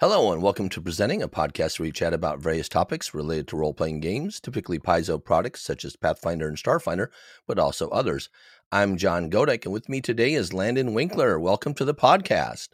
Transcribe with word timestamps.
Hello, 0.00 0.32
and 0.32 0.42
welcome 0.42 0.68
to 0.70 0.80
Presenting, 0.80 1.22
a 1.22 1.28
podcast 1.28 1.78
where 1.78 1.86
we 1.86 1.92
chat 1.92 2.12
about 2.12 2.40
various 2.40 2.68
topics 2.68 3.14
related 3.14 3.46
to 3.46 3.56
role 3.56 3.72
playing 3.72 4.00
games, 4.00 4.40
typically 4.40 4.80
Paizo 4.80 5.22
products 5.22 5.62
such 5.62 5.84
as 5.84 5.94
Pathfinder 5.94 6.48
and 6.48 6.56
Starfinder, 6.56 7.10
but 7.46 7.60
also 7.60 7.88
others. 7.90 8.28
I'm 8.72 8.96
John 8.96 9.30
Godek, 9.30 9.64
and 9.64 9.72
with 9.72 9.88
me 9.88 10.00
today 10.00 10.34
is 10.34 10.52
Landon 10.52 10.94
Winkler. 10.94 11.38
Welcome 11.38 11.74
to 11.74 11.84
the 11.84 11.94
podcast. 11.94 12.70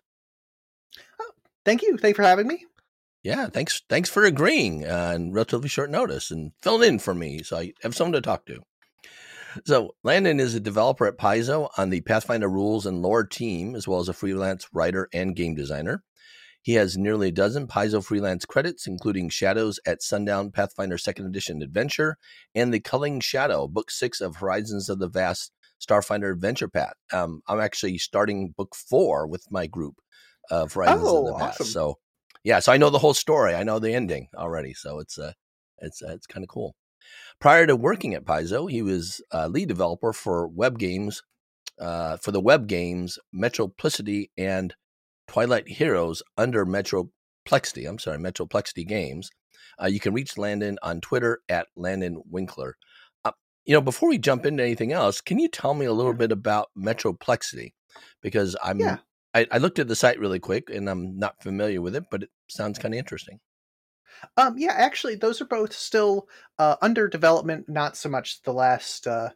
Oh, 1.21 1.33
thank 1.63 1.83
you. 1.83 1.99
Thank 1.99 2.17
you 2.17 2.23
for 2.23 2.27
having 2.27 2.47
me. 2.47 2.65
Yeah, 3.23 3.49
thanks. 3.49 3.83
Thanks 3.91 4.09
for 4.09 4.25
agreeing 4.25 4.87
uh, 4.87 5.13
on 5.15 5.33
relatively 5.33 5.69
short 5.69 5.91
notice 5.91 6.31
and 6.31 6.53
filling 6.63 6.89
in 6.89 6.99
for 7.01 7.15
me, 7.15 7.43
so 7.43 7.59
I 7.59 7.75
have 7.83 7.95
someone 7.95 8.15
to 8.15 8.23
talk 8.23 8.47
to. 8.47 8.63
So, 9.67 9.91
Landon 10.03 10.41
is 10.41 10.55
a 10.55 10.61
developer 10.61 11.05
at 11.05 11.19
Paizo 11.19 11.69
on 11.77 11.91
the 11.91 12.01
Pathfinder 12.01 12.49
rules 12.49 12.87
and 12.87 13.03
lore 13.03 13.25
team, 13.25 13.75
as 13.75 13.87
well 13.87 14.01
as 14.01 14.09
a 14.09 14.15
freelance 14.15 14.69
writer 14.73 15.11
and 15.13 15.37
game 15.37 15.55
designer. 15.55 16.03
He 16.63 16.75
has 16.75 16.97
nearly 16.97 17.29
a 17.29 17.33
dozen 17.33 17.67
Paizo 17.67 18.05
freelance 18.05 18.45
credits, 18.45 18.87
including 18.87 19.31
Shadows 19.31 19.81
at 19.87 20.03
Sundown 20.03 20.51
Pathfinder 20.51 20.99
Second 20.99 21.27
Edition 21.27 21.63
Adventure 21.63 22.19
and 22.55 22.73
The 22.73 22.81
Culling 22.81 23.21
Shadow, 23.21 23.67
Book 23.67 23.91
Six 23.91 24.21
of 24.21 24.37
Horizons 24.37 24.89
of 24.89 24.99
the 24.99 25.09
Vast 25.09 25.53
Starfinder 25.81 26.33
Adventure 26.33 26.69
Path. 26.69 26.95
Um, 27.13 27.41
I'm 27.49 27.61
actually 27.61 27.97
starting 27.99 28.53
Book 28.57 28.75
Four 28.75 29.27
with 29.27 29.47
my 29.51 29.67
group 29.67 29.97
of 30.51 30.75
Horizons 30.75 31.03
oh, 31.05 31.19
of 31.21 31.27
the 31.27 31.39
Vast. 31.39 31.61
Awesome. 31.63 31.73
So, 31.73 31.99
yeah, 32.45 32.59
so 32.59 32.73
I 32.73 32.77
know 32.77 32.91
the 32.91 32.99
whole 32.99 33.15
story. 33.15 33.55
I 33.55 33.63
know 33.63 33.79
the 33.79 33.95
ending 33.95 34.29
already. 34.37 34.75
So 34.75 34.99
it's 34.99 35.19
uh, 35.19 35.33
it's 35.79 36.03
uh, 36.03 36.13
it's 36.13 36.27
kind 36.27 36.45
of 36.45 36.49
cool. 36.49 36.75
Prior 37.41 37.67
to 37.67 37.75
working 37.75 38.15
at 38.15 38.27
Paizo, 38.27 38.71
he 38.71 38.83
was 38.83 39.23
uh, 39.33 39.47
lead 39.47 39.69
developer 39.69 40.13
for 40.13 40.47
web 40.47 40.79
games, 40.79 41.23
uh, 41.81 42.19
for 42.19 42.33
the 42.33 42.41
web 42.41 42.67
games 42.67 43.19
Metroplexity 43.35 44.29
and 44.37 44.75
Twilight 45.31 45.69
Heroes 45.69 46.25
under 46.37 46.67
Metroplexity. 46.67 47.89
I'm 47.89 48.01
sorry, 48.01 48.19
Metroplexity 48.19 48.85
Games. 48.85 49.31
Uh, 49.81 49.87
you 49.87 50.01
can 50.01 50.13
reach 50.13 50.37
Landon 50.37 50.77
on 50.83 51.01
Twitter 51.01 51.39
at 51.49 51.69
Landon 51.77 52.21
Winkler. 52.29 52.77
Uh, 53.25 53.31
you 53.65 53.73
know, 53.73 53.81
before 53.81 54.09
we 54.09 54.19
jump 54.19 54.45
into 54.45 54.65
anything 54.65 54.91
else, 54.91 55.21
can 55.21 55.39
you 55.39 55.47
tell 55.47 55.73
me 55.73 55.87
a 55.87 55.93
little 55.93 56.15
bit 56.15 56.33
about 56.33 56.71
Metroplexity? 56.77 57.75
Because 58.21 58.57
I'm 58.61 58.81
Yeah. 58.81 58.97
I, 59.33 59.47
I 59.53 59.59
looked 59.59 59.79
at 59.79 59.87
the 59.87 59.95
site 59.95 60.19
really 60.19 60.41
quick 60.41 60.69
and 60.69 60.91
I'm 60.91 61.17
not 61.17 61.41
familiar 61.41 61.81
with 61.81 61.95
it, 61.95 62.07
but 62.11 62.25
it 62.25 62.31
sounds 62.49 62.81
kind 62.81 62.93
of 62.93 62.99
interesting. 62.99 63.39
Um, 64.37 64.59
yeah, 64.59 64.73
actually, 64.73 65.15
those 65.15 65.41
are 65.41 65.47
both 65.47 65.73
still 65.73 66.27
uh, 66.59 66.75
under 66.83 67.07
development. 67.07 67.69
Not 67.69 67.97
so 67.97 68.09
much 68.09 68.43
the 68.43 68.53
last 68.53 69.07
uh, 69.07 69.29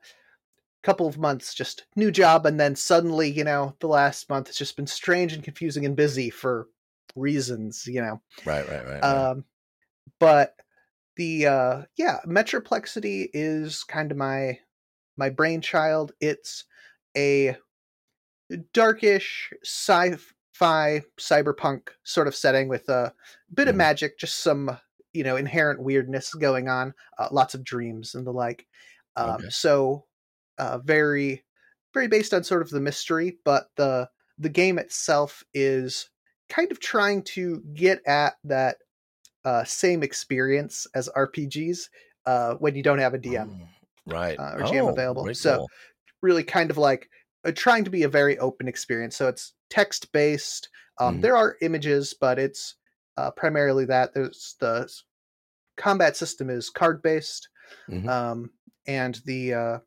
couple 0.84 1.08
of 1.08 1.18
months, 1.18 1.54
just 1.54 1.86
new 1.96 2.12
job, 2.12 2.46
and 2.46 2.60
then 2.60 2.76
suddenly, 2.76 3.30
you 3.30 3.44
know, 3.44 3.76
the 3.80 3.88
last 3.88 4.28
month 4.30 4.48
has 4.48 4.56
just 4.56 4.76
been 4.76 4.86
strange 4.88 5.32
and 5.32 5.44
confusing 5.44 5.86
and 5.86 5.96
busy 5.96 6.30
for 6.30 6.68
reasons, 7.16 7.86
you 7.86 8.02
know. 8.02 8.22
Right, 8.44 8.66
right, 8.68 8.84
right. 8.86 9.04
right. 9.08 9.28
Um, 9.30 9.44
but 10.20 10.60
the 11.16 11.46
uh, 11.46 11.82
yeah, 11.96 12.20
Metroplexity 12.26 13.28
is 13.34 13.84
kind 13.84 14.12
of 14.12 14.18
my 14.18 14.60
my 15.16 15.30
brainchild. 15.30 16.12
It's 16.20 16.64
a 17.16 17.56
darkish 18.72 19.52
sci-fi 19.62 21.02
cyberpunk 21.18 21.88
sort 22.04 22.28
of 22.28 22.34
setting 22.34 22.68
with 22.68 22.88
a 22.88 23.14
bit 23.52 23.68
of 23.68 23.74
Mhm. 23.74 23.76
magic, 23.76 24.18
just 24.18 24.40
some 24.40 24.78
you 25.12 25.24
know 25.24 25.36
inherent 25.36 25.82
weirdness 25.82 26.34
going 26.34 26.68
on, 26.68 26.94
uh, 27.18 27.28
lots 27.32 27.54
of 27.54 27.64
dreams 27.64 28.14
and 28.14 28.26
the 28.26 28.32
like. 28.32 28.66
Um, 29.16 29.36
Okay. 29.36 29.48
So 29.48 30.06
uh, 30.58 30.78
very 30.78 31.44
very 31.92 32.08
based 32.08 32.34
on 32.34 32.42
sort 32.44 32.62
of 32.62 32.70
the 32.70 32.80
mystery, 32.80 33.38
but 33.44 33.68
the 33.76 34.08
the 34.38 34.48
game 34.48 34.78
itself 34.78 35.44
is 35.54 36.10
kind 36.48 36.72
of 36.72 36.80
trying 36.80 37.22
to 37.22 37.62
get 37.74 38.00
at 38.06 38.34
that 38.44 38.78
uh, 39.44 39.64
same 39.64 40.02
experience 40.02 40.86
as 40.94 41.08
RPGs 41.10 41.90
uh, 42.26 42.54
when 42.54 42.74
you 42.74 42.82
don't 42.82 42.98
have 42.98 43.14
a 43.14 43.18
DM 43.18 43.50
Mm, 43.50 43.68
right. 44.06 44.38
uh, 44.38 44.52
or 44.56 44.62
GM 44.64 44.86
Oh, 44.86 44.90
available. 44.90 45.28
So 45.34 45.58
cool. 45.58 45.68
really 46.22 46.44
kind 46.44 46.70
of 46.70 46.78
like 46.78 47.08
uh, 47.44 47.52
trying 47.52 47.84
to 47.84 47.90
be 47.90 48.02
a 48.02 48.08
very 48.08 48.38
open 48.38 48.68
experience. 48.68 49.16
So 49.16 49.28
it's 49.28 49.54
text 49.70 50.12
based. 50.12 50.68
Um, 51.00 51.18
Mhm. 51.18 51.22
There 51.22 51.36
are 51.36 51.56
images, 51.62 52.14
but 52.18 52.38
it's 52.38 52.76
uh, 53.16 53.30
primarily 53.32 53.84
that. 53.86 54.14
There's 54.14 54.56
the 54.60 54.90
combat 55.76 56.16
system 56.16 56.50
is 56.50 56.70
card 56.70 57.02
based, 57.02 57.48
Mhm. 57.88 58.08
um, 58.08 58.50
and 58.86 59.20
the 59.26 59.82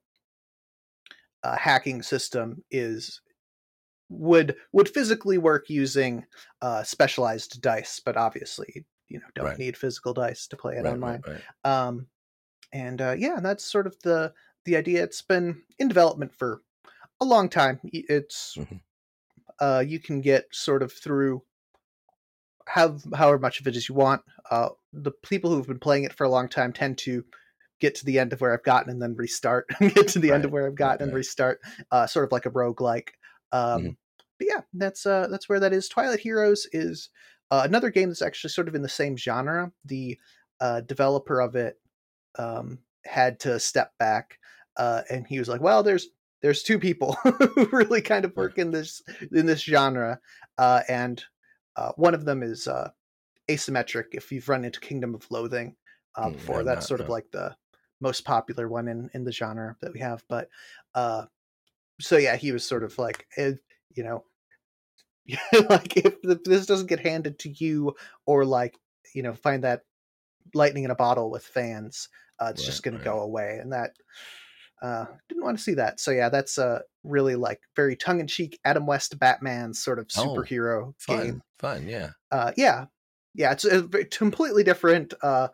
uh, 1.48 1.58
hacking 1.58 2.02
system 2.04 2.64
is 2.72 3.22
would 4.10 4.56
would 4.74 4.90
physically 4.90 5.38
work 5.38 5.70
using 5.70 6.26
uh, 6.62 6.84
specialized 6.84 7.62
dice, 7.62 8.00
but 8.00 8.18
obviously 8.18 8.86
you 9.10 9.20
know 9.20 9.28
don't 9.36 9.46
Right. 9.46 9.58
need 9.58 9.78
physical 9.78 10.14
dice 10.14 10.48
to 10.48 10.58
play 10.58 10.76
it 10.78 10.86
right, 10.86 10.94
online. 10.94 11.24
right, 11.26 11.44
um 11.64 12.08
and 12.74 13.02
uh 13.02 13.16
yeah 13.18 13.40
that's 13.42 13.66
sort 13.66 13.88
of 13.88 13.96
the 14.04 14.34
the 14.66 14.78
idea. 14.78 15.04
It's 15.04 15.22
been 15.24 15.64
in 15.80 15.88
development 15.88 16.34
for 16.34 16.62
a 17.22 17.26
long 17.26 17.50
time. 17.50 17.80
It's 17.86 18.58
Mhm. 18.58 18.80
uh 19.60 19.84
you 19.86 20.00
can 20.00 20.22
get 20.22 20.46
sort 20.54 20.84
of 20.84 20.92
through 20.92 21.44
have 22.68 23.04
however 23.16 23.40
much 23.40 23.60
of 23.60 23.68
it 23.68 23.76
as 23.76 23.88
you 23.88 23.96
want. 23.96 24.22
Uh 24.52 24.70
the 24.94 25.12
people 25.12 25.50
who've 25.52 25.68
been 25.68 25.80
playing 25.80 26.04
it 26.04 26.14
for 26.14 26.24
a 26.26 26.30
long 26.30 26.50
time 26.50 26.74
tend 26.74 26.98
to 27.00 27.24
get 27.80 27.96
to 27.96 28.06
the 28.06 28.20
end 28.20 28.34
of 28.34 28.42
where 28.42 28.54
i've 28.54 28.64
gotten 28.64 28.92
and 28.92 29.02
then 29.02 29.16
restart 29.16 29.68
get 29.80 30.08
to 30.08 30.20
the 30.20 30.32
end 30.32 30.46
of 30.46 30.52
where 30.52 30.64
i've 30.66 30.72
right, 30.72 30.78
gotten 30.78 31.08
and 31.10 31.16
restart 31.16 31.60
uh 31.92 32.06
sort 32.08 32.26
of 32.26 32.32
like 32.32 32.46
a 32.46 32.52
roguelike 32.52 33.10
um 33.52 33.82
Mhm. 33.84 33.98
but 34.40 34.48
yeah 34.50 34.62
that's 34.74 35.06
uh 35.06 35.28
that's 35.32 35.50
where 35.50 35.60
that 35.60 35.74
is. 35.74 35.88
Twilight 35.90 36.20
heroes 36.20 36.68
is 36.72 37.10
uh, 37.50 37.62
another 37.66 37.90
game 37.90 38.10
that's 38.10 38.22
actually 38.22 38.50
sort 38.50 38.68
of 38.68 38.76
in 38.76 38.82
the 38.82 38.90
same 38.90 39.16
genre. 39.18 39.72
The 39.86 40.18
uh 40.60 40.82
developer 40.82 41.40
of 41.40 41.56
it 41.56 41.80
um 42.38 42.80
had 43.06 43.40
to 43.40 43.60
step 43.60 43.94
back 43.98 44.38
uh 44.76 45.02
and 45.10 45.26
he 45.28 45.40
was 45.40 45.48
like 45.48 45.62
well 45.62 45.82
there's 45.82 46.10
there's 46.42 46.62
two 46.62 46.78
people 46.78 47.14
who 47.24 47.70
really 47.72 48.02
kind 48.02 48.26
of 48.26 48.36
work 48.36 48.58
in 48.60 48.70
this 48.72 49.02
in 49.32 49.46
this 49.46 49.62
genre 49.62 50.20
uh 50.58 50.82
and 50.88 51.24
uh 51.78 51.92
one 51.96 52.14
of 52.14 52.26
them 52.26 52.44
is 52.44 52.68
uh 52.68 52.90
asymmetric 53.50 54.08
if 54.12 54.32
you've 54.32 54.50
run 54.50 54.66
into 54.66 54.80
kingdom 54.80 55.16
of 55.16 55.26
loathing 55.32 55.76
uh 56.16 56.28
Mm, 56.28 56.34
before. 56.34 56.60
I've 56.60 56.66
that's 56.66 56.76
not, 56.82 56.88
sort 56.90 57.02
of 57.02 57.10
like 57.10 57.32
the 57.32 57.56
most 58.00 58.26
popular 58.26 58.68
one 58.68 58.88
in 58.88 59.10
in 59.14 59.24
the 59.24 59.32
genre 59.32 59.76
that 59.82 59.94
we 59.94 60.00
have 60.00 60.24
but 60.30 60.50
uh 60.96 61.26
so 62.02 62.18
yeah 62.18 62.36
he 62.36 62.52
was 62.52 62.66
sort 62.66 62.84
of 62.84 62.98
like 63.00 63.28
eh, 63.38 63.54
you 63.96 64.04
know 64.04 64.26
like 65.70 65.98
if 65.98 66.22
th- 66.22 66.40
this 66.46 66.66
doesn't 66.66 66.88
get 66.88 67.00
handed 67.00 67.38
to 67.40 67.50
you 67.50 67.94
or 68.26 68.46
like 68.46 68.80
you 69.14 69.22
know 69.22 69.34
find 69.34 69.64
that 69.64 69.84
lightning 70.54 70.84
in 70.86 70.92
a 70.92 70.96
bottle 70.96 71.32
with 71.32 71.44
fans 71.46 72.10
uh, 72.40 72.48
it's 72.52 72.66
just 72.66 72.82
Right, 72.82 72.84
going 72.84 72.94
right. 72.94 72.98
to 72.98 73.04
go 73.04 73.20
away 73.22 73.60
and 73.62 73.74
that 73.74 73.96
uh 74.82 75.06
didn't 75.30 75.44
want 75.44 75.58
to 75.58 75.64
see 75.64 75.74
that 75.76 76.00
so 76.00 76.12
yeah 76.12 76.30
that's 76.30 76.58
a 76.58 76.84
really 77.04 77.36
like 77.36 77.62
very 77.76 77.96
tongue-in-cheek 77.96 78.60
adam 78.66 78.86
west 78.88 79.20
batman 79.20 79.74
sort 79.74 80.00
of 80.00 80.08
Oh, 80.16 80.34
superhero 80.36 80.94
Fun, 80.98 81.38
game 81.38 81.44
fun, 81.60 81.88
yeah. 81.88 82.12
uh 82.32 82.52
yeah 82.58 82.86
yeah 83.36 83.52
it's 83.52 83.66
a 83.66 83.82
very 83.84 84.06
completely 84.06 84.64
different 84.64 85.14
uh 85.24 85.50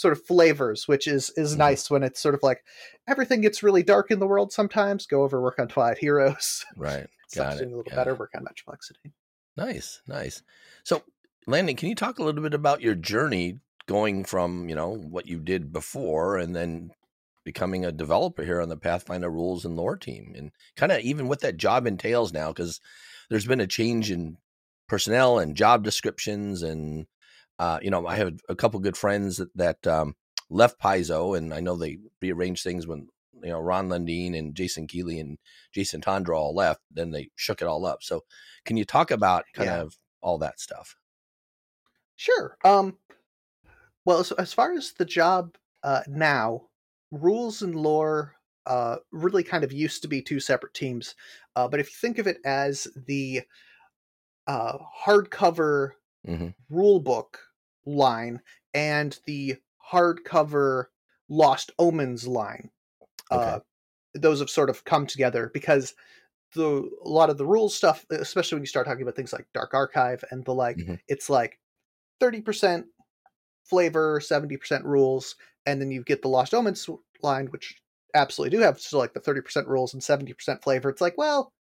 sort 0.00 0.12
of 0.12 0.24
flavors 0.24 0.88
which 0.88 1.06
is 1.06 1.30
is 1.36 1.54
Mhm. 1.54 1.58
nice 1.58 1.90
when 1.90 2.02
it's 2.02 2.20
sort 2.20 2.34
of 2.34 2.42
like 2.42 2.64
everything 3.06 3.40
gets 3.40 3.62
really 3.62 3.82
dark 3.82 4.10
in 4.10 4.18
the 4.18 4.26
world 4.26 4.52
sometimes 4.52 5.06
go 5.06 5.22
over 5.22 5.40
work 5.40 5.58
on 5.58 5.68
twilight 5.68 5.98
heroes 5.98 6.64
Right. 6.76 7.06
Got 7.34 7.60
it. 7.60 7.66
a 7.72 7.76
little 7.76 7.92
better 7.94 8.14
work 8.14 8.30
on 8.34 8.44
metroplexity 8.44 9.12
Nice, 9.56 10.00
nice. 10.06 10.42
So, 10.84 11.02
Landon, 11.46 11.76
can 11.76 11.88
you 11.88 11.94
talk 11.94 12.18
a 12.18 12.22
little 12.22 12.42
bit 12.42 12.54
about 12.54 12.80
your 12.80 12.94
journey 12.94 13.58
going 13.86 14.24
from, 14.24 14.68
you 14.68 14.74
know, 14.74 14.94
what 14.94 15.26
you 15.26 15.38
did 15.40 15.72
before 15.72 16.38
and 16.38 16.54
then 16.56 16.92
becoming 17.44 17.84
a 17.84 17.92
developer 17.92 18.44
here 18.44 18.60
on 18.60 18.68
the 18.68 18.76
Pathfinder 18.76 19.28
rules 19.28 19.64
and 19.64 19.76
lore 19.76 19.96
team 19.96 20.32
and 20.36 20.52
kind 20.76 20.92
of 20.92 21.00
even 21.00 21.28
what 21.28 21.40
that 21.40 21.56
job 21.58 21.86
entails 21.86 22.32
now? 22.32 22.52
Because 22.52 22.80
there's 23.28 23.46
been 23.46 23.60
a 23.60 23.66
change 23.66 24.10
in 24.10 24.38
personnel 24.88 25.38
and 25.38 25.56
job 25.56 25.82
descriptions. 25.84 26.62
And, 26.62 27.06
uh, 27.60 27.80
you 27.82 27.90
know, 27.90 28.06
I 28.08 28.16
have 28.16 28.40
a 28.48 28.56
couple 28.56 28.80
good 28.80 28.96
friends 28.96 29.38
that, 29.38 29.56
that 29.56 29.86
um, 29.86 30.16
left 30.50 30.80
Paizo 30.80 31.38
and 31.38 31.54
I 31.54 31.60
know 31.60 31.76
they 31.76 31.98
rearranged 32.22 32.64
things 32.64 32.86
when, 32.88 33.08
you 33.42 33.50
know, 33.50 33.60
Ron 33.60 33.88
Lundeen 33.90 34.36
and 34.38 34.56
Jason 34.56 34.88
Keeley 34.88 35.20
and 35.20 35.38
Jason 35.72 36.00
Tondro 36.00 36.36
all 36.38 36.54
left. 36.56 36.82
Then 36.90 37.12
they 37.12 37.30
shook 37.36 37.62
it 37.62 37.68
all 37.68 37.86
up. 37.86 38.02
So, 38.02 38.24
can 38.64 38.78
you 38.78 38.86
talk 38.86 39.12
about 39.12 39.46
kind 39.54 39.70
Yeah. 39.70 39.76
of 39.76 39.98
all 40.22 40.38
that 40.38 40.60
stuff? 40.60 40.96
Sure. 42.16 42.56
Um, 42.64 42.98
well, 44.04 44.18
as, 44.20 44.32
as 44.32 44.52
far 44.52 44.72
as 44.72 44.92
the 44.92 45.04
job 45.04 45.56
uh, 45.82 46.02
now, 46.06 46.68
rules 47.10 47.62
and 47.62 47.74
lore 47.74 48.36
uh, 48.66 48.96
really 49.10 49.42
kind 49.42 49.64
of 49.64 49.72
used 49.72 50.02
to 50.02 50.08
be 50.08 50.22
two 50.22 50.40
separate 50.40 50.74
teams. 50.74 51.14
Uh, 51.56 51.68
but 51.68 51.80
if 51.80 51.88
you 51.88 51.96
think 52.00 52.18
of 52.18 52.26
it 52.26 52.38
as 52.44 52.86
the 53.06 53.42
uh, 54.46 54.78
hardcover 55.04 55.92
hmm 56.26 56.50
rule 56.70 57.00
book 57.00 57.49
line 57.86 58.40
and 58.74 59.18
the 59.26 59.56
hardcover 59.92 60.86
Lost 61.28 61.70
Omens 61.78 62.26
line, 62.26 62.70
uh, 63.30 63.60
those 64.14 64.40
have 64.40 64.50
sort 64.50 64.70
of 64.70 64.84
come 64.84 65.06
together 65.06 65.50
because 65.54 65.94
the 66.54 66.90
a 67.04 67.08
lot 67.08 67.30
of 67.30 67.38
the 67.38 67.46
rules 67.46 67.74
stuff, 67.76 68.06
especially 68.10 68.56
when 68.56 68.62
you 68.62 68.66
start 68.68 68.86
talking 68.86 69.02
about 69.02 69.16
things 69.16 69.32
like 69.32 69.48
Dark 69.54 69.74
Archive 69.74 70.24
and 70.30 70.44
the 70.44 70.54
like, 70.54 70.86
Mhm. 70.86 70.96
it's 71.08 71.30
like 71.30 71.60
30% 72.20 72.86
flavor, 73.64 74.20
70% 74.20 74.84
rules, 74.84 75.36
and 75.66 75.80
then 75.80 75.90
you 75.90 76.02
get 76.04 76.22
the 76.22 76.28
Lost 76.28 76.54
Omens 76.54 76.88
line, 77.22 77.46
which 77.48 77.82
absolutely 78.14 78.56
do 78.56 78.62
have 78.62 78.80
still 78.80 78.98
like 78.98 79.14
the 79.14 79.20
30% 79.20 79.68
rules 79.68 79.94
and 79.94 80.02
70% 80.02 80.62
flavor. 80.62 80.90
It's 80.90 81.00
like, 81.00 81.18
well, 81.18 81.52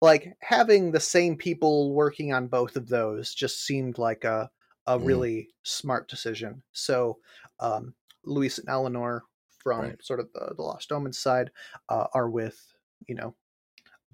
like 0.00 0.36
having 0.40 0.92
the 0.92 1.00
same 1.00 1.36
people 1.36 1.92
working 1.94 2.32
on 2.32 2.48
both 2.48 2.76
of 2.76 2.88
those 2.88 3.34
just 3.34 3.64
seemed 3.64 3.98
like 3.98 4.24
a 4.24 4.50
a 4.96 4.98
Mm. 4.98 5.04
really 5.06 5.48
smart 5.62 6.08
decision. 6.08 6.62
So, 6.72 7.18
um, 7.60 7.94
Luis 8.24 8.58
and 8.58 8.68
Eleanor 8.68 9.24
from 9.58 9.82
Right. 9.82 10.02
sort 10.04 10.20
of 10.20 10.32
the, 10.32 10.54
the 10.56 10.62
Lost 10.62 10.92
Omens 10.92 11.18
side 11.18 11.50
uh, 11.88 12.06
are 12.14 12.28
with 12.30 12.74
you 13.06 13.14
know 13.14 13.34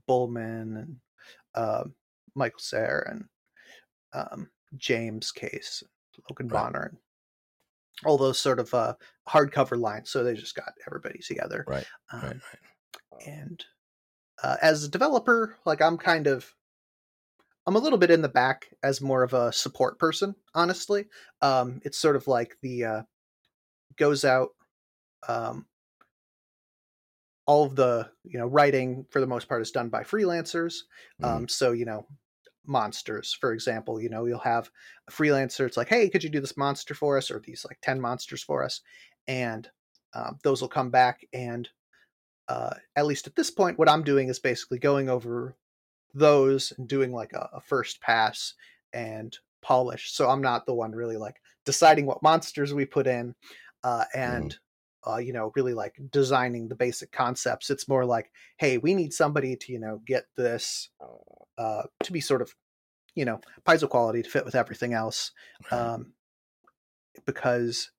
Bulmahn 0.08 0.76
and 0.82 0.96
uh, 1.54 1.84
Michael 2.34 2.60
Sayre 2.60 3.06
and 3.10 3.24
um, 4.12 4.50
James 4.76 5.32
Case, 5.32 5.82
Logan 6.30 6.48
Right. 6.48 6.62
Bonner, 6.64 6.82
and 6.84 6.98
all 8.04 8.18
those 8.18 8.38
sort 8.38 8.58
of 8.60 8.72
uh, 8.74 8.94
hardcover 9.28 9.78
lines. 9.78 10.10
So 10.10 10.22
they 10.22 10.34
just 10.34 10.54
got 10.54 10.72
everybody 10.86 11.20
together. 11.20 11.64
Right, 11.68 11.86
Um, 12.12 12.20
right, 12.22 12.36
right. 13.12 13.22
and 13.26 13.64
uh, 14.42 14.56
as 14.62 14.84
a 14.84 14.88
developer 14.90 15.56
like 15.64 15.80
i'm 15.80 15.96
kind 15.96 16.26
of 16.26 16.54
i'm 17.66 17.76
a 17.76 17.80
little 17.80 17.98
bit 17.98 18.10
in 18.10 18.22
the 18.22 18.28
back 18.28 18.68
as 18.82 19.00
more 19.00 19.22
of 19.22 19.34
a 19.34 19.52
support 19.52 19.98
person 19.98 20.34
honestly. 20.54 21.06
Um, 21.42 21.80
it's 21.84 21.98
sort 21.98 22.16
of 22.16 22.26
like 22.26 22.56
the 22.62 22.84
uh, 22.84 23.02
goes 23.96 24.24
out 24.24 24.50
um, 25.28 25.66
all 27.46 27.64
of 27.64 27.76
the 27.76 28.10
you 28.24 28.38
know 28.38 28.46
writing 28.46 29.06
for 29.10 29.20
the 29.20 29.26
most 29.26 29.48
part 29.48 29.62
is 29.62 29.70
done 29.70 29.88
by 29.88 30.02
freelancers. 30.02 30.74
Mhm. 31.22 31.28
um, 31.28 31.48
so 31.48 31.72
you 31.72 31.84
know 31.84 32.06
monsters 32.68 33.36
for 33.40 33.52
example 33.52 34.00
you 34.00 34.08
know 34.08 34.24
you'll 34.26 34.40
have 34.40 34.68
a 35.06 35.12
freelancer 35.12 35.64
it's 35.64 35.76
like 35.76 35.88
hey 35.88 36.08
could 36.08 36.24
you 36.24 36.30
do 36.30 36.40
this 36.40 36.56
monster 36.56 36.94
for 36.94 37.16
us 37.16 37.30
or 37.30 37.38
these 37.38 37.64
like 37.68 37.78
10 37.82 38.00
monsters 38.00 38.42
for 38.42 38.64
us? 38.64 38.80
And 39.28 39.68
um, 40.14 40.38
those 40.42 40.60
will 40.60 40.68
come 40.68 40.90
back 40.90 41.26
and 41.32 41.68
uh, 42.48 42.74
at 42.94 43.06
least 43.06 43.26
at 43.26 43.34
this 43.34 43.50
point, 43.50 43.78
what 43.78 43.88
I'm 43.88 44.04
doing 44.04 44.28
is 44.28 44.38
basically 44.38 44.78
going 44.78 45.08
over 45.08 45.56
those 46.18 46.72
and 46.76 46.88
doing 46.88 47.12
like 47.12 47.32
a, 47.32 47.48
a 47.54 47.60
first 47.60 48.00
pass 48.00 48.54
and 48.92 49.36
polish. 49.62 50.12
So 50.12 50.28
I'm 50.28 50.42
not 50.42 50.66
the 50.66 50.74
one 50.74 50.92
really 50.92 51.16
like 51.16 51.36
deciding 51.64 52.06
what 52.06 52.22
monsters 52.22 52.72
we 52.72 52.86
put 52.86 53.06
in 53.06 53.34
uh, 53.84 54.04
and, 54.14 54.56
uh, 55.06 55.18
you 55.18 55.32
know, 55.32 55.52
really 55.54 55.74
like 55.74 55.94
designing 56.10 56.68
the 56.68 56.74
basic 56.74 57.12
concepts. 57.12 57.70
It's 57.70 57.88
more 57.88 58.04
like, 58.04 58.30
hey, 58.58 58.78
we 58.78 58.94
need 58.94 59.12
somebody 59.12 59.56
to, 59.56 59.72
you 59.72 59.78
know, 59.78 60.00
get 60.06 60.24
this 60.36 60.88
uh, 61.58 61.82
to 62.02 62.12
be 62.12 62.20
sort 62.20 62.42
of, 62.42 62.54
you 63.14 63.24
know, 63.24 63.40
Paizo 63.64 63.88
quality 63.88 64.22
to 64.22 64.30
fit 64.30 64.44
with 64.44 64.54
everything 64.54 64.94
else. 64.94 65.32
Um, 65.70 66.12
because, 67.24 67.90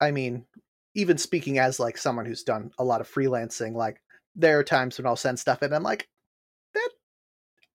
I 0.00 0.10
mean, 0.10 0.46
even 0.94 1.18
speaking 1.18 1.58
as 1.58 1.80
like 1.80 1.98
someone 1.98 2.26
who's 2.26 2.44
done 2.44 2.70
a 2.78 2.84
lot 2.84 3.00
of 3.00 3.10
freelancing, 3.10 3.74
like 3.74 4.00
there 4.36 4.58
are 4.58 4.64
times 4.64 4.98
when 4.98 5.06
I'll 5.06 5.16
send 5.16 5.38
stuff 5.38 5.62
in, 5.62 5.66
and 5.66 5.74
I'm 5.74 5.82
like, 5.82 6.08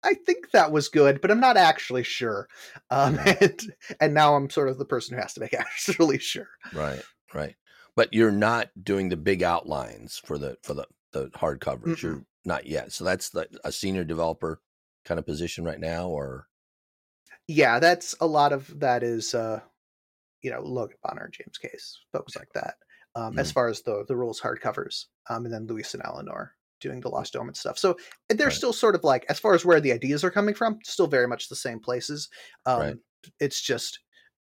I 0.06 0.14
think 0.14 0.50
that 0.52 0.72
was 0.72 0.88
good, 0.88 1.20
but 1.20 1.30
I'm 1.30 1.40
not 1.40 1.56
actually 1.56 2.04
sure. 2.04 2.48
Um, 2.90 3.18
and 3.26 3.74
and 4.00 4.14
now 4.14 4.34
I'm 4.36 4.50
sort 4.50 4.68
of 4.68 4.78
the 4.78 4.84
person 4.86 5.14
who 5.16 5.20
has 5.22 5.34
to 5.34 5.40
make 5.40 5.54
actually 5.58 6.18
sure. 6.18 6.48
Right, 6.72 7.02
right. 7.34 7.56
But 7.94 8.12
you're 8.14 8.30
not 8.32 8.70
doing 8.82 9.08
the 9.08 9.16
big 9.16 9.42
outlines 9.42 10.18
for 10.18 10.38
the 10.38 10.58
for 10.62 10.74
the 10.74 10.86
the 11.12 11.30
hard 11.34 11.60
covers. 11.60 11.98
Mm-mm. 11.98 12.02
You're 12.02 12.26
not 12.44 12.66
yet. 12.66 12.92
So 12.92 13.04
that's 13.04 13.30
the, 13.30 13.48
a 13.64 13.72
senior 13.72 14.04
developer 14.04 14.60
kind 15.04 15.18
of 15.18 15.26
position 15.26 15.64
right 15.64 15.80
now, 15.80 16.08
or 16.08 16.48
Yeah, 17.48 17.78
that's 17.78 18.14
a 18.20 18.26
lot 18.26 18.52
of 18.52 18.80
that 18.80 19.02
is, 19.02 19.34
uh, 19.34 19.60
you 20.42 20.50
know, 20.50 20.62
Logan 20.62 20.98
Bonner, 21.04 21.28
James 21.32 21.58
Case, 21.58 22.00
folks 22.12 22.36
like 22.36 22.52
that. 22.54 22.76
Um, 23.16 23.38
As 23.38 23.50
Mhm. 23.50 23.54
far 23.54 23.68
as 23.68 23.82
the 23.82 24.04
the 24.08 24.16
rules 24.16 24.40
hardcovers, 24.40 25.06
um, 25.30 25.46
and 25.46 25.54
then 25.54 25.66
Luis 25.66 25.94
and 25.94 26.02
Eleanor 26.04 26.54
doing 26.80 27.00
the 27.00 27.08
Lost 27.08 27.36
Omen 27.36 27.54
stuff. 27.54 27.78
So 27.78 27.96
they're 28.28 28.50
Right. 28.50 28.52
still 28.52 28.72
sort 28.72 28.94
of 28.94 29.04
like, 29.04 29.24
as 29.28 29.38
far 29.38 29.54
as 29.54 29.64
where 29.64 29.80
the 29.80 29.92
ideas 29.92 30.24
are 30.24 30.30
coming 30.30 30.54
from, 30.54 30.78
still 30.84 31.06
very 31.06 31.28
much 31.28 31.48
the 31.48 31.56
same 31.56 31.80
places. 31.80 32.28
Um, 32.66 32.84
Right. 32.84 32.98
It's 33.40 33.60
just 33.60 34.00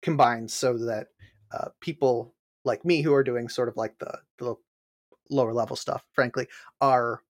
combined 0.02 0.52
so 0.52 0.78
that 0.78 1.08
uh, 1.52 1.70
people 1.82 2.36
like 2.66 2.84
me 2.86 3.02
who 3.02 3.14
are 3.14 3.24
doing 3.24 3.50
sort 3.50 3.70
of 3.70 3.78
like 3.78 3.98
the, 4.00 4.20
the 4.40 4.56
lower 5.30 5.54
level 5.54 5.76
stuff, 5.76 6.06
frankly, 6.14 6.48
are 6.82 7.22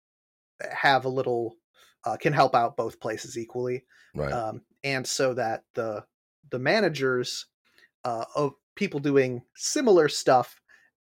have 0.71 1.06
a 1.06 1.09
little 1.09 1.57
uh, 2.06 2.18
can 2.18 2.33
help 2.33 2.56
out 2.56 2.77
both 2.77 3.00
places 3.00 3.38
equally 3.38 3.86
right, 4.13 4.39
um, 4.39 4.62
and 4.83 5.06
so 5.07 5.33
that 5.33 5.63
the 5.74 6.06
the 6.51 6.59
managers 6.59 7.48
uh, 8.06 8.25
of 8.36 8.53
people 8.75 9.00
doing 9.00 9.44
similar 9.56 10.09
stuff 10.09 10.62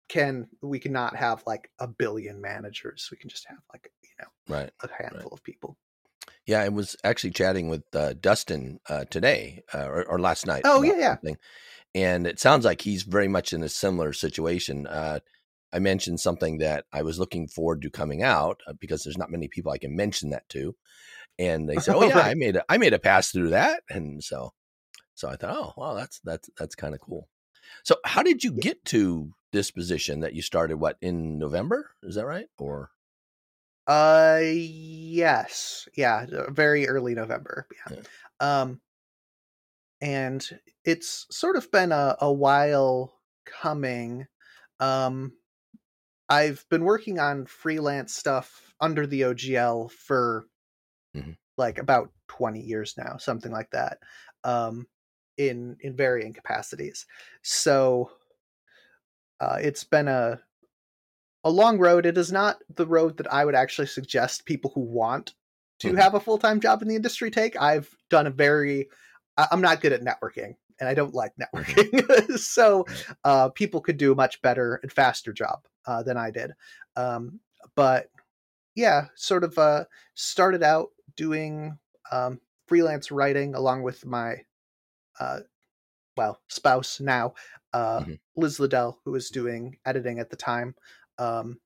can 0.09 0.47
we 0.61 0.79
cannot 0.79 1.15
have 1.15 1.43
like 1.45 1.69
a 1.79 1.87
billion 1.87 2.41
managers 2.41 3.09
we 3.11 3.17
can 3.17 3.29
just 3.29 3.45
have 3.47 3.59
like 3.73 3.91
you 4.03 4.09
know 4.19 4.55
right. 4.55 4.71
a 4.83 4.89
handful 5.03 5.31
of 5.31 5.43
people 5.43 5.77
Yeah, 6.45 6.61
I 6.61 6.69
was 6.69 6.95
actually 7.03 7.31
chatting 7.31 7.69
with 7.69 7.83
uh, 7.93 8.13
Dustin 8.13 8.79
uh, 8.89 9.05
today 9.05 9.63
uh, 9.73 9.85
or, 9.85 10.05
or 10.05 10.19
last 10.19 10.45
night. 10.45 10.63
Oh, 10.65 10.81
yeah, 10.83 10.97
yeah. 10.97 11.15
something, 11.15 11.37
and 11.93 12.27
it 12.27 12.39
sounds 12.39 12.65
like 12.65 12.81
he's 12.81 13.03
very 13.03 13.27
much 13.27 13.53
in 13.53 13.63
a 13.63 13.69
similar 13.69 14.13
situation. 14.13 14.87
Uh, 14.87 15.19
I 15.73 15.79
mentioned 15.79 16.19
something 16.19 16.59
that 16.59 16.85
I 16.93 17.01
was 17.01 17.19
looking 17.19 17.47
forward 17.47 17.81
to 17.81 17.89
coming 17.89 18.23
out 18.23 18.61
uh, 18.67 18.73
because 18.79 19.03
there's 19.03 19.17
not 19.17 19.29
many 19.29 19.47
people 19.47 19.71
I 19.71 19.77
can 19.77 19.95
mention 19.95 20.29
that 20.29 20.47
to, 20.49 20.75
and 21.37 21.67
they 21.69 21.79
said, 21.79 21.95
"Oh 21.95 22.03
yeah, 22.07 22.19
I 22.19 22.33
made 22.35 22.55
a 22.55 22.63
I 22.69 22.77
made 22.77 22.93
a 22.93 22.99
pass 22.99 23.31
through 23.31 23.49
that," 23.49 23.83
and 23.89 24.23
so 24.23 24.53
so 25.15 25.27
I 25.29 25.35
thought, 25.35 25.55
"Oh 25.55 25.73
wow, 25.77 25.93
that's 25.93 26.19
that's 26.23 26.49
that's 26.57 26.75
kind 26.75 26.93
of 26.93 27.01
cool." 27.01 27.27
So, 27.83 27.95
how 28.05 28.23
did 28.23 28.43
you 28.43 28.51
get 28.51 28.83
to 28.85 29.33
this 29.51 29.71
position 29.71 30.19
that 30.21 30.33
you 30.33 30.41
started? 30.41 30.77
What 30.77 30.97
in 31.01 31.37
November? 31.39 31.91
Is 32.03 32.15
that 32.15 32.25
right? 32.25 32.47
Or 32.57 32.91
uh 33.87 34.41
yes 34.43 35.87
yeah 35.95 36.25
very 36.49 36.87
early 36.87 37.15
november 37.15 37.67
yeah, 37.85 38.01
um 38.41 38.81
and 40.01 40.47
it's 40.85 41.25
sort 41.35 41.55
of 41.55 41.69
been 41.71 41.91
a, 41.91 42.15
a 42.21 42.31
while 42.31 43.19
coming 43.45 44.27
um 44.79 45.33
i've 46.29 46.65
been 46.69 46.85
working 46.85 47.19
on 47.19 47.45
freelance 47.45 48.15
stuff 48.15 48.73
under 48.81 49.07
the 49.07 49.21
ogl 49.23 49.91
for 49.91 50.47
Mhm. 51.13 51.33
like 51.57 51.77
about 51.77 52.11
20 52.27 52.61
years 52.61 52.95
now 52.97 53.17
something 53.17 53.51
like 53.51 53.69
that 53.71 53.99
um 54.43 54.85
in 55.37 55.77
in 55.81 55.95
varying 55.95 56.33
capacities. 56.33 57.05
So 57.41 58.11
uh 59.39 59.57
it's 59.61 59.83
been 59.83 60.07
a 60.07 60.41
a 61.43 61.51
long 61.51 61.77
road. 61.77 62.05
It 62.05 62.17
is 62.17 62.31
not 62.31 62.57
the 62.75 62.85
road 62.87 63.17
that 63.17 63.31
i 63.31 63.45
would 63.45 63.55
actually 63.55 63.87
suggest 63.87 64.45
people 64.45 64.71
who 64.73 64.81
want 64.81 65.33
to 65.79 65.89
Mhm. 65.89 65.97
have 65.97 66.15
a 66.15 66.19
full-time 66.19 66.59
job 66.59 66.81
in 66.81 66.87
the 66.87 66.95
industry 66.95 67.29
take. 67.31 67.59
I've 67.61 67.95
done 68.09 68.27
a 68.27 68.31
very 68.31 68.89
i'm 69.37 69.61
not 69.61 69.81
good 69.81 69.93
at 69.93 70.01
networking 70.01 70.55
and 70.79 70.89
i 70.89 70.93
don't 70.95 71.13
like 71.13 71.33
networking. 71.35 72.37
So 72.39 72.85
uh, 73.23 73.49
people 73.49 73.81
could 73.81 73.97
do 73.97 74.11
a 74.11 74.15
much 74.15 74.41
better 74.41 74.75
and 74.81 74.91
faster 74.91 75.31
job 75.33 75.67
uh, 75.85 76.03
than 76.03 76.17
i 76.17 76.31
did. 76.31 76.51
Um, 76.95 77.39
but 77.75 78.09
yeah 78.75 79.07
sort 79.15 79.43
of 79.43 79.57
uh, 79.57 79.85
started 80.15 80.63
out 80.63 80.89
doing 81.15 81.77
um, 82.11 82.41
freelance 82.67 83.11
writing 83.11 83.55
along 83.55 83.83
with 83.83 84.05
my 84.05 84.43
uh, 85.19 85.39
well 86.17 86.41
spouse 86.47 86.99
now 86.99 87.33
uh, 87.73 88.03
Mhm. 88.03 88.17
liz 88.35 88.59
liddell 88.59 88.99
who 89.05 89.11
was 89.11 89.29
doing 89.29 89.77
editing 89.85 90.19
at 90.19 90.29
the 90.29 90.35
time 90.37 90.75
um, 91.19 91.59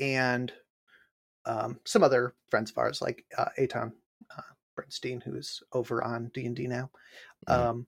and 0.00 0.52
um, 1.46 1.80
some 1.84 2.02
other 2.02 2.34
friends 2.48 2.70
of 2.70 2.78
ours 2.78 3.02
like 3.02 3.24
uh, 3.36 3.50
Aton 3.58 3.92
uh, 4.36 4.42
Bernstein, 4.76 5.20
who's 5.20 5.62
over 5.72 6.02
on 6.02 6.30
D 6.34 6.46
and 6.46 6.56
D 6.56 6.66
now, 6.66 6.90
Mhm. 7.48 7.68
um, 7.68 7.86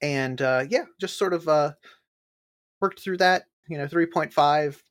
and 0.00 0.40
uh, 0.40 0.64
yeah, 0.68 0.84
just 1.00 1.18
sort 1.18 1.32
of 1.32 1.48
uh, 1.48 1.72
worked 2.80 3.00
through 3.00 3.18
that. 3.18 3.46
You 3.68 3.78
know, 3.78 3.86
three 3.88 4.06
point 4.06 4.32
five 4.32 4.82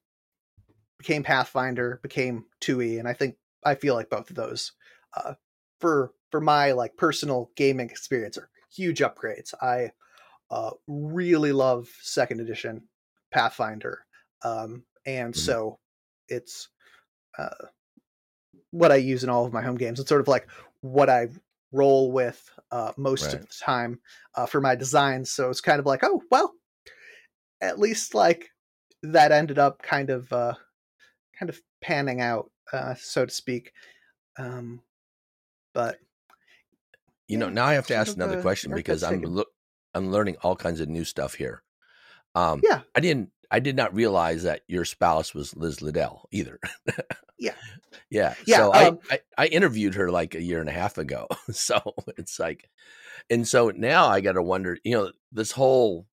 became 0.98 1.24
Pathfinder, 1.24 2.00
became 2.02 2.46
two 2.60 2.82
E, 2.82 2.98
and 3.00 3.08
I 3.08 3.14
think 3.14 3.38
I 3.64 3.76
feel 3.76 3.96
like 3.96 4.10
both 4.10 4.30
of 4.30 4.36
those 4.36 4.74
uh, 5.16 5.36
for 5.80 6.14
for 6.32 6.42
my 6.42 6.72
like 6.74 6.98
personal 6.98 7.52
gaming 7.56 7.90
experience 7.90 8.38
are 8.38 8.50
huge 8.78 9.00
upgrades. 9.00 9.54
I 9.62 9.92
uh, 10.52 10.72
really 10.88 11.54
love 11.54 11.90
second 12.02 12.42
edition 12.42 12.88
Pathfinder, 13.32 14.06
um, 14.44 14.86
and 15.06 15.36
Mhm. 15.36 15.38
so 15.38 15.80
it's 16.30 16.70
uh, 17.38 17.68
what 18.72 18.92
I 18.92 18.96
use 18.96 19.24
in 19.24 19.30
all 19.30 19.46
of 19.46 19.54
my 19.54 19.62
home 19.62 19.76
games. 19.78 20.00
It's 20.00 20.10
sort 20.10 20.22
of 20.22 20.28
like 20.28 20.50
what 20.82 21.10
I 21.10 21.28
roll 21.72 22.12
with 22.12 22.50
uh, 22.72 22.94
most 22.98 23.34
Right. 23.34 23.34
of 23.34 23.42
the 23.42 23.54
time 23.64 24.00
uh, 24.36 24.46
for 24.46 24.62
my 24.62 24.76
designs. 24.76 25.32
So 25.32 25.50
it's 25.50 25.62
kind 25.62 25.80
of 25.80 25.86
like, 25.86 26.02
oh 26.04 26.22
well, 26.32 26.54
at 27.62 27.80
least 27.80 28.14
like 28.14 28.50
that 29.04 29.32
ended 29.32 29.60
up 29.60 29.82
kind 29.82 30.10
of 30.10 30.32
uh, 30.32 30.54
kind 31.38 31.50
of 31.50 31.62
panning 31.82 32.22
out, 32.22 32.52
uh, 32.74 32.96
so 32.96 33.26
to 33.26 33.34
speak. 33.34 33.74
Um, 34.38 34.84
but 35.74 36.00
You 37.28 37.38
know, 37.38 37.50
now 37.50 37.66
I 37.66 37.74
have 37.74 37.88
to 37.88 37.96
ask 37.96 38.16
another 38.16 38.42
question 38.42 38.74
because 38.74 39.04
I'm 39.04 39.22
look 39.22 39.50
I'm 39.94 40.12
learning 40.12 40.38
all 40.42 40.56
kinds 40.56 40.80
of 40.80 40.88
new 40.90 41.04
stuff 41.04 41.34
here. 41.34 41.64
Um, 42.36 42.62
Yeah. 42.64 42.82
I 42.96 43.00
didn't 43.00 43.32
I 43.50 43.60
did 43.60 43.76
not 43.76 43.94
realize 43.96 44.44
that 44.44 44.62
your 44.68 44.86
spouse 44.86 45.34
was 45.34 45.56
Liz 45.56 45.82
Liddell 45.82 46.28
either. 46.32 46.60
Yeah. 47.40 47.54
yeah. 48.10 48.34
Yeah, 48.46 48.58
So 48.58 48.72
I, 48.74 48.86
um 48.88 49.00
I 49.10 49.20
I 49.38 49.48
interviewed 49.48 49.96
her 49.96 50.10
like 50.12 50.36
a 50.36 50.42
year 50.42 50.60
and 50.60 50.70
a 50.70 50.74
half 50.74 50.98
ago. 50.98 51.28
So 51.52 51.80
it's 52.18 52.40
like, 52.40 52.70
and 53.30 53.48
so 53.48 53.72
now 53.76 54.08
I 54.08 54.22
got 54.22 54.34
to 54.34 54.44
wonder. 54.44 54.78
You 54.84 54.92
know, 54.98 55.12
this 55.32 55.52
whole 55.52 56.08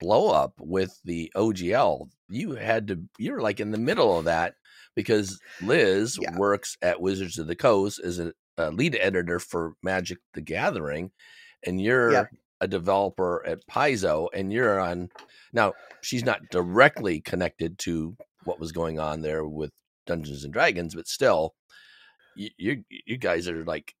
blow 0.00 0.28
up 0.30 0.54
with 0.60 0.98
the 1.04 1.32
OGL. 1.36 2.08
You 2.28 2.52
had 2.54 2.88
to. 2.88 3.02
You're 3.18 3.40
like 3.40 3.60
in 3.60 3.70
the 3.70 3.78
middle 3.78 4.18
of 4.18 4.24
that 4.26 4.54
because 4.94 5.38
Liz 5.62 6.18
Yeah. 6.20 6.36
works 6.36 6.76
at 6.82 7.00
Wizards 7.00 7.38
of 7.38 7.46
the 7.46 7.56
Coast 7.56 8.00
as 8.04 8.18
a, 8.18 8.32
a 8.58 8.70
lead 8.70 8.96
editor 9.00 9.38
for 9.38 9.74
Magic: 9.82 10.18
The 10.34 10.40
Gathering, 10.42 11.10
and 11.64 11.80
you're 11.80 12.12
Yep. 12.12 12.30
a 12.60 12.68
developer 12.68 13.44
at 13.46 13.66
Paizo, 13.66 14.28
and 14.34 14.52
you're 14.52 14.78
on. 14.80 15.08
Now 15.52 15.72
she's 16.02 16.24
not 16.24 16.40
directly 16.50 17.20
connected 17.20 17.78
to 17.80 18.16
what 18.44 18.60
was 18.60 18.72
going 18.72 18.98
on 18.98 19.22
there 19.22 19.46
with 19.46 19.70
Dungeons 20.06 20.44
and 20.44 20.52
Dragons, 20.52 20.94
but 20.94 21.06
still, 21.08 21.54
you 22.36 22.50
you, 22.58 22.84
you 23.06 23.16
guys 23.16 23.48
are 23.48 23.64
like 23.64 23.94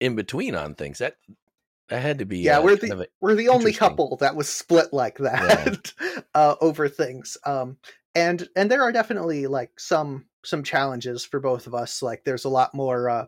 in 0.00 0.14
between 0.14 0.54
on 0.54 0.74
things. 0.74 0.98
That 0.98 1.16
that 1.88 2.02
had 2.02 2.18
to 2.18 2.26
be 2.26 2.38
Yeah, 2.38 2.58
uh, 2.58 2.62
we're 2.62 2.76
the 2.76 3.08
we're 3.20 3.34
the 3.34 3.48
only 3.48 3.72
couple 3.72 4.16
that 4.18 4.36
was 4.36 4.48
split 4.48 4.92
like 4.92 5.18
that 5.18 5.92
uh, 6.34 6.54
over 6.60 6.88
things. 6.88 7.36
Um, 7.44 7.78
and 8.14 8.48
and 8.56 8.70
there 8.70 8.82
are 8.82 8.92
definitely 8.92 9.46
like 9.46 9.78
some 9.78 10.26
some 10.44 10.62
challenges 10.62 11.24
for 11.24 11.40
both 11.40 11.66
of 11.66 11.74
us. 11.74 12.02
Like 12.02 12.24
there's 12.24 12.44
a 12.44 12.50
lot 12.50 12.74
more. 12.74 13.08
Uh, 13.10 13.26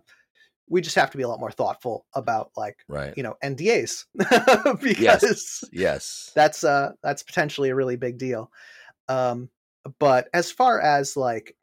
we 0.71 0.81
just 0.81 0.95
have 0.97 1.11
to 1.11 1.19
be 1.19 1.23
a 1.25 1.29
lot 1.29 1.41
more 1.41 1.51
thoughtful 1.51 2.07
about 2.15 2.53
like 2.57 2.79
right. 2.89 3.13
you 3.17 3.23
know 3.23 3.37
NDAs 3.45 4.05
because 4.81 4.99
Yes. 5.01 5.65
Yes. 5.73 6.31
that's 6.35 6.65
uh 6.65 6.93
that's 7.03 7.23
potentially 7.23 7.69
a 7.71 7.75
really 7.75 7.97
big 7.97 8.17
deal. 8.17 8.51
Um, 9.09 9.51
but 9.99 10.29
as 10.33 10.51
far 10.53 10.81
as 10.81 11.17
like 11.17 11.57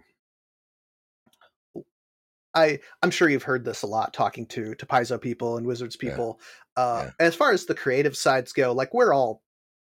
I 2.53 2.79
I'm 3.01 3.11
sure 3.11 3.29
you've 3.29 3.43
heard 3.43 3.63
this 3.65 3.83
a 3.83 3.87
lot 3.87 4.13
talking 4.13 4.45
to 4.47 4.75
to 4.75 4.85
Paizo 4.85 5.19
people 5.19 5.57
and 5.57 5.65
Wizards 5.65 5.97
Yeah. 6.01 6.09
people. 6.11 6.39
Uh, 6.75 7.05
Yeah. 7.19 7.25
As 7.27 7.35
far 7.35 7.51
as 7.51 7.65
the 7.65 7.75
creative 7.75 8.15
sides 8.17 8.51
go, 8.53 8.71
like 8.73 8.93
we're 8.93 9.13
all 9.13 9.41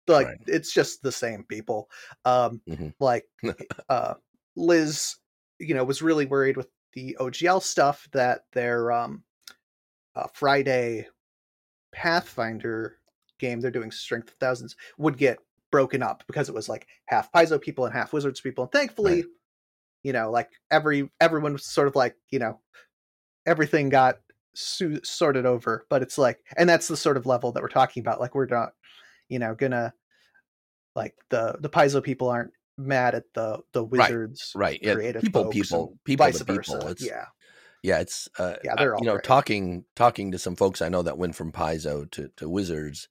like 0.08 0.28
Right. 0.28 0.38
it's 0.48 0.74
just 0.74 1.02
the 1.02 1.12
same 1.12 1.44
people. 1.46 1.90
Um, 2.26 2.62
Mhm. 2.68 2.94
Like 3.00 3.26
uh, 3.90 4.16
Liz, 4.56 5.16
you 5.60 5.74
know, 5.74 5.84
was 5.84 6.02
really 6.02 6.26
worried 6.26 6.58
with 6.58 6.68
the 6.96 7.16
OGL 7.20 7.62
stuff 7.62 8.08
that 8.14 8.46
their 8.54 8.92
um, 8.92 9.24
uh, 10.16 10.28
Friday 10.34 11.08
Pathfinder 11.94 12.98
game 13.40 13.60
they're 13.60 13.72
doing 13.72 13.92
Strength 13.92 14.30
of 14.30 14.36
Thousands 14.36 14.76
would 14.98 15.18
get 15.18 15.40
broken 15.72 16.02
up 16.02 16.24
because 16.28 16.48
it 16.50 16.56
was 16.56 16.70
like 16.70 16.88
half 17.06 17.32
Paizo 17.32 17.60
people 17.60 17.86
and 17.86 17.94
half 17.94 18.14
Wizards 18.14 18.40
people. 18.42 18.64
And 18.64 18.72
thankfully, 18.72 19.22
Right. 19.22 19.26
you 20.04 20.14
know, 20.14 20.32
like 20.32 20.50
every 20.72 21.10
everyone 21.20 21.54
was 21.54 21.66
sort 21.66 21.88
of 21.88 21.96
like, 21.96 22.16
you 22.30 22.40
know, 22.40 22.60
everything 23.46 23.90
got 23.90 24.20
su- 24.54 25.02
sorted 25.04 25.46
over. 25.46 25.86
But 25.90 26.02
it's 26.02 26.18
like, 26.18 26.40
and 26.58 26.70
that's 26.70 26.88
the 26.88 26.98
sort 26.98 27.18
of 27.18 27.26
level 27.26 27.52
that 27.52 27.62
we're 27.64 27.70
talking 27.70 28.02
about. 28.02 28.20
Like 28.22 28.36
we're 28.36 28.46
not, 28.46 28.72
you 29.30 29.40
know, 29.40 29.54
gonna 29.54 29.94
like 30.96 31.16
the 31.30 31.58
the 31.60 31.70
Paizo 31.70 32.02
people 32.02 32.30
aren't 32.30 32.52
mad 32.78 33.16
at 33.16 33.24
the 33.34 33.60
the 33.74 33.84
Wizards 33.84 34.52
Right. 34.56 34.80
Yeah. 34.82 34.94
creative 34.94 35.22
People, 35.22 35.50
people, 35.50 35.98
people 36.04 36.26
vice 36.26 36.42
versa. 36.42 36.72
people. 36.74 36.88
It's 36.90 37.06
yeah, 37.06 37.26
yeah. 37.84 38.00
It's 38.00 38.28
uh, 38.38 38.56
Yeah, 38.64 38.76
they're 38.78 38.96
all 38.96 39.02
you 39.02 39.06
know 39.06 39.14
great. 39.14 39.24
talking 39.24 39.86
talking 39.96 40.32
to 40.32 40.40
some 40.40 40.56
folks 40.56 40.82
I 40.82 40.90
know 40.90 41.02
that 41.04 41.18
went 41.18 41.36
from 41.36 41.52
Paizo 41.52 42.10
to 42.12 42.30
to 42.38 42.50
Wizards. 42.50 43.08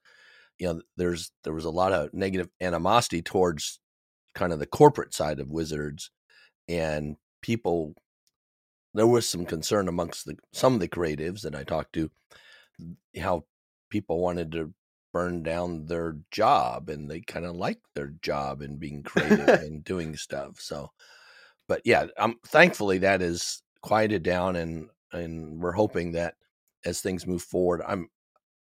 You 0.59 0.67
know, 0.67 0.81
there's 0.97 1.31
there 1.43 1.53
was 1.53 1.65
a 1.65 1.69
lot 1.71 1.91
of 1.93 2.13
negative 2.13 2.49
animosity 2.61 3.21
towards 3.21 3.79
kind 4.35 4.53
of 4.53 4.59
the 4.59 4.65
corporate 4.65 5.13
side 5.13 5.39
of 5.39 5.49
Wizards, 5.49 6.11
and 6.67 7.17
people. 7.41 7.95
There 8.93 9.05
was 9.07 9.27
some 9.27 9.45
concern 9.45 9.89
amongst 9.89 10.25
the 10.25 10.37
some 10.53 10.73
of 10.73 10.79
the 10.79 10.87
creatives 10.87 11.41
that 11.41 11.53
I 11.53 11.65
talked 11.65 11.91
to, 11.93 12.09
how 13.19 13.43
people 13.89 14.21
wanted 14.21 14.53
to 14.53 14.73
burn 15.15 15.41
down 15.43 15.85
their 15.85 16.17
job 16.29 16.89
and 16.89 17.09
they 17.09 17.21
kind 17.21 17.45
of 17.45 17.55
like 17.55 17.79
their 17.93 18.13
job 18.21 18.61
and 18.61 18.81
being 18.81 19.01
creative 19.01 19.47
and 19.61 19.81
doing 19.81 20.13
stuff. 20.17 20.59
So, 20.59 20.91
but 21.69 21.81
yeah, 21.85 22.07
um, 22.17 22.35
thankfully 22.47 22.97
that 22.97 23.21
is 23.21 23.61
quieted 23.81 24.23
down 24.23 24.57
and 24.57 24.89
and 25.13 25.61
we're 25.61 25.71
hoping 25.71 26.11
that 26.11 26.33
as 26.83 26.99
things 26.99 27.25
move 27.25 27.41
forward, 27.43 27.81
I'm 27.87 28.09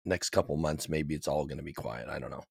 next 0.04 0.30
couple 0.30 0.56
months 0.56 0.88
maybe 0.88 1.16
it's 1.16 1.26
all 1.26 1.44
going 1.44 1.58
to 1.58 1.64
be 1.64 1.72
quiet. 1.72 2.08
I 2.08 2.20
don't 2.20 2.30
know. 2.30 2.44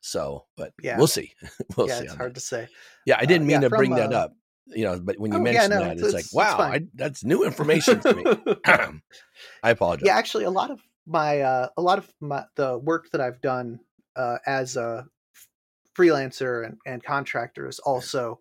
So, 0.00 0.46
but 0.56 0.72
Yeah. 0.82 0.96
we'll 0.96 1.06
see. 1.06 1.34
we'll 1.76 1.88
yeah, 1.88 1.98
see. 1.98 2.04
it's 2.06 2.14
hard 2.14 2.30
that. 2.30 2.40
to 2.40 2.46
say. 2.46 2.68
Yeah, 3.04 3.16
I 3.18 3.26
didn't 3.26 3.42
uh, 3.48 3.48
mean 3.48 3.62
yeah, 3.62 3.68
to 3.68 3.76
bring 3.76 3.90
from, 3.90 3.98
that 3.98 4.14
uh, 4.14 4.18
up. 4.24 4.32
You 4.68 4.84
know, 4.86 4.98
but 4.98 5.18
when 5.18 5.30
you 5.32 5.38
Oh, 5.38 5.44
yeah, 5.44 5.52
mentioned 5.66 5.74
no, 5.74 5.80
that, 5.80 5.98
it's- 5.98 6.04
it's, 6.06 6.14
like, 6.14 6.24
it's- 6.24 6.52
it's 6.52 6.58
wow. 6.58 6.72
I, 6.72 6.80
that's 6.94 7.22
new 7.22 7.44
information 7.44 8.00
to 8.00 8.14
me. 8.14 8.24
I 9.62 9.70
apologize. 9.70 10.06
yeah 10.06 10.16
actually 10.16 10.44
a 10.44 10.50
lot 10.50 10.70
of 10.70 10.80
my 11.06 11.40
uh 11.40 11.68
a 11.76 11.82
lot 11.82 11.98
of 11.98 12.12
my 12.20 12.44
the 12.56 12.78
work 12.78 13.10
that 13.12 13.20
i've 13.20 13.40
done 13.40 13.78
uh 14.16 14.38
as 14.46 14.76
a 14.76 15.06
freelancer 15.96 16.66
and, 16.66 16.76
and 16.86 17.02
contractor 17.02 17.66
is 17.68 17.78
also 17.78 18.40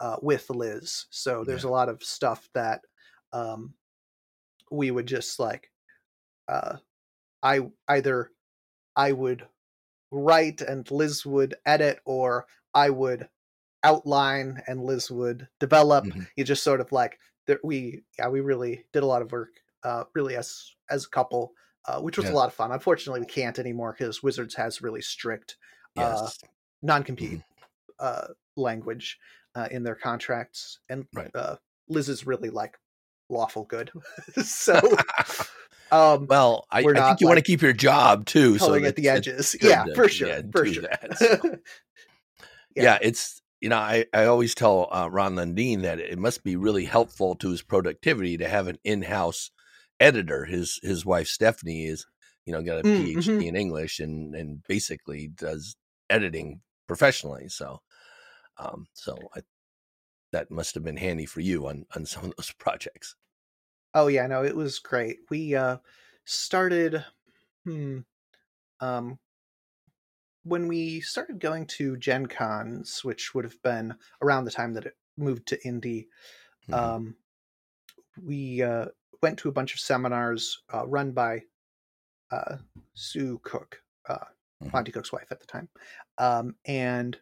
uh 0.00 0.16
with 0.22 0.48
liz. 0.50 1.06
So 1.10 1.44
there's 1.44 1.64
a 1.64 1.68
lot 1.70 1.88
of 1.88 2.02
stuff 2.02 2.48
that 2.54 2.80
um 3.32 3.74
we 4.70 4.90
would 4.90 5.06
just 5.06 5.38
like 5.38 5.70
uh 6.48 6.76
i 7.42 7.60
either 7.88 8.30
i 8.96 9.12
would 9.12 9.46
write 10.10 10.60
and 10.62 10.90
liz 10.90 11.26
would 11.26 11.54
edit 11.66 11.98
or 12.04 12.46
i 12.74 12.88
would 12.90 13.28
outline 13.82 14.62
and 14.66 14.82
liz 14.82 15.10
would 15.10 15.46
develop. 15.60 16.04
Mhm. 16.06 16.26
you 16.36 16.44
just 16.44 16.62
sort 16.62 16.80
of 16.80 16.90
like 16.92 17.18
that 17.46 17.62
we 17.64 18.02
yeah 18.18 18.28
we 18.28 18.40
really 18.40 18.86
did 18.92 19.02
a 19.02 19.06
lot 19.06 19.20
of 19.22 19.30
work 19.32 19.50
uh 19.82 20.04
really 20.14 20.36
as 20.36 20.74
as 20.88 21.04
a 21.04 21.10
couple 21.10 21.52
uh 21.86 22.00
which 22.00 22.16
was 22.16 22.26
Yeah. 22.26 22.32
a 22.32 22.34
lot 22.34 22.48
of 22.48 22.54
fun 22.54 22.72
unfortunately 22.72 23.20
we 23.20 23.26
can't 23.26 23.58
anymore 23.58 23.94
because 23.96 24.22
wizards 24.22 24.54
has 24.54 24.80
really 24.82 25.02
strict 25.02 25.56
uh 25.96 26.28
non-compete 26.82 27.40
uh 27.98 28.28
language 28.56 29.18
uh 29.54 29.68
in 29.70 29.82
their 29.82 29.94
contracts 29.94 30.78
and 30.88 31.06
Right. 31.12 31.30
uh 31.34 31.56
liz 31.88 32.08
is 32.08 32.26
really 32.26 32.50
like 32.50 32.76
lawful 33.30 33.64
good 33.64 33.90
so 34.42 34.78
um 35.92 36.26
well, 36.26 36.66
I, 36.70 36.80
I 36.80 36.82
think 37.08 37.20
you 37.20 37.26
want 37.28 37.38
to 37.38 37.44
keep 37.44 37.62
your 37.62 37.72
job 37.72 38.26
too. 38.26 38.58
So 38.58 38.74
at 38.74 38.96
the 38.96 39.08
edges 39.08 39.54
yeah 39.60 39.84
to- 39.84 39.94
for 39.94 40.08
sure 40.08 40.28
yeah, 40.28 40.42
for 40.50 40.66
sure 40.66 40.82
that, 40.82 41.18
so. 41.18 41.40
Yeah. 42.76 42.82
yeah. 42.82 42.98
it's 43.02 43.40
you 43.60 43.68
know 43.68 43.76
I, 43.76 44.06
I 44.12 44.24
always 44.24 44.54
tell 44.54 44.88
uh, 44.90 45.08
ron 45.08 45.36
lundeen 45.36 45.82
that 45.82 46.00
it 46.00 46.18
must 46.18 46.42
be 46.42 46.56
really 46.56 46.84
helpful 46.84 47.36
to 47.36 47.50
his 47.50 47.62
productivity 47.62 48.36
to 48.38 48.48
have 48.48 48.66
an 48.66 48.78
in-house 48.82 49.50
editor 50.00 50.44
his 50.44 50.78
his 50.82 51.04
wife 51.06 51.28
stephanie 51.28 51.86
is 51.86 52.06
you 52.46 52.52
know 52.52 52.62
got 52.62 52.80
a 52.80 52.84
Mm, 52.84 53.08
phd 53.08 53.16
mhm. 53.16 53.48
in 53.48 53.56
english 53.56 54.00
and 54.00 54.34
and 54.34 54.62
basically 54.68 55.28
does 55.28 55.76
editing 56.10 56.60
professionally 56.86 57.48
so 57.48 57.80
um 58.58 58.86
so 58.94 59.30
I, 59.36 59.42
that 60.32 60.50
must 60.50 60.74
have 60.74 60.84
been 60.84 60.98
handy 60.98 61.26
for 61.26 61.40
you 61.40 61.66
on 61.68 61.86
on 61.96 62.06
some 62.06 62.26
of 62.26 62.34
those 62.36 62.52
projects 62.58 63.16
Oh 63.92 64.08
yeah, 64.08 64.26
no, 64.26 64.44
it 64.44 64.56
was 64.56 64.78
great. 64.78 65.20
We 65.30 65.54
uh 65.54 65.78
started 66.24 67.04
hmm 67.64 68.00
um 68.80 69.18
when 70.42 70.68
we 70.68 71.00
started 71.00 71.40
going 71.40 71.66
to 71.66 71.96
Gen 71.96 72.26
Cons, 72.26 73.02
which 73.02 73.34
would 73.34 73.44
have 73.44 73.60
been 73.62 73.98
around 74.20 74.44
the 74.44 74.50
time 74.50 74.74
that 74.74 74.86
it 74.86 74.96
moved 75.16 75.46
to 75.48 75.66
Indy, 75.66 76.08
Mhm. 76.68 76.94
um 76.94 77.16
we 78.20 78.62
uh 78.62 78.86
went 79.24 79.38
to 79.38 79.48
a 79.48 79.52
bunch 79.52 79.72
of 79.72 79.80
seminars 79.80 80.62
uh 80.74 80.86
run 80.86 81.10
by 81.12 81.40
uh 82.30 82.56
Sue 82.92 83.40
Cook, 83.42 83.80
uh 84.08 84.26
Mhm. 84.62 84.72
Monte 84.72 84.92
Cook's 84.92 85.12
wife 85.12 85.28
at 85.30 85.40
the 85.40 85.46
time. 85.46 85.68
Um 86.18 86.54
and 86.66 87.18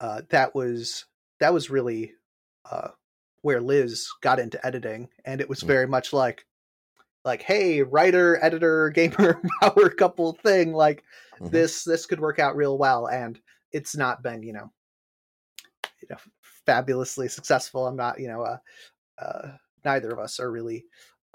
uh 0.00 0.22
that 0.30 0.54
was 0.54 1.04
that 1.40 1.52
was 1.52 1.68
really 1.68 2.14
uh 2.70 2.90
where 3.42 3.60
Liz 3.60 4.08
got 4.22 4.38
into 4.38 4.64
editing 4.64 5.08
and 5.24 5.40
it 5.40 5.48
was 5.48 5.60
Mm. 5.62 5.66
very 5.66 5.86
much 5.88 6.12
like 6.12 6.46
like 7.24 7.42
hey 7.42 7.82
writer 7.82 8.38
editor 8.44 8.88
gamer 8.98 9.42
power 9.60 9.90
couple 9.90 10.32
thing 10.32 10.72
like 10.72 11.02
Mhm. 11.40 11.50
this 11.50 11.82
this 11.82 12.06
could 12.06 12.20
work 12.20 12.38
out 12.38 12.54
real 12.56 12.78
well 12.78 13.08
and 13.08 13.40
it's 13.72 13.96
not 13.96 14.22
been 14.22 14.42
you 14.44 14.52
know 14.52 14.70
you 16.00 16.06
know 16.08 16.16
fabulously 16.66 17.28
successful 17.28 17.86
i'm 17.86 17.96
not 17.96 18.20
you 18.20 18.28
know 18.28 18.42
uh, 18.42 18.58
uh 19.18 19.56
neither 19.84 20.10
of 20.12 20.18
us 20.18 20.38
are 20.40 20.50
really 20.52 20.84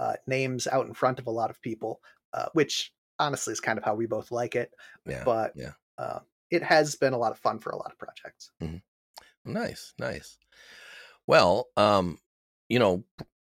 uh 0.02 0.14
names 0.28 0.68
out 0.68 0.86
in 0.86 0.94
front 0.94 1.20
of 1.20 1.28
a 1.28 1.32
lot 1.32 1.50
of 1.50 1.62
people 1.62 2.02
uh 2.34 2.48
which 2.54 2.92
honestly 3.20 3.54
is 3.54 3.60
kind 3.60 3.78
of 3.78 3.86
how 3.86 3.96
we 3.96 4.06
both 4.06 4.32
like 4.32 4.56
it 4.56 4.72
yeah 5.06 5.24
but 5.24 5.54
yeah. 5.56 5.72
uh 5.98 6.20
it 6.50 6.62
has 6.64 6.96
been 6.96 7.14
a 7.14 7.18
lot 7.18 7.32
of 7.32 7.40
fun 7.40 7.60
for 7.60 7.70
a 7.70 7.78
lot 7.78 7.92
of 7.92 7.98
projects 7.98 8.52
Nice, 9.46 9.94
nice. 9.98 10.38
Well, 11.28 11.68
um, 11.78 12.20
you 12.70 12.80
know, 12.80 13.04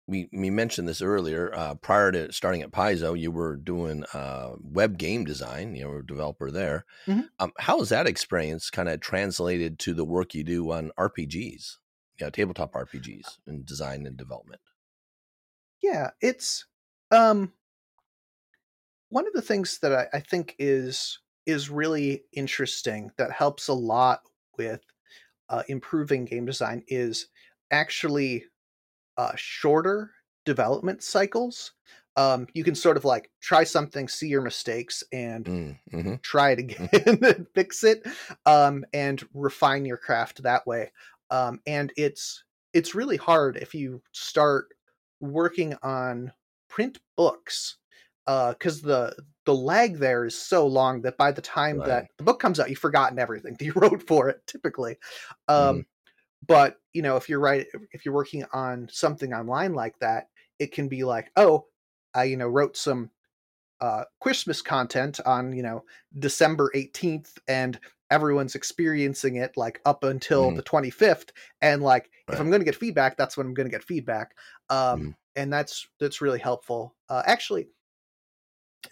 we 0.08 0.30
we 0.32 0.50
mentioned 0.50 0.88
this 0.88 1.02
earlier. 1.02 1.54
Uh, 1.54 1.76
prior 1.76 2.12
to 2.12 2.32
starting 2.32 2.62
at 2.62 2.72
Paizo, 2.72 3.18
you 3.18 3.32
were 3.32 3.56
doing 3.56 4.04
uh, 4.14 4.54
web 4.62 4.98
game 4.98 5.26
design. 5.26 5.76
You 5.76 5.88
were 5.88 6.00
a 6.00 6.06
developer 6.06 6.52
there. 6.52 6.86
Mhm. 7.08 7.28
Um, 7.40 7.52
how 7.60 7.80
has 7.80 7.90
that 7.90 8.08
experience 8.08 8.70
kind 8.70 8.90
of 8.90 9.00
translated 9.00 9.80
to 9.80 9.94
the 9.94 10.06
work 10.06 10.34
you 10.34 10.44
do 10.44 10.72
on 10.72 10.92
RPGs? 10.98 11.78
Yeah, 12.20 12.30
tabletop 12.30 12.74
RPGs 12.74 13.38
and 13.46 13.66
design 13.66 14.06
and 14.06 14.18
development. 14.18 14.62
Yeah, 15.82 16.12
it's 16.22 16.66
um 17.12 17.54
one 19.10 19.28
of 19.28 19.34
the 19.34 19.42
things 19.42 19.80
that 19.80 19.94
I, 19.94 20.08
I 20.18 20.20
think 20.20 20.56
is 20.60 21.20
is 21.46 21.70
really 21.70 22.26
interesting 22.34 23.12
that 23.18 23.32
helps 23.32 23.68
a 23.70 23.74
lot 23.74 24.22
with 24.58 24.84
uh, 25.50 25.64
improving 25.70 26.26
game 26.26 26.46
design 26.46 26.84
is 26.88 27.30
actually 27.72 28.46
uh, 29.18 29.34
shorter 29.36 30.12
development 30.46 31.04
cycles. 31.04 31.74
Um, 32.18 32.48
you 32.54 32.64
can 32.64 32.76
sort 32.76 32.98
of 32.98 33.06
like 33.06 33.32
try 33.42 33.64
something, 33.66 34.08
see 34.08 34.28
your 34.30 34.42
mistakes, 34.42 35.04
and 35.14 35.50
Mm, 35.50 35.80
hmm 35.92 36.16
try 36.24 36.52
it 36.52 36.60
again 36.60 36.90
and 37.24 37.48
fix 37.54 37.84
it 37.84 38.06
um, 38.46 38.86
and 38.94 39.28
refine 39.34 39.86
your 39.86 39.98
craft 39.98 40.44
that 40.44 40.66
way. 40.68 40.92
Um, 41.30 41.62
and 41.66 41.94
it's 41.98 42.44
it's 42.74 42.96
really 42.96 43.18
hard 43.18 43.58
if 43.58 43.74
you 43.74 44.02
start 44.12 44.74
working 45.20 45.76
on 45.84 46.32
print 46.70 46.98
books 47.16 47.78
uh, 48.28 48.52
because 48.54 48.82
the 48.82 49.16
the 49.46 49.56
lag 49.56 49.98
there 49.98 50.26
is 50.26 50.38
so 50.38 50.68
long 50.68 51.02
that 51.02 51.18
by 51.18 51.32
the 51.32 51.42
time 51.42 51.78
that 51.80 52.08
the 52.18 52.24
book 52.24 52.40
comes 52.40 52.60
out 52.60 52.70
you've 52.70 52.78
forgotten 52.78 53.18
everything 53.20 53.56
that 53.58 53.66
you 53.66 53.74
wrote 53.76 54.06
for 54.08 54.30
it 54.30 54.42
typically 54.48 54.98
Mm. 55.50 55.70
um, 55.70 55.86
but 56.48 56.78
you 56.94 57.02
know 57.02 57.16
if 57.16 57.30
you're 57.30 57.40
right 57.40 57.66
if 57.92 58.06
you're 58.06 58.14
working 58.14 58.46
on 58.54 58.88
something 58.92 59.34
online 59.34 59.74
like 59.74 59.98
that 60.00 60.28
it 60.60 60.72
can 60.72 60.88
be 60.88 61.04
like 61.04 61.32
oh 61.38 61.66
i 62.14 62.26
you 62.26 62.38
know 62.38 62.48
wrote 62.48 62.76
some 62.78 63.10
uh, 63.80 64.04
Christmas 64.20 64.62
content 64.62 65.20
on 65.26 65.54
you 65.54 65.64
know 65.64 65.84
December 66.18 66.72
18th 66.76 67.38
and 67.48 67.80
everyone's 68.10 68.56
experiencing 68.56 69.36
it 69.36 69.58
like 69.58 69.82
up 69.86 70.04
until 70.04 70.52
Mhm. 70.52 70.56
the 70.56 70.64
25th 70.64 71.30
and 71.62 71.82
like 71.84 72.10
if 72.32 72.40
I'm 72.40 72.50
going 72.50 72.62
to 72.62 72.66
get 72.66 72.76
feedback 72.76 73.18
that's 73.18 73.36
when 73.38 73.46
I'm 73.48 73.54
going 73.54 73.68
to 73.68 73.72
get 73.76 73.84
feedback 73.84 74.36
um 74.70 75.00
Mhm. 75.02 75.16
and 75.36 75.52
that's 75.54 75.88
that's 76.00 76.22
really 76.22 76.40
helpful 76.40 76.96
uh 77.10 77.24
actually 77.26 77.68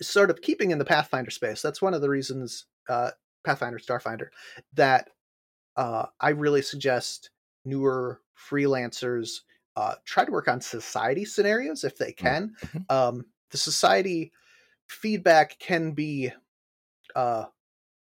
sort 0.02 0.30
of 0.30 0.42
keeping 0.42 0.72
in 0.72 0.78
the 0.80 0.86
Pathfinder 0.86 1.32
space 1.32 1.62
that's 1.62 1.82
one 1.82 1.94
of 1.94 2.02
the 2.02 2.10
reasons 2.10 2.66
uh 2.90 3.12
Pathfinder 3.44 3.80
Starfinder 3.80 4.28
that 4.74 5.10
uh 5.78 6.08
I 6.20 6.30
really 6.30 6.62
suggest 6.62 7.30
newer 7.66 8.22
freelancers 8.38 9.42
uh 9.76 9.96
try 10.06 10.26
to 10.26 10.32
work 10.32 10.48
on 10.48 10.62
society 10.62 11.26
scenarios 11.26 11.84
if 11.84 11.98
they 11.98 12.12
can 12.12 12.56
Mhm. 12.66 12.86
um 12.90 13.26
the 13.52 13.58
society 13.58 14.34
feedback 14.88 15.58
can 15.60 15.92
be 15.94 16.32
uh 17.16 17.46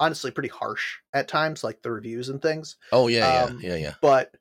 honestly 0.01 0.31
pretty 0.31 0.49
harsh 0.49 0.97
at 1.15 1.29
times 1.29 1.65
like 1.65 1.83
the 1.83 1.91
reviews 1.91 2.29
and 2.29 2.43
things 2.43 2.77
Oh 2.93 3.07
yeah, 3.09 3.49
Um, 3.49 3.59
yeah, 3.61 3.75
yeah, 3.75 3.77
yeah. 3.77 3.95
but 4.01 4.35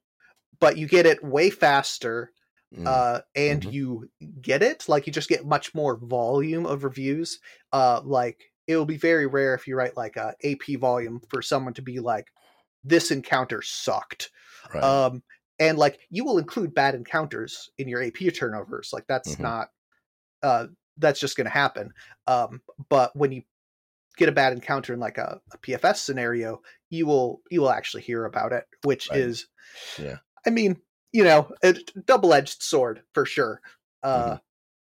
but 0.60 0.78
you 0.78 0.88
get 0.88 1.06
it 1.06 1.24
way 1.24 1.50
faster 1.50 2.32
Mm, 2.72 2.86
uh 2.86 3.22
and 3.36 3.64
Mhm. 3.64 3.72
you 3.74 4.10
get 4.42 4.62
it 4.64 4.88
like 4.88 5.08
you 5.08 5.14
just 5.14 5.30
get 5.30 5.46
much 5.46 5.74
more 5.74 5.98
volume 5.98 6.66
of 6.66 6.84
reviews 6.84 7.40
uh 7.74 8.02
like 8.04 8.44
it 8.68 8.78
will 8.78 8.86
be 8.86 8.98
very 8.98 9.28
rare 9.28 9.54
if 9.56 9.68
you 9.68 9.76
write 9.76 9.98
like 9.98 10.18
a 10.18 10.36
ap 10.44 10.80
volume 10.80 11.20
for 11.30 11.42
someone 11.42 11.74
to 11.74 11.82
be 11.82 12.00
like 12.00 12.32
this 12.84 13.12
encounter 13.12 13.62
sucked 13.62 14.32
right. 14.74 14.84
um 14.84 15.24
and 15.60 15.78
like 15.78 16.00
you 16.10 16.24
will 16.26 16.38
include 16.38 16.74
bad 16.76 16.96
encounters 16.96 17.70
in 17.78 17.88
your 17.88 18.04
ap 18.04 18.18
turnovers 18.36 18.92
like 18.94 19.06
that's 19.08 19.40
Mhm. 19.40 19.40
not 19.40 19.70
uh 20.44 20.68
that's 20.98 21.20
just 21.20 21.38
going 21.38 21.46
to 21.46 21.52
happen 21.52 21.92
um 22.28 22.62
but 22.90 23.16
when 23.16 23.32
you 23.32 23.44
get 24.17 24.29
a 24.29 24.34
bad 24.34 24.53
encounter 24.53 24.93
in 24.93 25.00
like 25.00 25.17
a, 25.17 25.39
a 25.53 25.57
pfs 25.60 25.98
scenario 25.98 26.62
you 26.89 27.05
will 27.05 27.41
you 27.51 27.62
will 27.62 27.71
actually 27.71 28.04
hear 28.04 28.25
about 28.25 28.54
it 28.54 28.65
which 28.84 29.10
Right. 29.12 29.19
is 29.19 29.47
Yeah. 29.99 30.17
i 30.45 30.49
mean 30.49 30.78
you 31.12 31.23
know 31.23 31.51
a 31.63 31.73
double-edged 32.06 32.62
sword 32.62 33.01
for 33.13 33.25
sure 33.25 33.62
uh 34.04 34.19
Mm-hmm. 34.19 34.36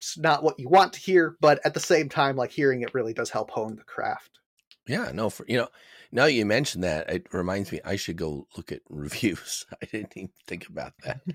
it's 0.01 0.19
not 0.19 0.43
what 0.43 0.59
you 0.59 0.69
want 0.69 0.93
to 0.95 1.01
hear 1.01 1.37
but 1.41 1.61
at 1.65 1.75
the 1.75 1.81
same 1.81 2.09
time 2.09 2.37
like 2.37 2.51
hearing 2.51 2.83
it 2.83 2.95
really 2.95 3.13
does 3.15 3.31
help 3.31 3.51
hone 3.51 3.77
the 3.77 3.85
craft 3.85 4.39
Yeah, 4.87 5.13
no, 5.13 5.31
for 5.31 5.45
you 5.49 5.57
know, 5.59 5.69
now 6.11 6.25
you 6.25 6.45
mentioned 6.45 6.83
that, 6.85 7.09
it 7.09 7.33
reminds 7.33 7.71
me 7.71 7.81
I 7.85 7.97
should 7.97 8.17
go 8.17 8.47
look 8.57 8.73
at 8.73 8.81
reviews. 8.89 9.65
I 9.83 9.87
didn't 9.87 10.17
even 10.17 10.31
think 10.47 10.69
about 10.69 10.93
that. 11.05 11.21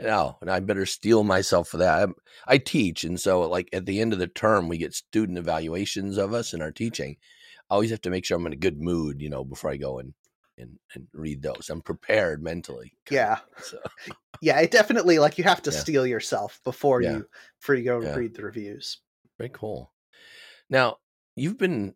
no, 0.00 0.38
and 0.40 0.50
I 0.50 0.60
better 0.60 0.86
steel 0.86 1.24
myself 1.24 1.68
for 1.68 1.78
that. 1.78 2.02
I'm, 2.02 2.14
I 2.46 2.58
teach, 2.58 3.04
and 3.04 3.18
so 3.20 3.42
like 3.48 3.68
at 3.72 3.86
the 3.86 4.00
end 4.00 4.12
of 4.12 4.18
the 4.18 4.26
term, 4.26 4.68
we 4.68 4.78
get 4.78 4.94
student 4.94 5.38
evaluations 5.38 6.16
of 6.18 6.32
us 6.32 6.52
in 6.54 6.62
our 6.62 6.72
teaching. 6.72 7.16
I 7.70 7.74
always 7.74 7.90
have 7.90 8.00
to 8.02 8.10
make 8.10 8.24
sure 8.24 8.36
I'm 8.36 8.46
in 8.46 8.52
a 8.52 8.56
good 8.56 8.80
mood, 8.80 9.20
you 9.22 9.30
know, 9.30 9.44
before 9.44 9.70
I 9.70 9.76
go 9.76 9.98
and 9.98 10.14
and, 10.58 10.78
and 10.94 11.06
read 11.14 11.42
those. 11.42 11.70
I'm 11.70 11.80
prepared 11.82 12.42
mentally. 12.42 12.92
of 13.10 13.12
yeah 13.14 13.38
So 13.62 13.78
yeah 14.42 14.60
it 14.60 14.70
definitely 14.70 15.18
like 15.18 15.38
you 15.38 15.44
have 15.44 15.62
to 15.62 15.72
Yeah. 15.72 15.80
steel 15.80 16.06
yourself 16.06 16.60
before 16.64 17.00
Yeah. 17.00 17.12
you 17.12 17.26
before 17.60 17.74
you 17.76 17.84
go 17.84 17.98
Yeah. 17.98 18.16
read 18.16 18.34
the 18.34 18.42
reviews 18.44 18.98
very 19.38 19.50
cool. 19.50 19.92
Now 20.68 20.98
you've 21.36 21.58
been 21.58 21.94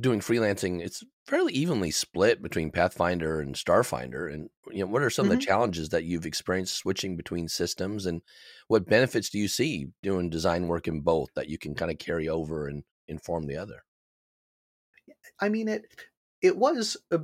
doing 0.00 0.20
freelancing. 0.20 0.80
It's 0.80 1.04
fairly 1.30 1.52
evenly 1.52 1.92
split 1.92 2.42
between 2.42 2.72
Pathfinder 2.72 3.40
and 3.40 3.54
Starfinder. 3.54 4.32
And 4.32 4.50
you 4.70 4.80
know, 4.80 4.86
what 4.86 5.02
are 5.02 5.10
some 5.10 5.26
of 5.26 5.30
the 5.30 5.38
challenges 5.38 5.90
that 5.90 6.04
you've 6.04 6.26
experienced 6.26 6.76
switching 6.76 7.16
between 7.16 7.48
systems, 7.48 8.04
and 8.04 8.20
what 8.68 8.86
benefits 8.88 9.30
do 9.30 9.38
you 9.38 9.48
see 9.48 9.88
doing 10.02 10.28
design 10.28 10.66
work 10.66 10.88
in 10.88 11.00
both 11.00 11.32
that 11.34 11.48
you 11.48 11.56
can 11.56 11.74
kind 11.74 11.90
of 11.90 11.98
carry 11.98 12.28
over 12.28 12.66
and 12.66 12.82
inform 13.08 13.46
the 13.46 13.56
other? 13.56 13.84
I 15.40 15.48
mean 15.48 15.68
it 15.68 15.86
it 16.42 16.56
was 16.56 16.96
a 17.10 17.20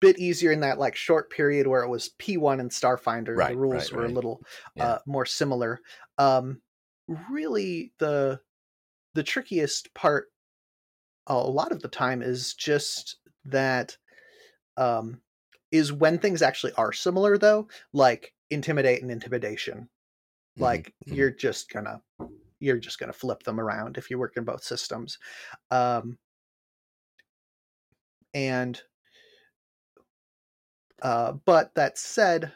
bit 0.00 0.18
easier 0.18 0.50
in 0.52 0.60
that 0.60 0.78
like 0.78 0.96
short 0.96 1.30
period 1.30 1.66
where 1.66 1.82
it 1.82 1.88
was 1.88 2.10
P1 2.18 2.60
and 2.60 2.70
Starfinder. 2.70 3.36
Right, 3.36 3.50
the 3.50 3.56
rules 3.56 3.92
right, 3.92 3.92
were 3.92 4.06
a 4.06 4.10
little 4.10 4.42
Yeah. 4.74 4.84
uh, 4.84 4.98
more 5.06 5.26
similar. 5.26 5.80
Um, 6.18 6.62
really, 7.08 7.92
the 7.98 8.40
the 9.14 9.22
trickiest 9.22 9.92
part 9.94 10.32
a 11.26 11.36
lot 11.36 11.72
of 11.72 11.82
the 11.82 11.88
time 11.88 12.22
is 12.22 12.54
just 12.54 13.18
that 13.44 13.96
um, 14.76 15.22
is 15.72 15.92
when 15.92 16.18
things 16.18 16.42
actually 16.42 16.72
are 16.74 16.92
similar 16.92 17.38
though, 17.38 17.68
like 17.92 18.34
intimidate 18.50 19.02
and 19.02 19.10
intimidation. 19.10 19.90
Mhm, 20.56 20.60
Like 20.60 20.94
mhm. 21.06 21.14
you're 21.14 21.30
just 21.30 21.70
gonna 21.70 22.02
you're 22.60 22.78
just 22.78 22.98
gonna 22.98 23.12
flip 23.14 23.44
them 23.44 23.60
around 23.60 23.98
if 23.98 24.10
you 24.10 24.18
work 24.18 24.36
in 24.36 24.44
both 24.44 24.64
systems. 24.64 25.18
Um, 25.70 26.18
and 28.34 28.82
uh, 31.02 31.32
but 31.32 31.74
that 31.74 31.98
said, 31.98 32.52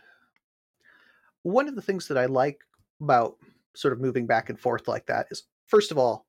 one 1.43 1.69
of 1.69 1.75
the 1.75 1.83
things 1.83 2.09
that 2.09 2.19
I 2.19 2.27
like 2.27 2.65
about 3.01 3.37
sort 3.75 3.93
of 3.93 4.01
moving 4.01 4.27
back 4.27 4.49
and 4.49 4.59
forth 4.59 4.89
like 4.89 5.07
that 5.07 5.27
is, 5.31 5.45
first 5.67 5.91
of 5.91 5.99
all, 5.99 6.27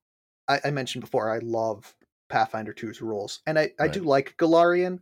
I, 0.48 0.60
I 0.64 0.70
mentioned 0.70 1.02
before 1.02 1.30
I 1.30 1.38
love 1.38 1.94
Pathfinder 2.28 2.72
2's 2.72 3.00
rules, 3.00 3.40
and 3.46 3.58
I, 3.58 3.72
I 3.80 3.88
do 3.88 4.02
like 4.02 4.36
Golarion, 4.36 5.00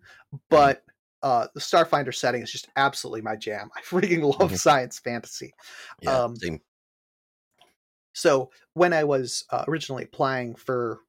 but 0.50 0.84
uh, 1.22 1.46
the 1.54 1.60
Starfinder 1.60 2.14
setting 2.14 2.42
is 2.42 2.52
just 2.52 2.68
absolutely 2.76 3.22
my 3.22 3.34
jam. 3.36 3.70
I 3.76 3.80
freaking 3.82 4.22
love 4.38 4.52
Mhm. 4.52 4.58
science 4.58 4.98
fantasy. 4.98 5.54
yeah, 6.02 6.24
um, 6.24 6.36
same. 6.36 6.60
So 8.12 8.50
when 8.74 8.92
I 8.92 9.04
was 9.04 9.44
uh, 9.50 9.64
originally 9.66 10.04
applying 10.04 10.54
for 10.54 11.00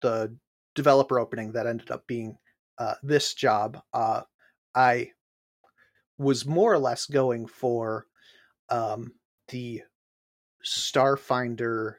the 0.00 0.36
developer 0.74 1.18
opening 1.18 1.52
that 1.52 1.66
ended 1.66 1.90
up 1.90 2.06
being 2.06 2.38
uh, 2.78 2.94
this 3.02 3.34
job, 3.34 3.80
uh, 3.92 4.22
I 4.74 5.12
was 6.18 6.46
more 6.46 6.72
or 6.72 6.78
less 6.78 7.06
going 7.06 7.46
for 7.46 8.06
um, 8.70 9.14
the 9.48 9.82
Starfinder 10.64 11.96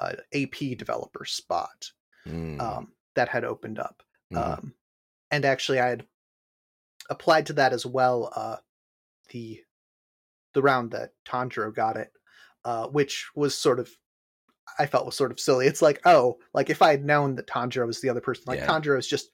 uh, 0.00 0.12
AP 0.34 0.76
developer 0.78 1.24
spot 1.24 1.90
Mm, 2.26 2.58
um, 2.60 2.92
that 3.16 3.28
had 3.28 3.44
opened 3.44 3.78
up. 3.78 4.02
mhm. 4.32 4.38
Um, 4.58 4.74
and 5.30 5.44
actually, 5.44 5.78
I 5.80 5.88
had 5.88 6.06
applied 7.10 7.46
to 7.46 7.52
that 7.54 7.72
as 7.74 7.84
well. 7.84 8.32
Uh, 8.34 8.56
the 9.30 9.62
the 10.54 10.62
round 10.62 10.92
that 10.92 11.10
Tanjiro 11.26 11.74
got 11.74 11.96
it, 11.96 12.10
uh, 12.64 12.86
which 12.88 13.28
was 13.34 13.54
sort 13.56 13.78
of 13.80 13.90
I 14.78 14.86
felt 14.86 15.04
was 15.06 15.16
sort 15.16 15.30
of 15.32 15.38
silly. 15.40 15.66
It's 15.66 15.82
like, 15.82 16.00
oh, 16.06 16.38
like 16.54 16.70
if 16.70 16.80
I 16.80 16.90
had 16.92 17.04
known 17.04 17.34
that 17.36 17.46
Tanjiro 17.46 17.86
was 17.86 18.00
the 18.00 18.08
other 18.08 18.20
person, 18.22 18.44
like 18.46 18.60
Yeah. 18.60 18.66
Tanjiro 18.68 18.98
is 18.98 19.06
just 19.06 19.30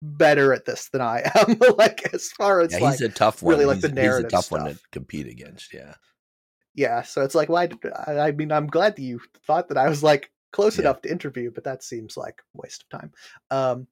better 0.00 0.52
at 0.52 0.64
this 0.64 0.88
than 0.90 1.00
I 1.00 1.28
am. 1.34 1.58
like 1.76 2.14
as 2.14 2.28
far 2.32 2.60
as 2.60 2.72
yeah, 2.72 2.78
like 2.78 2.92
he's 2.92 3.00
a 3.00 3.08
tough 3.08 3.42
one. 3.42 3.54
really 3.54 3.64
like 3.66 3.76
he's, 3.76 3.82
the 3.82 3.88
he's 3.88 3.98
a 3.98 4.00
narrative 4.02 4.30
tough 4.30 4.50
one 4.52 4.66
to 4.66 4.78
compete 4.92 5.26
against. 5.26 5.74
Yeah, 5.74 5.94
yeah, 6.78 7.02
so 7.02 7.22
it's 7.22 7.34
like, 7.34 7.48
why? 7.48 7.66
Did, 7.66 7.80
I, 8.06 8.18
I 8.28 8.32
mean, 8.32 8.52
I'm 8.52 8.68
glad 8.68 8.96
that 8.96 9.02
you 9.02 9.20
thought 9.46 9.68
that 9.68 9.78
I 9.78 9.88
was 9.88 10.02
like 10.02 10.32
close 10.52 10.78
Yeah. 10.78 10.80
enough 10.80 11.02
to 11.02 11.10
interview, 11.10 11.50
but 11.50 11.64
that 11.64 11.82
seems 11.82 12.16
like 12.16 12.42
a 12.54 12.58
waste 12.62 12.84
of 12.84 12.88
time. 13.00 13.12
Um, 13.50 13.88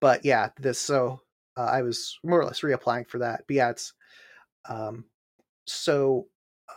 but 0.00 0.24
yeah, 0.24 0.50
this 0.58 0.78
so 0.78 1.20
uh, 1.56 1.64
I 1.64 1.82
was 1.82 2.18
more 2.24 2.40
or 2.40 2.44
less 2.44 2.60
reapplying 2.60 3.08
for 3.08 3.18
that. 3.18 3.44
But 3.46 3.56
yeah, 3.56 3.70
it's 3.70 3.94
um, 4.68 5.06
so 5.66 6.28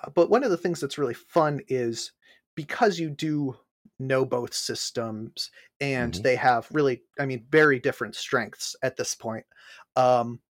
uh, 0.03 0.09
but 0.11 0.29
one 0.29 0.43
of 0.43 0.51
the 0.51 0.57
things 0.57 0.79
that's 0.79 0.97
really 0.97 1.13
fun 1.13 1.61
is 1.67 2.13
because 2.55 2.99
you 2.99 3.09
do 3.09 3.57
know 3.99 4.25
both 4.25 4.53
systems 4.53 5.51
and 5.79 6.15
Mhm. 6.15 6.23
they 6.23 6.35
have 6.35 6.67
really 6.71 7.03
i 7.19 7.25
mean 7.25 7.45
very 7.49 7.79
different 7.79 8.15
strengths 8.15 8.75
at 8.83 8.97
this 8.97 9.15
point 9.15 9.45
um 9.95 10.41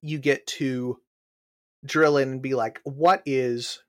you 0.00 0.18
get 0.18 0.46
to 0.46 1.00
drill 1.84 2.16
in 2.16 2.30
and 2.30 2.42
be 2.42 2.54
like 2.54 2.80
what 2.84 3.22
is 3.26 3.82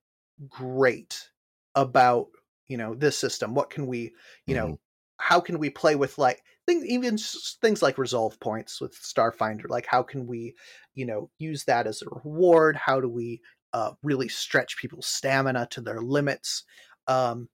great 0.49 1.29
about 1.75 2.27
you 2.67 2.77
know 2.77 2.95
this 2.95 3.17
system? 3.17 3.53
What 3.55 3.69
can 3.69 3.87
we 3.87 4.13
you 4.47 4.55
know 4.55 4.73
Mhm. 4.73 4.77
how 5.19 5.39
can 5.39 5.59
we 5.59 5.69
play 5.69 5.95
with 5.95 6.17
like 6.17 6.43
things 6.65 6.85
even 6.85 7.17
things 7.17 7.81
like 7.81 7.97
resolve 7.97 8.39
points 8.39 8.81
with 8.81 8.93
starfinder 9.01 9.69
like 9.69 9.85
how 9.85 10.03
can 10.03 10.27
we 10.27 10.55
you 10.93 11.05
know 11.05 11.31
use 11.39 11.65
that 11.65 11.87
as 11.87 12.01
a 12.01 12.09
reward? 12.09 12.75
How 12.75 12.99
do 13.01 13.09
we 13.09 13.41
uh, 13.73 13.93
really 14.03 14.29
stretch 14.29 14.77
people's 14.77 15.07
stamina 15.07 15.67
to 15.71 15.81
their 15.81 16.01
limits 16.01 16.63
um, 17.07 17.49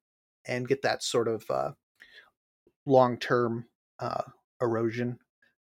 and 0.46 0.68
get 0.68 0.82
that 0.84 1.04
sort 1.04 1.28
of 1.28 1.50
uh, 1.50 1.72
long-term 2.86 3.68
uh, 4.00 4.24
erosion 4.62 5.20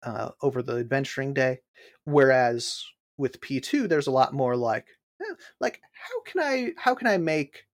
uh, 0.03 0.32
over 0.41 0.62
the 0.63 0.77
adventuring 0.77 1.34
day? 1.34 1.62
Whereas 2.06 2.84
with 3.17 3.41
p2 3.41 3.88
there's 3.88 4.08
a 4.08 4.12
lot 4.12 4.34
more 4.34 4.56
like 4.56 4.88
eh, 5.21 5.34
like 5.60 5.82
how 5.93 6.21
can 6.23 6.41
i 6.41 6.73
how 6.77 6.95
can 6.95 7.08
i 7.08 7.17
make 7.17 7.65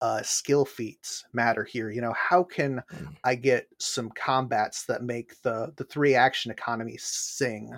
uh, 0.00 0.22
skill 0.22 0.64
feats 0.64 1.24
matter 1.32 1.64
here. 1.64 1.90
You 1.90 2.00
know, 2.00 2.12
how 2.14 2.44
can 2.44 2.82
Mm. 2.92 3.16
I 3.24 3.34
get 3.34 3.68
some 3.78 4.10
combats 4.10 4.86
that 4.86 5.02
make 5.02 5.40
the 5.42 5.72
the 5.76 5.84
three 5.84 6.14
action 6.14 6.50
economy 6.50 6.96
sing? 6.98 7.76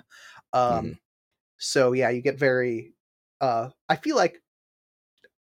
Um, 0.53 0.93
Mhm. 0.93 0.97
So 1.59 1.93
yeah, 1.93 2.09
you 2.09 2.21
get 2.21 2.39
very. 2.39 2.93
Uh, 3.41 3.71
I 3.89 3.97
feel 3.97 4.15
like 4.15 4.43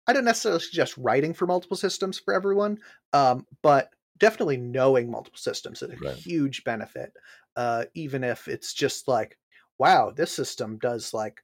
I 0.07 0.12
don't 0.12 0.25
necessarily 0.25 0.61
suggest 0.61 0.97
writing 0.97 1.35
for 1.35 1.47
multiple 1.47 1.77
systems 1.77 2.19
for 2.19 2.33
everyone, 2.33 2.79
um, 3.12 3.47
but 3.62 3.92
definitely 4.19 4.57
knowing 4.57 5.11
multiple 5.11 5.38
systems 5.38 5.83
is 5.83 5.90
a 5.90 5.97
Right. 5.99 6.25
huge 6.25 6.62
benefit. 6.64 7.12
Uh, 7.57 7.87
even 7.95 8.23
if 8.23 8.47
it's 8.47 8.73
just 8.73 9.09
like, 9.09 9.38
wow, 9.79 10.11
this 10.11 10.33
system 10.33 10.79
does 10.79 11.12
like 11.12 11.42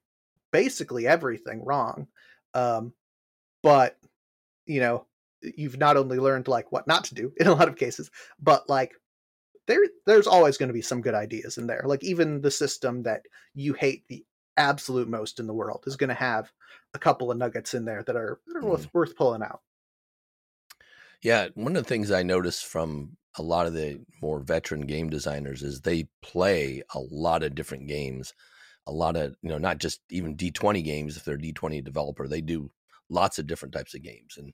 basically 0.53 1.07
everything 1.07 1.65
wrong. 1.65 2.07
Um, 2.55 2.93
but 3.63 3.97
you 4.67 4.81
know, 4.81 5.07
you've 5.43 5.79
not 5.79 5.97
only 5.97 6.19
learned 6.19 6.49
like 6.49 6.71
what 6.71 6.87
not 6.87 7.05
to 7.05 7.15
do 7.15 7.33
in 7.41 7.47
a 7.47 7.55
lot 7.55 7.69
of 7.69 7.77
cases, 7.77 8.11
but 8.41 8.69
like 8.69 8.93
there 9.67 9.81
there's 10.07 10.27
always 10.27 10.57
going 10.57 10.69
to 10.69 10.75
be 10.75 10.83
some 10.83 11.03
good 11.03 11.15
ideas 11.15 11.59
in 11.59 11.67
there. 11.67 11.83
Like 11.85 12.05
even 12.05 12.41
the 12.41 12.51
system 12.51 13.03
that 13.05 13.23
you 13.55 13.75
hate 13.75 14.05
the 14.09 14.25
absolute 14.57 15.09
most 15.09 15.41
in 15.41 15.47
the 15.47 15.55
world 15.55 15.85
is 15.87 15.97
going 15.97 16.09
to 16.09 16.15
have 16.15 16.53
a 16.95 16.99
couple 16.99 17.31
of 17.31 17.39
nuggets 17.39 17.75
in 17.75 17.85
there 17.85 18.03
that 18.03 18.17
are, 18.17 18.39
that 18.47 18.59
are 18.59 18.69
worth, 18.69 18.93
worth 18.93 19.17
pulling 19.17 19.43
out. 19.43 19.61
Yeah, 21.23 21.49
one 21.55 21.77
of 21.77 21.85
the 21.85 21.89
things 21.89 22.11
I 22.11 22.23
noticed 22.23 22.67
from 22.67 23.17
a 23.39 23.43
lot 23.43 23.67
of 23.67 23.73
the 23.73 24.01
more 24.21 24.41
veteran 24.41 24.83
game 24.83 25.09
designers 25.09 25.63
is 25.63 25.81
they 25.81 26.09
play 26.21 26.83
a 26.95 26.99
lot 26.99 27.43
of 27.43 27.55
different 27.55 27.87
games. 27.87 28.35
A 28.87 28.93
lot 28.93 29.17
of, 29.17 29.37
you 29.43 29.49
know, 29.49 29.59
not 29.59 29.79
just 29.79 30.03
even 30.11 30.37
D20 30.37 30.83
games 30.83 31.17
if 31.17 31.25
they're 31.25 31.37
D20 31.37 31.81
developer, 31.83 32.27
they 32.29 32.41
do 32.41 32.73
lots 33.09 33.39
of 33.39 33.47
different 33.47 33.75
types 33.75 33.95
of 33.95 34.03
games 34.03 34.37
and 34.39 34.53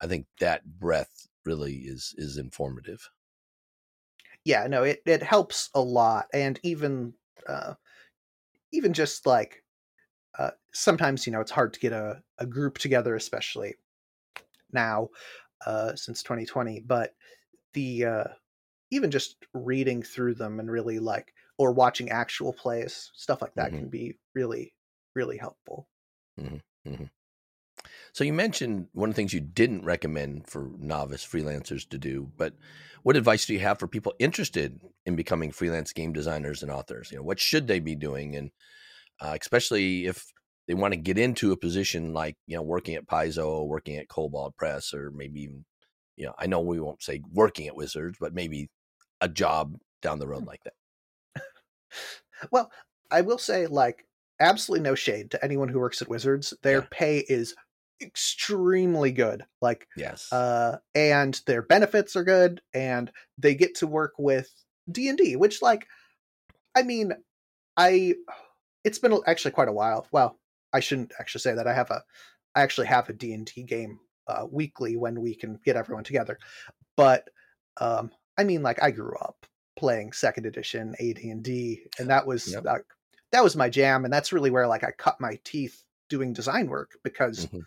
I 0.00 0.06
think 0.06 0.26
that 0.40 0.78
breadth 0.78 1.28
really 1.44 1.76
is 1.76 2.14
is 2.16 2.36
informative. 2.38 3.08
Yeah, 4.44 4.66
no, 4.66 4.82
it 4.82 5.02
it 5.06 5.22
helps 5.22 5.70
a 5.74 5.80
lot, 5.80 6.26
and 6.32 6.58
even 6.62 7.14
uh, 7.46 7.74
even 8.72 8.92
just 8.92 9.26
like 9.26 9.64
uh, 10.38 10.52
sometimes 10.72 11.26
you 11.26 11.32
know 11.32 11.40
it's 11.40 11.52
hard 11.52 11.74
to 11.74 11.80
get 11.80 11.92
a, 11.92 12.22
a 12.38 12.46
group 12.46 12.78
together, 12.78 13.14
especially 13.16 13.76
now 14.72 15.10
uh, 15.66 15.96
since 15.96 16.22
2020. 16.22 16.80
But 16.80 17.16
the 17.74 18.06
uh, 18.06 18.24
even 18.90 19.10
just 19.10 19.46
reading 19.54 20.02
through 20.02 20.34
them 20.36 20.60
and 20.60 20.70
really 20.70 20.98
like 21.00 21.34
or 21.60 21.72
watching 21.72 22.10
actual 22.10 22.54
plays, 22.54 23.12
stuff 23.14 23.42
like 23.42 23.54
that 23.56 23.72
Mhm. 23.72 23.78
can 23.78 23.90
be 23.90 24.18
really 24.34 24.74
really 25.14 25.38
helpful. 25.38 25.88
So 28.12 28.24
you 28.24 28.32
mentioned 28.32 28.88
one 28.92 29.08
of 29.08 29.14
the 29.14 29.16
things 29.16 29.32
you 29.32 29.40
didn't 29.40 29.84
recommend 29.84 30.48
for 30.48 30.70
novice 30.78 31.24
freelancers 31.24 31.88
to 31.90 31.98
do, 31.98 32.32
but 32.36 32.54
what 33.02 33.16
advice 33.16 33.46
do 33.46 33.52
you 33.52 33.60
have 33.60 33.78
for 33.78 33.86
people 33.88 34.14
interested 34.18 34.80
in 35.06 35.16
becoming 35.16 35.50
freelance 35.52 35.92
game 35.92 36.12
designers 36.12 36.62
and 36.62 36.70
authors? 36.70 37.10
You 37.10 37.18
know, 37.18 37.22
what 37.22 37.40
should 37.40 37.66
they 37.66 37.80
be 37.80 37.94
doing, 37.94 38.36
and 38.36 38.50
uh, 39.20 39.36
especially 39.40 40.06
if 40.06 40.26
they 40.68 40.74
want 40.74 40.94
to 40.94 41.00
get 41.00 41.18
into 41.18 41.52
a 41.52 41.58
position 41.58 42.14
like 42.14 42.36
you 42.46 42.56
know 42.56 42.62
working 42.62 42.96
at 42.96 43.06
Paizo, 43.06 43.66
working 43.66 43.96
at 43.98 44.08
Kobold 44.08 44.56
Press, 44.56 44.94
or 44.94 45.10
maybe 45.12 45.42
even 45.42 45.64
you 46.16 46.26
know 46.26 46.34
I 46.38 46.46
know 46.46 46.60
we 46.60 46.80
won't 46.80 47.02
say 47.02 47.22
working 47.32 47.68
at 47.68 47.76
Wizards, 47.76 48.18
but 48.20 48.34
maybe 48.34 48.70
a 49.20 49.28
job 49.28 49.78
down 50.02 50.18
the 50.18 50.28
road 50.28 50.46
like 50.46 50.64
that. 50.64 50.74
Well, 52.50 52.70
I 53.10 53.20
will 53.20 53.38
say 53.38 53.66
like 53.66 54.06
absolutely 54.40 54.82
no 54.82 54.94
shade 54.94 55.30
to 55.32 55.44
anyone 55.44 55.68
who 55.68 55.78
works 55.80 56.00
at 56.00 56.08
Wizards. 56.08 56.54
Their 56.62 56.80
Yeah. 56.82 56.86
pay 56.90 57.18
is 57.18 57.54
extremely 58.00 59.12
good. 59.12 59.44
Like 59.60 59.86
Yes. 59.96 60.32
uh 60.32 60.78
and 60.94 61.38
their 61.46 61.60
benefits 61.62 62.16
are 62.16 62.24
good 62.24 62.62
and 62.72 63.12
they 63.36 63.54
get 63.54 63.74
to 63.76 63.86
work 63.86 64.14
with 64.18 64.50
D&D 64.90 65.36
which 65.36 65.60
like 65.60 65.86
I 66.74 66.82
mean 66.82 67.12
I 67.76 68.14
it's 68.84 68.98
been 68.98 69.18
actually 69.26 69.50
quite 69.52 69.68
a 69.68 69.72
while. 69.72 70.06
Well, 70.12 70.38
I 70.72 70.80
shouldn't 70.80 71.12
actually 71.20 71.42
say 71.42 71.54
that. 71.54 71.66
I 71.66 71.74
have 71.74 71.90
a 71.90 72.02
I 72.54 72.62
actually 72.62 72.86
have 72.86 73.08
a 73.08 73.12
D&D 73.12 73.64
game 73.64 74.00
uh 74.26 74.46
weekly 74.50 74.96
when 74.96 75.20
we 75.20 75.34
can 75.34 75.58
get 75.64 75.76
everyone 75.76 76.04
together. 76.04 76.38
But 76.96 77.28
um 77.78 78.10
I 78.38 78.44
mean 78.44 78.62
like 78.62 78.82
I 78.82 78.90
grew 78.92 79.14
up 79.20 79.44
playing 79.80 80.12
second 80.12 80.44
edition 80.46 80.94
AD&D 81.00 81.80
and 81.98 82.08
that 82.10 82.26
was 82.26 82.52
Yep. 82.52 82.66
uh, 82.66 82.78
that 83.32 83.42
was 83.42 83.56
my 83.56 83.68
jam 83.70 84.04
and 84.04 84.12
that's 84.12 84.32
really 84.32 84.50
where 84.50 84.66
like 84.68 84.84
I 84.84 84.90
cut 84.92 85.20
my 85.20 85.38
teeth 85.42 85.82
doing 86.10 86.32
design 86.34 86.66
work 86.68 86.98
because 87.02 87.46
Mhm. 87.46 87.62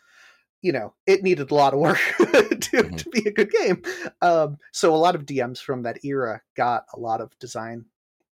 you 0.62 0.72
know 0.72 0.94
it 1.08 1.24
needed 1.24 1.50
a 1.52 1.56
lot 1.56 1.74
of 1.74 1.80
work 1.80 1.98
to, 2.18 2.84
Mhm. 2.84 2.98
to 2.98 3.10
be 3.10 3.28
a 3.28 3.32
good 3.32 3.52
game 3.52 3.82
um, 4.22 4.58
so 4.72 4.94
a 4.94 5.04
lot 5.06 5.16
of 5.16 5.26
dms 5.26 5.60
from 5.60 5.82
that 5.84 6.04
era 6.06 6.42
got 6.56 6.86
a 6.94 7.00
lot 7.00 7.20
of 7.22 7.38
design 7.40 7.86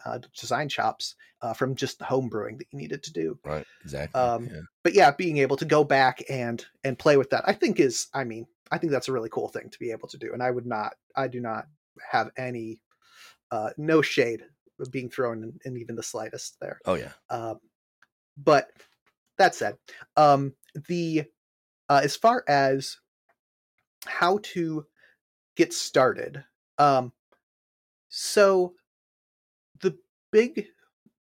uh, 0.07 0.19
design 0.41 0.69
chops 0.69 1.17
uh, 1.43 1.53
from 1.53 1.75
just 1.75 1.99
the 1.99 2.05
home 2.05 2.29
brewing 2.29 2.57
that 2.59 2.67
you 2.71 2.79
needed 2.79 3.03
to 3.03 3.12
do 3.12 3.39
Right. 3.45 3.67
Exactly. 3.83 4.21
um, 4.21 4.47
yeah. 4.47 4.61
but 4.85 4.95
yeah 4.95 5.11
being 5.11 5.37
able 5.39 5.57
to 5.59 5.65
go 5.67 5.85
back 5.85 6.23
and 6.31 6.65
and 6.85 6.99
play 6.99 7.17
with 7.19 7.31
that 7.31 7.45
i 7.47 7.53
think 7.53 7.79
is 7.81 8.07
i 8.15 8.23
mean 8.25 8.47
i 8.73 8.79
think 8.79 8.91
that's 8.93 9.09
a 9.09 9.12
really 9.12 9.29
cool 9.31 9.49
thing 9.49 9.69
to 9.71 9.79
be 9.79 9.91
able 9.91 10.09
to 10.09 10.17
do 10.19 10.33
and 10.33 10.43
i 10.43 10.51
would 10.51 10.67
not 10.67 10.95
i 11.17 11.27
do 11.29 11.41
not 11.41 11.67
have 12.11 12.31
any 12.37 12.81
uh, 13.50 13.70
no 13.76 14.02
shade 14.02 14.42
being 14.90 15.09
thrown 15.09 15.42
in, 15.42 15.59
in 15.64 15.80
even 15.80 15.96
the 15.96 16.02
slightest 16.02 16.59
there 16.61 16.78
Oh 16.85 16.94
yeah. 16.94 17.12
um, 17.30 17.61
but 18.37 18.70
that 19.38 19.54
said, 19.54 19.76
um, 20.16 20.54
the 20.88 21.24
uh, 21.88 22.00
as 22.02 22.16
far 22.16 22.44
as 22.48 22.98
how 24.06 24.38
to 24.42 24.87
get 25.56 25.72
started, 25.72 26.44
um, 26.78 27.12
so 28.09 28.74
the 29.80 29.96
big 30.32 30.66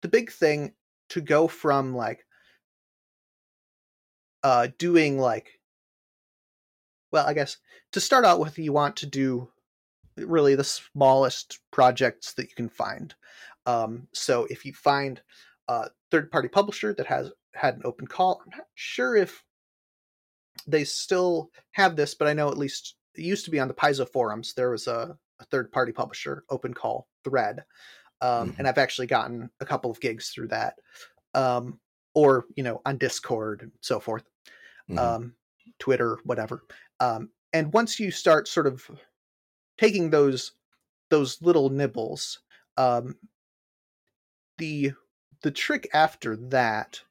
the 0.03 0.09
big 0.09 0.31
thing 0.31 0.75
to 1.11 1.21
go 1.21 1.49
from 1.49 1.95
like 1.95 2.27
uh, 4.43 4.69
doing 4.79 5.19
like 5.19 5.61
well, 7.11 7.27
I 7.27 7.35
guess 7.35 7.59
to 7.93 8.01
start 8.01 8.25
out 8.25 8.41
with, 8.41 8.59
you 8.59 8.73
want 8.73 8.97
to 8.97 9.07
do 9.07 9.49
really 10.17 10.55
the 10.55 10.65
smallest 10.65 11.61
projects 11.71 12.35
that 12.35 12.49
you 12.49 12.55
can 12.55 12.69
find. 12.69 13.15
Um, 13.67 14.09
so 14.13 14.47
if 14.51 14.65
you 14.65 14.73
find 14.73 15.23
a 15.69 15.91
third 16.11 16.31
party 16.31 16.49
publisher 16.49 16.93
that 16.95 17.07
has 17.07 17.33
had 17.55 17.77
an 17.77 17.83
open 17.85 18.07
call, 18.07 18.41
I'm 18.45 18.51
not 18.57 18.67
sure 18.75 19.17
if 19.17 19.43
they 20.67 20.85
still 20.85 21.51
have 21.73 21.97
this, 21.97 22.15
but 22.15 22.29
I 22.29 22.33
know 22.33 22.49
at 22.49 22.59
least 22.59 22.97
it 23.15 23.23
used 23.23 23.45
to 23.47 23.51
be 23.51 23.61
on 23.61 23.69
the 23.69 23.75
Paizo 23.75 24.09
forums. 24.09 24.55
There 24.55 24.71
was 24.71 24.87
a, 24.87 25.17
a 25.41 25.45
third 25.47 25.73
party 25.73 25.93
publisher 25.93 26.45
open 26.51 26.75
call 26.75 27.09
thread. 27.25 27.65
Um, 28.21 28.53
Mhm. 28.53 28.59
And 28.59 28.69
I've 28.69 28.79
actually 28.79 29.07
gotten 29.09 29.51
a 29.61 29.67
couple 29.67 29.91
of 29.91 30.01
gigs 30.01 30.31
through 30.31 30.49
that. 30.49 30.75
Um, 31.35 31.81
or, 32.15 32.47
you 32.57 32.63
know, 32.63 32.81
on 32.87 32.97
Discord 32.97 33.63
and 33.63 33.73
so 33.81 33.99
forth 33.99 34.25
Mhm. 34.89 34.99
um, 34.99 35.37
Twitter, 35.81 36.19
whatever. 36.25 36.63
Um, 37.01 37.31
and 37.53 37.73
once 37.73 37.99
you 37.99 38.11
start 38.11 38.47
sort 38.47 38.67
of 38.69 38.89
taking 39.79 40.11
those 40.11 40.53
those 41.11 41.43
little 41.43 41.71
nibbles, 41.71 42.41
um, 42.77 43.19
the 44.59 44.93
the 45.43 45.51
trick 45.51 45.89
after 45.93 46.37
that 46.37 47.03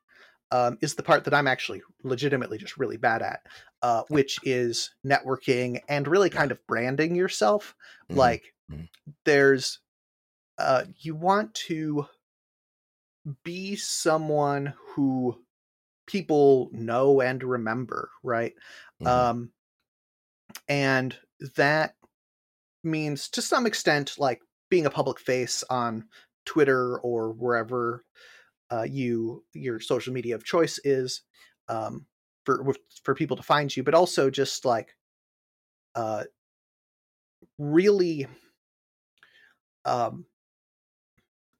um, 0.51 0.77
is 0.81 0.95
the 0.95 1.03
part 1.03 1.25
that 1.25 1.33
I'm 1.33 1.47
actually 1.47 1.81
legitimately 2.03 2.57
just 2.57 2.77
really 2.77 2.97
bad 2.97 3.21
at, 3.21 3.47
uh, 3.83 4.03
which 4.09 4.39
is 4.43 4.95
networking 5.05 5.81
and 5.89 6.07
really 6.07 6.29
kind 6.29 6.51
of 6.51 6.65
branding 6.67 7.15
yourself. 7.15 7.75
Mhm. 8.09 8.17
Like, 8.17 8.55
Mhm. 8.69 8.89
there's 9.25 9.79
uh, 10.59 10.85
you 10.99 11.15
want 11.15 11.53
to 11.55 12.07
be 13.43 13.75
someone 13.75 14.73
who 14.77 15.45
people 16.07 16.69
know 16.73 17.21
and 17.21 17.43
remember, 17.43 18.11
right? 18.23 18.55
Mhm. 18.99 19.23
Um, 19.23 19.53
and 20.67 21.17
that 21.55 21.95
means 22.83 23.29
to 23.29 23.41
some 23.41 23.65
extent 23.65 24.15
like 24.17 24.41
being 24.69 24.85
a 24.85 24.91
public 24.91 25.19
face 25.19 25.63
on 25.69 26.05
Twitter 26.45 26.99
or 26.99 27.31
wherever 27.31 28.03
uh, 28.71 28.83
you 28.83 29.43
your 29.53 29.79
social 29.79 30.13
media 30.13 30.35
of 30.35 30.43
choice 30.43 30.79
is 30.83 31.21
um, 31.69 32.05
for 32.45 32.73
for 33.03 33.15
people 33.15 33.37
to 33.37 33.43
find 33.43 33.75
you, 33.75 33.83
but 33.83 33.93
also 33.93 34.29
just 34.29 34.65
like 34.65 34.95
uh, 35.95 36.23
really, 37.57 38.27
um, 39.85 40.25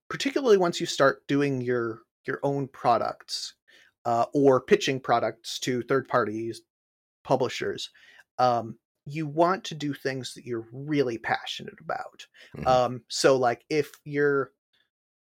particularly 0.09 0.57
once 0.57 0.79
you 0.79 0.86
start 0.86 1.27
doing 1.27 1.62
your 1.62 2.01
your 2.25 2.39
own 2.43 2.67
products 2.67 3.53
uh, 4.05 4.25
or 4.33 4.62
pitching 4.62 4.99
products 4.99 5.59
to 5.59 5.81
third 5.83 6.07
parties, 6.07 6.62
publishers. 7.23 7.89
Um, 8.39 8.77
you 9.05 9.27
want 9.27 9.63
to 9.65 9.75
do 9.75 9.93
things 9.93 10.33
that 10.33 10.45
you're 10.45 10.67
really 10.71 11.17
passionate 11.17 11.79
about. 11.81 12.25
Mhm. 12.57 12.67
Um, 12.67 13.01
so 13.09 13.35
like 13.35 13.65
if 13.69 13.91
you're, 14.05 14.51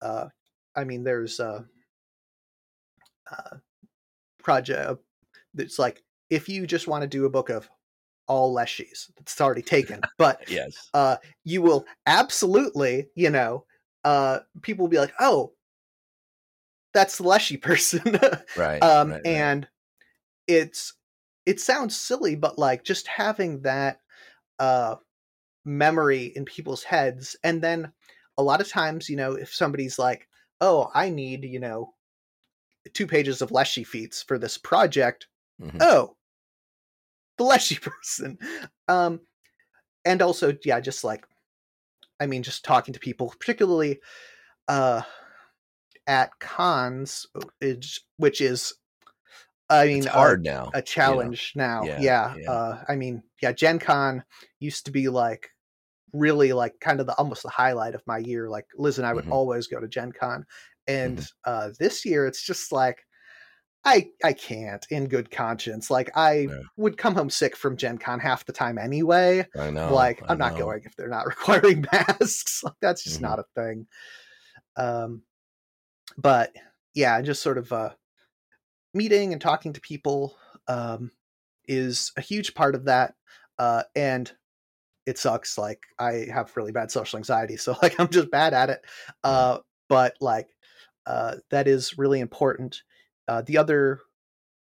uh, 0.00 0.28
I 0.74 0.84
mean, 0.84 1.04
there's 1.04 1.40
a, 1.40 1.66
uh 3.30 3.56
project 4.38 5.02
that's 5.54 5.78
like 5.78 6.02
if 6.30 6.48
you 6.48 6.66
just 6.66 6.86
want 6.86 7.02
to 7.02 7.08
do 7.08 7.24
a 7.24 7.30
book 7.30 7.50
of 7.50 7.68
all 8.28 8.54
leshies, 8.54 9.10
it's 9.18 9.40
already 9.40 9.62
taken, 9.62 10.00
but 10.18 10.48
yes. 10.48 10.88
uh, 10.94 11.16
you 11.44 11.62
will 11.62 11.84
absolutely, 12.06 13.08
you 13.14 13.30
know, 13.30 13.64
uh, 14.04 14.40
people 14.62 14.84
will 14.84 14.90
be 14.90 14.98
like, 14.98 15.14
oh, 15.20 15.52
that's 16.94 17.18
the 17.18 17.24
Leshy 17.24 17.56
person. 17.56 18.02
Right. 18.56 18.82
um, 18.82 19.10
right, 19.10 19.16
right. 19.16 19.26
and 19.26 19.68
it's 20.46 20.94
it 21.46 21.60
sounds 21.60 21.96
silly 21.96 22.34
but 22.34 22.58
like 22.58 22.84
just 22.84 23.06
having 23.06 23.62
that 23.62 24.00
uh 24.58 24.96
memory 25.64 26.32
in 26.36 26.44
people's 26.44 26.82
heads 26.84 27.36
and 27.42 27.62
then 27.62 27.92
a 28.38 28.42
lot 28.42 28.60
of 28.60 28.68
times 28.68 29.08
you 29.08 29.16
know 29.16 29.32
if 29.32 29.52
somebody's 29.54 29.98
like 29.98 30.28
oh 30.60 30.90
i 30.94 31.08
need 31.10 31.44
you 31.44 31.58
know 31.58 31.92
two 32.92 33.06
pages 33.06 33.42
of 33.42 33.50
leshy 33.50 33.84
feats 33.84 34.22
for 34.22 34.38
this 34.38 34.58
project 34.58 35.26
Mhm. 35.60 35.78
oh 35.80 36.16
the 37.38 37.44
leshy 37.44 37.76
person 37.80 38.38
um 38.88 39.20
and 40.04 40.22
also 40.22 40.56
yeah 40.64 40.80
just 40.80 41.02
like 41.04 41.26
i 42.20 42.26
mean 42.26 42.42
just 42.42 42.64
talking 42.64 42.94
to 42.94 43.00
people 43.00 43.32
particularly 43.40 43.98
uh 44.68 45.02
at 46.06 46.30
cons 46.38 47.26
which 48.18 48.40
is 48.40 48.74
i 49.70 49.86
mean 49.86 49.98
it's 49.98 50.06
hard 50.06 50.44
now. 50.44 50.70
a 50.74 50.82
challenge 50.82 51.52
now. 51.56 51.84
Yeah, 51.84 52.00
Yeah. 52.00 52.34
yeah. 52.36 52.50
Uh, 52.52 52.84
I 52.88 52.96
mean, 52.96 53.22
yeah, 53.42 53.52
Gen 53.52 53.78
Con 53.78 54.22
used 54.60 54.84
to 54.86 54.90
be 54.92 55.08
like 55.08 55.50
really 56.12 56.52
like 56.52 56.74
kind 56.80 57.00
of 57.00 57.06
the 57.06 57.14
almost 57.16 57.42
the 57.42 57.48
highlight 57.50 57.94
of 57.94 58.02
my 58.06 58.18
year. 58.18 58.48
Like 58.48 58.66
Liz 58.76 58.98
and 58.98 59.06
I 59.06 59.12
would 59.14 59.24
Mhm. 59.24 59.32
always 59.32 59.66
go 59.66 59.80
to 59.80 59.88
Gen 59.88 60.12
Con. 60.12 60.44
And 60.86 61.18
Mm-hmm. 61.18 61.50
uh, 61.50 61.70
this 61.78 62.04
year 62.04 62.26
it's 62.26 62.42
just 62.42 62.72
like 62.72 63.04
I 63.84 64.08
I 64.24 64.32
can't 64.32 64.84
in 64.90 65.08
good 65.08 65.30
conscience. 65.30 65.90
Like 65.90 66.10
I 66.16 66.48
Yeah. 66.48 66.62
would 66.76 66.96
come 66.98 67.14
home 67.14 67.30
sick 67.30 67.56
from 67.56 67.76
Gen 67.76 67.98
Con 67.98 68.20
half 68.20 68.44
the 68.46 68.52
time 68.52 68.78
anyway. 68.78 69.46
I 69.58 69.70
know. 69.70 69.92
like 69.92 70.22
I 70.28 70.32
I'm 70.32 70.38
not 70.38 70.56
going 70.56 70.82
if 70.84 70.96
they're 70.96 71.08
not 71.08 71.26
requiring 71.34 71.86
masks. 71.92 72.62
like 72.64 72.74
that's 72.80 73.04
just 73.04 73.18
Mhm. 73.18 73.22
not 73.22 73.38
a 73.38 73.44
thing. 73.54 73.86
Um 74.76 75.22
but 76.18 76.54
yeah, 76.94 77.20
just 77.22 77.42
sort 77.42 77.58
of 77.58 77.72
uh 77.72 77.90
meeting 78.96 79.32
and 79.32 79.40
talking 79.40 79.72
to 79.74 79.80
people 79.80 80.36
um 80.68 81.10
is 81.68 82.12
a 82.16 82.20
huge 82.20 82.54
part 82.54 82.74
of 82.74 82.86
that. 82.86 83.14
Uh 83.58 83.82
and 83.94 84.32
it 85.06 85.18
sucks. 85.18 85.58
Like 85.58 85.84
I 85.98 86.26
have 86.32 86.56
really 86.56 86.72
bad 86.72 86.90
social 86.90 87.18
anxiety, 87.18 87.56
so 87.56 87.76
like 87.82 87.98
I'm 88.00 88.08
just 88.08 88.30
bad 88.30 88.54
at 88.54 88.70
it. 88.70 88.84
Uh 89.24 89.58
but 89.88 90.16
like 90.20 90.48
uh 91.06 91.36
that 91.50 91.68
is 91.68 91.98
really 91.98 92.20
important. 92.20 92.82
Uh 93.28 93.42
the 93.42 93.58
other 93.58 94.00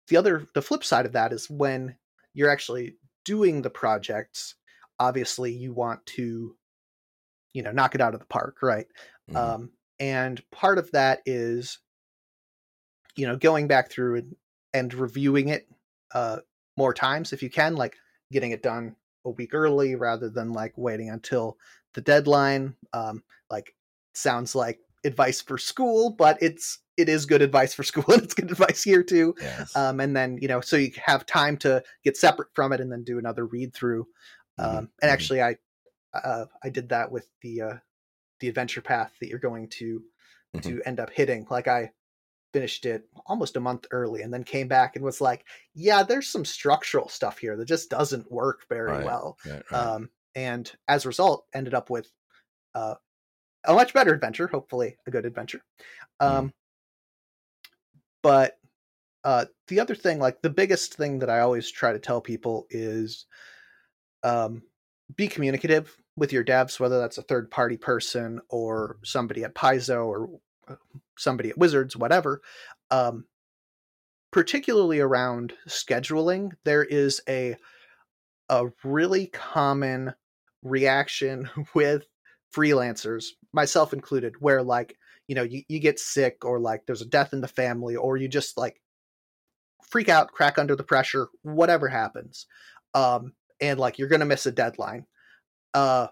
the 0.07 0.17
other 0.17 0.47
the 0.53 0.61
flip 0.61 0.83
side 0.83 1.05
of 1.05 1.13
that 1.13 1.33
is 1.33 1.49
when 1.49 1.97
you're 2.33 2.49
actually 2.49 2.97
doing 3.25 3.61
the 3.61 3.69
projects 3.69 4.55
obviously 4.99 5.51
you 5.51 5.73
want 5.73 6.05
to 6.05 6.55
you 7.53 7.61
know 7.63 7.71
knock 7.71 7.95
it 7.95 8.01
out 8.01 8.13
of 8.13 8.19
the 8.19 8.25
park 8.27 8.57
right 8.61 8.87
Mhm. 9.29 9.35
um 9.37 9.71
and 9.99 10.41
part 10.51 10.77
of 10.77 10.91
that 10.91 11.21
is 11.25 11.79
you 13.17 13.27
know 13.27 13.35
going 13.35 13.67
back 13.67 13.89
through 13.91 14.17
and, 14.17 14.35
and 14.73 14.93
reviewing 14.93 15.49
it 15.49 15.67
uh 16.13 16.37
more 16.77 16.93
times 16.93 17.33
if 17.33 17.43
you 17.43 17.49
can 17.49 17.75
like 17.75 17.97
getting 18.31 18.51
it 18.51 18.63
done 18.63 18.95
a 19.25 19.29
week 19.31 19.53
early 19.53 19.95
rather 19.95 20.29
than 20.29 20.53
like 20.53 20.73
waiting 20.77 21.09
until 21.09 21.57
the 21.93 22.01
deadline 22.01 22.75
um 22.93 23.23
like 23.49 23.73
sounds 24.13 24.55
like 24.55 24.79
advice 25.03 25.41
for 25.41 25.57
school 25.57 26.09
but 26.11 26.37
it's 26.41 26.79
it 26.97 27.09
is 27.09 27.25
good 27.25 27.41
advice 27.41 27.73
for 27.73 27.83
school 27.91 28.05
and 28.09 28.23
it's 28.23 28.33
good 28.33 28.51
advice 28.51 28.83
here 28.83 29.03
too 29.03 29.35
yes. 29.41 29.75
um, 29.75 29.99
and 29.99 30.15
then 30.15 30.37
you 30.41 30.47
know 30.47 30.61
so 30.61 30.75
you 30.77 30.91
have 31.03 31.25
time 31.25 31.57
to 31.57 31.83
get 32.03 32.15
separate 32.15 32.49
from 32.53 32.71
it 32.71 32.79
and 32.79 32.91
then 32.91 33.03
do 33.03 33.19
another 33.19 33.45
read 33.45 33.73
through 33.73 34.07
um, 34.59 34.67
Mhm, 34.83 34.89
and 35.01 35.11
actually 35.11 35.41
i 35.41 35.55
uh, 36.13 36.45
i 36.63 36.69
did 36.69 36.89
that 36.89 37.11
with 37.11 37.27
the 37.41 37.61
uh, 37.61 37.73
the 38.39 38.47
adventure 38.47 38.81
path 38.81 39.13
that 39.19 39.27
you're 39.29 39.39
going 39.39 39.67
to 39.67 40.03
Mhm. 40.55 40.61
to 40.63 40.81
end 40.85 40.99
up 40.99 41.09
hitting 41.11 41.45
like 41.49 41.67
i 41.67 41.91
finished 42.53 42.85
it 42.85 43.03
almost 43.25 43.55
a 43.57 43.59
month 43.59 43.85
early 43.91 44.21
and 44.21 44.33
then 44.33 44.43
came 44.43 44.67
back 44.67 44.95
and 44.95 45.03
was 45.03 45.19
like 45.21 45.45
yeah 45.75 46.01
there's 46.03 46.27
some 46.27 46.45
structural 46.45 47.09
stuff 47.09 47.37
here 47.37 47.55
that 47.57 47.65
just 47.67 47.89
doesn't 47.89 48.31
work 48.31 48.61
very 48.69 48.91
Right, 48.91 49.05
well. 49.05 49.37
Right, 49.45 49.63
right. 49.71 49.77
um, 49.77 50.09
and 50.35 50.71
as 50.87 51.05
a 51.05 51.09
result 51.09 51.45
ended 51.53 51.73
up 51.73 51.89
with 51.89 52.09
uh, 52.73 52.95
a 53.65 53.73
much 53.73 53.93
better 53.93 54.13
adventure 54.13 54.47
hopefully 54.47 54.95
a 55.05 55.11
good 55.11 55.25
adventure. 55.25 55.61
Um, 56.19 56.53
but 58.23 58.57
uh, 59.23 59.45
the 59.67 59.79
other 59.79 59.95
thing 59.95 60.19
like 60.19 60.41
the 60.41 60.49
biggest 60.49 60.93
thing 60.93 61.19
that 61.19 61.29
i 61.29 61.39
always 61.39 61.69
try 61.69 61.91
to 61.91 61.99
tell 61.99 62.21
people 62.21 62.65
is 62.69 63.25
um, 64.23 64.61
be 65.15 65.27
communicative 65.27 65.95
with 66.15 66.31
your 66.33 66.43
devs 66.43 66.79
whether 66.79 66.99
that's 66.99 67.17
a 67.17 67.23
third 67.23 67.51
party 67.51 67.77
person 67.77 68.39
or 68.49 68.97
somebody 69.03 69.43
at 69.43 69.53
paizo 69.55 70.05
or 70.05 70.29
somebody 71.17 71.49
at 71.49 71.57
wizards 71.57 71.95
whatever 71.95 72.41
um, 72.91 73.25
particularly 74.31 74.99
around 74.99 75.53
scheduling 75.67 76.51
there 76.65 76.83
is 76.83 77.21
a 77.27 77.55
a 78.49 78.67
really 78.83 79.27
common 79.27 80.13
reaction 80.63 81.49
with 81.73 82.05
freelancers 82.55 83.25
myself 83.53 83.93
included 83.93 84.33
where 84.39 84.63
like 84.63 84.95
you 85.27 85.35
know 85.35 85.43
you, 85.43 85.63
you 85.67 85.79
get 85.79 85.99
sick 85.99 86.43
or 86.43 86.59
like 86.59 86.85
there's 86.85 87.01
a 87.01 87.05
death 87.05 87.33
in 87.33 87.41
the 87.41 87.47
family 87.47 87.95
or 87.95 88.17
you 88.17 88.27
just 88.27 88.57
like 88.57 88.81
freak 89.83 90.09
out 90.09 90.31
crack 90.31 90.57
under 90.57 90.75
the 90.75 90.83
pressure 90.83 91.27
whatever 91.43 91.87
happens 91.87 92.45
um 92.93 93.33
and 93.61 93.79
like 93.79 93.97
you're 93.97 94.07
gonna 94.07 94.25
miss 94.25 94.45
a 94.45 94.51
deadline 94.51 95.05
uh 95.73 96.07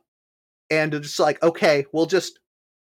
and 0.70 0.94
it's 0.94 1.20
like 1.20 1.42
okay 1.44 1.86
we'll 1.94 2.06
just 2.06 2.40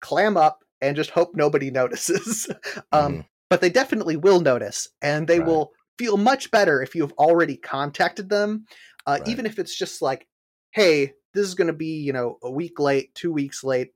clam 0.02 0.38
up 0.38 0.64
and 0.82 0.96
just 0.96 1.10
hope 1.12 1.32
nobody 1.36 1.72
notices 1.72 2.48
um 2.92 3.18
Mhm. 3.18 3.26
but 3.50 3.62
they 3.62 3.70
definitely 3.70 4.18
will 4.18 4.40
notice 4.42 4.90
and 5.02 5.28
they 5.28 5.40
Right. 5.40 5.48
will 5.48 5.72
feel 5.98 6.18
much 6.18 6.52
better 6.52 6.82
if 6.82 6.94
you 6.96 7.02
have 7.02 7.14
already 7.14 7.58
contacted 7.58 8.30
them 8.30 8.66
uh, 9.06 9.20
Right. 9.20 9.28
even 9.28 9.46
if 9.46 9.58
it's 9.60 9.76
just 9.76 10.02
like 10.02 10.28
hey 10.72 11.14
this 11.34 11.46
is 11.48 11.56
going 11.56 11.68
to 11.68 11.74
be 11.74 12.02
you 12.02 12.14
know 12.14 12.38
a 12.44 12.52
week 12.52 12.80
late 12.80 13.14
two 13.16 13.32
weeks 13.32 13.64
late 13.64 13.92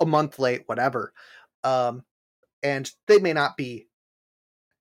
a 0.00 0.06
month 0.06 0.38
late 0.38 0.62
whatever 0.66 1.12
um, 1.64 2.04
and 2.62 2.90
they 3.06 3.18
may 3.18 3.32
not 3.32 3.56
be 3.56 3.86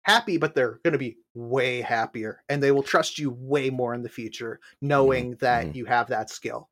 happy 0.04 0.38
but 0.38 0.56
they're 0.56 0.80
going 0.84 0.94
to 0.94 0.98
be 0.98 1.18
way 1.34 1.82
happier 1.82 2.44
and 2.50 2.62
they 2.64 2.72
will 2.72 2.84
trust 2.84 3.20
you 3.20 3.32
way 3.32 3.70
more 3.70 3.94
in 3.94 4.02
the 4.02 4.10
future 4.10 4.60
knowing 4.82 5.36
that 5.42 5.66
mhm. 5.68 5.76
you 5.76 5.86
have 5.86 6.08
that 6.08 6.30
skill 6.30 6.70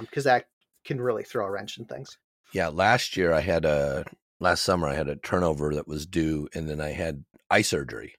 because 0.00 0.24
that 0.24 0.48
can 0.84 1.00
really 1.00 1.22
throw 1.24 1.46
a 1.46 1.50
wrench 1.50 1.78
in 1.78 1.84
things 1.86 2.18
Yeah, 2.52 2.68
last 2.68 3.16
year 3.16 3.32
I 3.32 3.40
had 3.40 3.64
a 3.64 4.04
last 4.40 4.62
summer 4.62 4.88
I 4.88 4.94
had 4.94 5.08
a 5.08 5.16
turnover 5.16 5.74
that 5.74 5.88
was 5.88 6.06
due, 6.06 6.48
and 6.54 6.68
then 6.68 6.80
I 6.80 6.90
had 6.90 7.24
eye 7.50 7.62
surgery, 7.62 8.14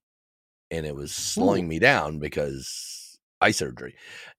and 0.72 0.86
it 0.86 0.96
was 0.96 1.12
slowing 1.14 1.68
me 1.68 1.80
down 1.80 2.20
because 2.20 3.20
eye 3.42 3.52
surgery, 3.52 3.96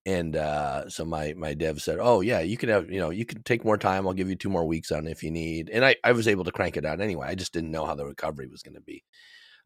and 0.07 0.37
uh, 0.37 0.89
so 0.89 1.05
my 1.05 1.35
my 1.35 1.55
dev 1.55 1.83
said, 1.83 1.99
"Oh 2.01 2.21
yeah, 2.21 2.41
you 2.41 2.57
can 2.57 2.69
have 2.69 2.91
you 2.91 3.01
know 3.01 3.11
you 3.11 3.25
can 3.27 3.43
take 3.43 3.65
more 3.65 3.79
time. 3.79 4.07
I'll 4.07 4.15
give 4.15 4.29
you 4.29 4.37
two 4.37 4.51
more 4.51 4.67
weeks 4.67 4.93
on 4.93 5.07
if 5.07 5.23
you 5.23 5.31
need." 5.31 5.71
And 5.71 5.85
I 5.85 5.97
I 6.05 6.13
was 6.13 6.29
able 6.29 6.45
to 6.45 6.53
crank 6.53 6.77
it 6.77 6.87
out 6.87 7.01
anyway. 7.01 7.29
I 7.29 7.35
just 7.35 7.53
didn't 7.53 7.73
know 7.73 7.87
how 7.87 7.95
the 7.97 8.07
recovery 8.07 8.49
was 8.49 8.63
going 8.63 8.75
to 8.75 8.81
be. 8.81 9.05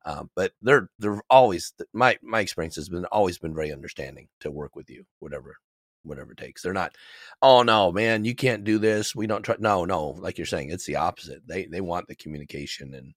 Um, 0.07 0.31
but 0.37 0.53
they're 0.63 0.91
they're 0.99 1.23
always 1.31 1.73
my 1.93 2.19
my 2.23 2.41
experience 2.41 2.77
has 2.77 2.89
been 2.89 3.07
always 3.07 3.39
been 3.39 3.55
very 3.55 3.73
understanding 3.73 4.29
to 4.41 4.51
work 4.51 4.77
with 4.77 4.91
you, 4.91 5.05
whatever 5.21 5.57
whatever 6.05 6.33
it 6.33 6.39
takes. 6.39 6.63
They're 6.63 6.73
not, 6.73 6.97
oh 7.43 7.63
no, 7.63 7.93
man, 7.93 8.25
you 8.25 8.35
can't 8.35 8.65
do 8.65 8.79
this. 8.79 9.15
We 9.15 9.27
don't 9.27 9.43
try. 9.43 9.57
No, 9.59 9.85
no, 9.85 10.09
like 10.11 10.39
you're 10.39 10.47
saying, 10.47 10.71
it's 10.71 10.87
the 10.87 10.97
opposite. 10.97 11.47
They 11.47 11.67
they 11.67 11.81
want 11.81 12.09
the 12.09 12.17
communication 12.17 12.95
and 12.95 13.15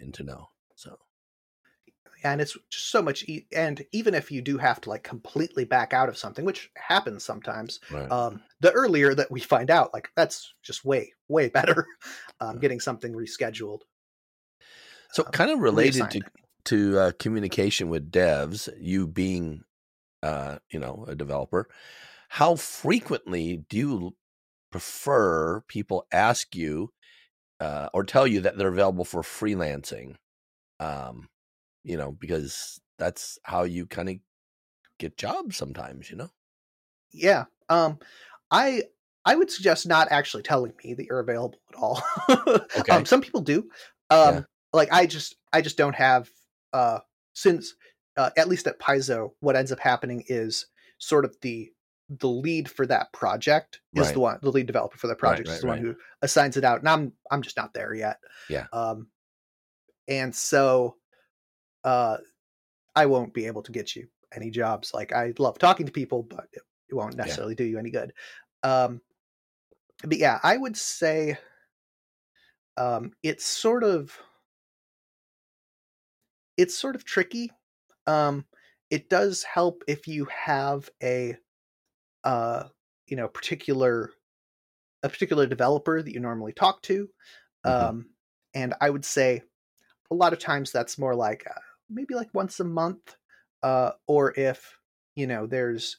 and 0.00 0.14
to 0.14 0.24
know. 0.24 0.48
So 0.76 0.98
and 2.22 2.40
it's 2.40 2.56
just 2.70 2.90
so 2.90 3.02
much 3.02 3.22
e- 3.24 3.46
and 3.54 3.84
even 3.92 4.14
if 4.14 4.30
you 4.30 4.40
do 4.40 4.56
have 4.58 4.80
to 4.80 4.88
like 4.90 5.02
completely 5.02 5.64
back 5.64 5.92
out 5.92 6.08
of 6.08 6.16
something 6.16 6.44
which 6.44 6.70
happens 6.76 7.24
sometimes 7.24 7.80
Right. 7.88 8.10
um 8.10 8.42
the 8.60 8.72
earlier 8.72 9.14
that 9.14 9.30
we 9.30 9.40
find 9.40 9.70
out 9.70 9.92
like 9.92 10.08
that's 10.16 10.54
just 10.62 10.84
way 10.84 11.12
way 11.28 11.48
better 11.58 11.86
um 12.40 12.56
Yeah. 12.56 12.60
getting 12.60 12.80
something 12.80 13.12
rescheduled 13.12 13.80
So, 15.10 15.24
um, 15.26 15.32
kind 15.32 15.50
of 15.50 15.60
related 15.60 16.10
to 16.12 16.22
to 16.66 16.98
uh, 16.98 17.12
communication 17.18 17.90
with 17.90 18.10
devs, 18.10 18.70
you 18.80 19.06
being, 19.06 19.64
uh, 20.22 20.58
you 20.70 20.80
know, 20.80 21.04
a 21.08 21.14
developer, 21.16 21.68
how 22.34 22.56
frequently 22.56 23.58
do 23.68 23.76
you 23.78 24.16
prefer 24.72 25.60
people 25.68 26.04
ask 26.12 26.56
you 26.56 26.90
uh, 27.60 27.88
or 27.94 28.04
tell 28.04 28.26
you 28.26 28.40
that 28.40 28.58
they're 28.58 28.68
available 28.68 29.04
for 29.04 29.22
freelancing? 29.22 30.16
Um, 30.80 31.28
you 31.84 31.96
know, 31.96 32.12
because 32.12 32.80
that's 32.98 33.38
how 33.44 33.64
you 33.64 33.86
kind 33.86 34.08
of 34.08 34.16
get 34.98 35.16
jobs 35.16 35.56
sometimes. 35.56 36.10
You 36.10 36.16
know. 36.16 36.30
yeah 37.12 37.44
um 37.68 37.98
i 38.50 38.82
i 39.24 39.34
would 39.34 39.50
suggest 39.50 39.86
not 39.86 40.08
actually 40.10 40.42
telling 40.42 40.72
me 40.84 40.94
that 40.94 41.06
you're 41.06 41.20
available 41.20 41.58
at 41.70 41.76
all 41.76 42.02
Okay. 42.76 42.92
um 42.94 43.06
some 43.06 43.20
people 43.20 43.40
do 43.40 43.68
um 44.10 44.34
Yeah. 44.34 44.42
like 44.72 44.92
i 44.92 45.06
just 45.06 45.36
i 45.52 45.60
just 45.60 45.76
don't 45.76 45.94
have 45.94 46.30
uh 46.72 46.98
since 47.34 47.74
uh, 48.16 48.30
at 48.36 48.48
least 48.48 48.66
at 48.66 48.78
paizo 48.78 49.30
what 49.40 49.56
ends 49.56 49.72
up 49.72 49.80
happening 49.80 50.24
is 50.28 50.66
sort 50.98 51.24
of 51.24 51.36
the 51.42 51.70
the 52.08 52.28
lead 52.28 52.70
for 52.70 52.86
that 52.86 53.12
project 53.12 53.80
is 53.94 54.06
Right. 54.06 54.14
the 54.14 54.20
one 54.20 54.38
the 54.42 54.50
lead 54.50 54.66
developer 54.66 54.98
for 54.98 55.06
the 55.06 55.16
project 55.16 55.48
right, 55.48 55.54
is 55.54 55.60
the 55.60 55.66
one 55.66 55.78
who 55.78 55.96
assigns 56.22 56.56
it 56.56 56.64
out 56.64 56.80
and 56.80 56.88
i'm 56.88 57.12
i'm 57.30 57.42
just 57.42 57.56
not 57.56 57.72
there 57.74 57.94
yet 57.94 58.18
Yeah. 58.48 58.66
um 58.72 59.08
and 60.08 60.34
so 60.34 60.96
uh 61.84 62.18
i 62.96 63.06
won't 63.06 63.34
be 63.34 63.46
able 63.46 63.62
to 63.62 63.72
get 63.72 63.96
you 63.96 64.08
any 64.34 64.50
jobs 64.50 64.92
like 64.94 65.12
i 65.12 65.32
love 65.38 65.58
talking 65.58 65.86
to 65.86 65.92
people 65.92 66.22
but 66.22 66.48
it, 66.52 66.62
it 66.90 66.94
won't 66.94 67.16
necessarily 67.16 67.54
do 67.54 67.64
you 67.64 67.78
any 67.78 67.90
good 67.90 68.12
um 68.62 69.00
but 70.04 70.18
yeah 70.18 70.38
i 70.42 70.56
would 70.56 70.76
say 70.76 71.38
um 72.76 73.12
it's 73.22 73.44
sort 73.44 73.84
of 73.84 74.18
it's 76.56 76.76
sort 76.76 76.96
of 76.96 77.04
tricky 77.04 77.50
um 78.06 78.44
it 78.90 79.08
does 79.08 79.42
help 79.42 79.82
if 79.88 80.06
you 80.06 80.24
have 80.26 80.88
a 81.02 81.36
uh 82.24 82.68
you 83.06 83.16
know 83.16 83.28
particular 83.28 84.10
a 85.02 85.08
particular 85.08 85.46
developer 85.46 86.02
that 86.02 86.12
you 86.12 86.20
normally 86.20 86.52
talk 86.52 86.82
to 86.82 87.08
Mhm. 87.64 87.90
um 87.90 88.10
and 88.54 88.74
i 88.80 88.90
would 88.90 89.04
say 89.04 89.42
a 90.10 90.14
lot 90.14 90.32
of 90.32 90.38
times 90.38 90.72
that's 90.72 90.98
more 90.98 91.14
like 91.14 91.44
uh, 91.48 91.60
maybe 91.90 92.14
like 92.14 92.32
once 92.34 92.60
a 92.60 92.64
month 92.64 93.16
uh 93.62 93.92
or 94.06 94.34
if 94.38 94.78
you 95.16 95.26
know 95.26 95.46
there's 95.46 95.98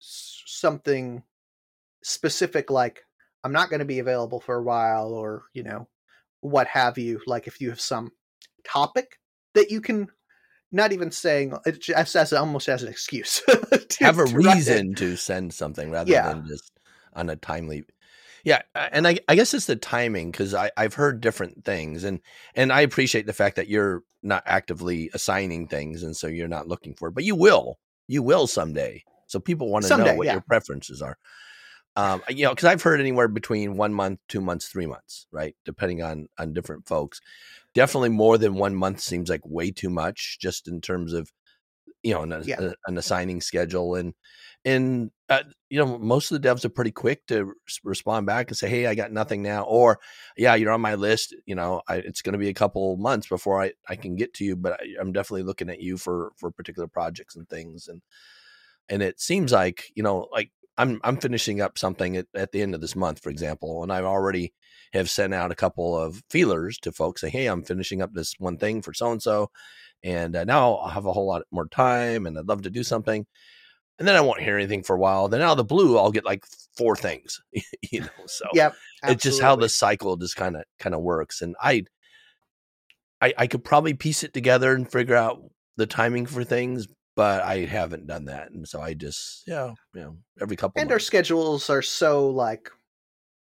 something 0.00 1.22
specific 2.02 2.70
like 2.70 3.02
i'm 3.44 3.52
not 3.52 3.68
going 3.70 3.80
to 3.80 3.84
be 3.86 3.98
available 3.98 4.40
for 4.40 4.56
a 4.56 4.62
while 4.62 5.12
or 5.12 5.44
you 5.54 5.62
know 5.62 5.88
what 6.40 6.66
have 6.66 6.98
you 6.98 7.20
like 7.26 7.46
if 7.46 7.60
you 7.60 7.70
have 7.70 7.80
some 7.80 8.12
topic 8.64 9.18
that 9.54 9.70
you 9.70 9.80
can 9.80 10.08
not 10.72 10.92
even 10.92 11.10
saying 11.10 11.54
it 11.66 11.80
just 11.80 12.16
as 12.16 12.32
almost 12.32 12.68
as 12.68 12.82
an 12.82 12.88
excuse 12.88 13.42
to- 13.88 14.04
have 14.04 14.18
a 14.18 14.24
reason 14.26 14.94
to 14.94 15.16
send 15.16 15.52
something 15.52 15.90
rather 15.90 16.10
Yeah. 16.10 16.28
than 16.28 16.46
just 16.46 16.72
on 17.12 17.28
a 17.28 17.36
timely 17.36 17.84
yeah 18.44 18.62
and 18.74 19.06
i, 19.06 19.18
I 19.28 19.34
guess 19.34 19.52
it's 19.52 19.66
the 19.66 19.76
timing 19.76 20.30
because 20.30 20.54
i've 20.54 20.94
heard 20.94 21.20
different 21.20 21.64
things 21.64 22.04
and 22.04 22.20
and 22.54 22.72
i 22.72 22.80
appreciate 22.80 23.26
the 23.26 23.32
fact 23.32 23.56
that 23.56 23.68
you're 23.68 24.02
not 24.22 24.42
actively 24.46 25.10
assigning 25.12 25.66
things 25.66 26.02
and 26.02 26.16
so 26.16 26.26
you're 26.26 26.48
not 26.48 26.68
looking 26.68 26.94
for 26.94 27.08
it 27.08 27.14
but 27.14 27.24
you 27.24 27.34
will 27.34 27.78
you 28.06 28.22
will 28.22 28.46
someday 28.46 29.02
so 29.26 29.40
people 29.40 29.68
want 29.70 29.84
to 29.84 29.96
know 29.96 30.14
what 30.14 30.26
yeah. 30.26 30.32
your 30.32 30.40
preferences 30.42 31.02
are 31.02 31.18
um 31.96 32.22
you 32.28 32.44
know 32.44 32.50
because 32.50 32.66
i've 32.66 32.82
heard 32.82 33.00
anywhere 33.00 33.28
between 33.28 33.76
one 33.76 33.92
month 33.92 34.18
two 34.28 34.40
months 34.40 34.68
three 34.68 34.86
months 34.86 35.26
right 35.32 35.54
depending 35.64 36.02
on 36.02 36.28
on 36.38 36.52
different 36.52 36.86
folks 36.86 37.20
definitely 37.74 38.08
more 38.08 38.38
than 38.38 38.54
one 38.54 38.74
month 38.74 39.00
seems 39.00 39.28
like 39.28 39.40
way 39.44 39.70
too 39.70 39.90
much 39.90 40.38
just 40.40 40.68
in 40.68 40.80
terms 40.80 41.12
of 41.12 41.30
you 42.02 42.14
know 42.14 42.22
an, 42.22 42.42
Yeah. 42.46 42.60
a- 42.60 42.74
an 42.86 42.96
assigning 42.96 43.40
schedule 43.40 43.94
and 43.94 44.14
and 44.64 45.10
uh, 45.28 45.42
you 45.70 45.78
know 45.78 45.98
most 45.98 46.30
of 46.30 46.40
the 46.40 46.46
devs 46.48 46.64
are 46.64 46.68
pretty 46.70 46.90
quick 46.90 47.26
to 47.26 47.52
respond 47.82 48.26
back 48.26 48.48
and 48.48 48.56
say 48.56 48.68
hey 48.68 48.86
i 48.86 48.94
got 48.94 49.12
nothing 49.12 49.42
now 49.42 49.62
or 49.64 49.98
yeah 50.36 50.54
you're 50.54 50.72
on 50.72 50.80
my 50.80 50.94
list 50.94 51.34
you 51.46 51.54
know 51.54 51.82
I, 51.88 51.96
it's 51.96 52.22
going 52.22 52.32
to 52.34 52.38
be 52.38 52.48
a 52.48 52.54
couple 52.54 52.96
months 52.96 53.26
before 53.28 53.62
i 53.62 53.72
i 53.88 53.96
can 53.96 54.16
get 54.16 54.34
to 54.34 54.44
you 54.44 54.56
but 54.56 54.74
I, 54.80 54.86
i'm 55.00 55.12
definitely 55.12 55.42
looking 55.44 55.70
at 55.70 55.80
you 55.80 55.96
for 55.98 56.32
for 56.36 56.50
particular 56.50 56.88
projects 56.88 57.36
and 57.36 57.48
things 57.48 57.88
and 57.88 58.02
and 58.88 59.02
it 59.02 59.20
seems 59.20 59.52
like 59.52 59.90
you 59.94 60.02
know 60.02 60.28
like 60.32 60.50
i'm 60.80 61.00
i'm 61.04 61.16
finishing 61.16 61.60
up 61.60 61.78
something 61.78 62.16
at, 62.16 62.26
at 62.34 62.52
the 62.52 62.62
end 62.62 62.74
of 62.74 62.80
this 62.80 62.96
month 62.96 63.22
for 63.22 63.30
example 63.30 63.82
and 63.82 63.92
i've 63.92 64.04
already 64.04 64.52
have 64.92 65.10
sent 65.10 65.34
out 65.34 65.52
a 65.52 65.56
couple 65.56 65.96
of 65.96 66.22
feelers 66.30 66.78
to 66.78 66.90
folks 66.90 67.20
say 67.20 67.28
hey 67.28 67.46
i'm 67.46 67.62
finishing 67.62 68.02
up 68.02 68.12
this 68.12 68.34
one 68.38 68.56
thing 68.56 68.82
for 68.82 68.92
so 68.94 69.12
and 69.12 69.22
so 69.22 69.50
and 70.02 70.34
uh, 70.34 70.44
now 70.44 70.74
i'll 70.74 70.88
have 70.88 71.06
a 71.06 71.12
whole 71.12 71.26
lot 71.26 71.42
more 71.50 71.68
time 71.68 72.26
and 72.26 72.38
i'd 72.38 72.48
love 72.48 72.62
to 72.62 72.70
do 72.70 72.82
something. 72.82 73.26
And 73.98 74.08
then 74.08 74.16
i 74.16 74.20
won't 74.22 74.40
hear 74.40 74.56
anything 74.56 74.82
for 74.82 74.96
a 74.96 74.98
while 74.98 75.28
then 75.28 75.42
out 75.42 75.52
of 75.52 75.56
the 75.58 75.64
blue 75.64 75.98
i'll 75.98 76.10
get 76.10 76.24
like 76.24 76.44
four 76.76 76.96
things 76.96 77.40
you 77.90 78.00
know 78.00 78.08
so 78.26 78.46
yep 78.54 78.74
it's 79.04 79.22
just 79.22 79.42
how 79.42 79.56
the 79.56 79.68
cycle 79.68 80.16
just 80.16 80.36
kind 80.36 80.56
of 80.56 80.64
kind 80.78 80.94
of 80.94 81.02
works 81.02 81.42
and 81.42 81.54
I, 81.60 81.84
I 83.20 83.34
i 83.36 83.46
could 83.46 83.62
probably 83.62 83.92
piece 83.92 84.22
it 84.24 84.32
together 84.32 84.74
and 84.74 84.90
figure 84.90 85.16
out 85.16 85.42
the 85.76 85.86
timing 85.86 86.24
for 86.24 86.44
things 86.44 86.88
but 87.16 87.42
i 87.42 87.58
haven't 87.58 88.06
done 88.06 88.24
that 88.26 88.50
and 88.52 88.68
so 88.68 88.80
i 88.80 88.94
just 88.94 89.42
yeah 89.46 89.74
you 89.94 90.00
know 90.00 90.16
every 90.40 90.56
couple 90.56 90.80
and 90.80 90.90
our 90.92 90.98
schedules 90.98 91.68
are 91.70 91.82
so 91.82 92.28
like 92.28 92.70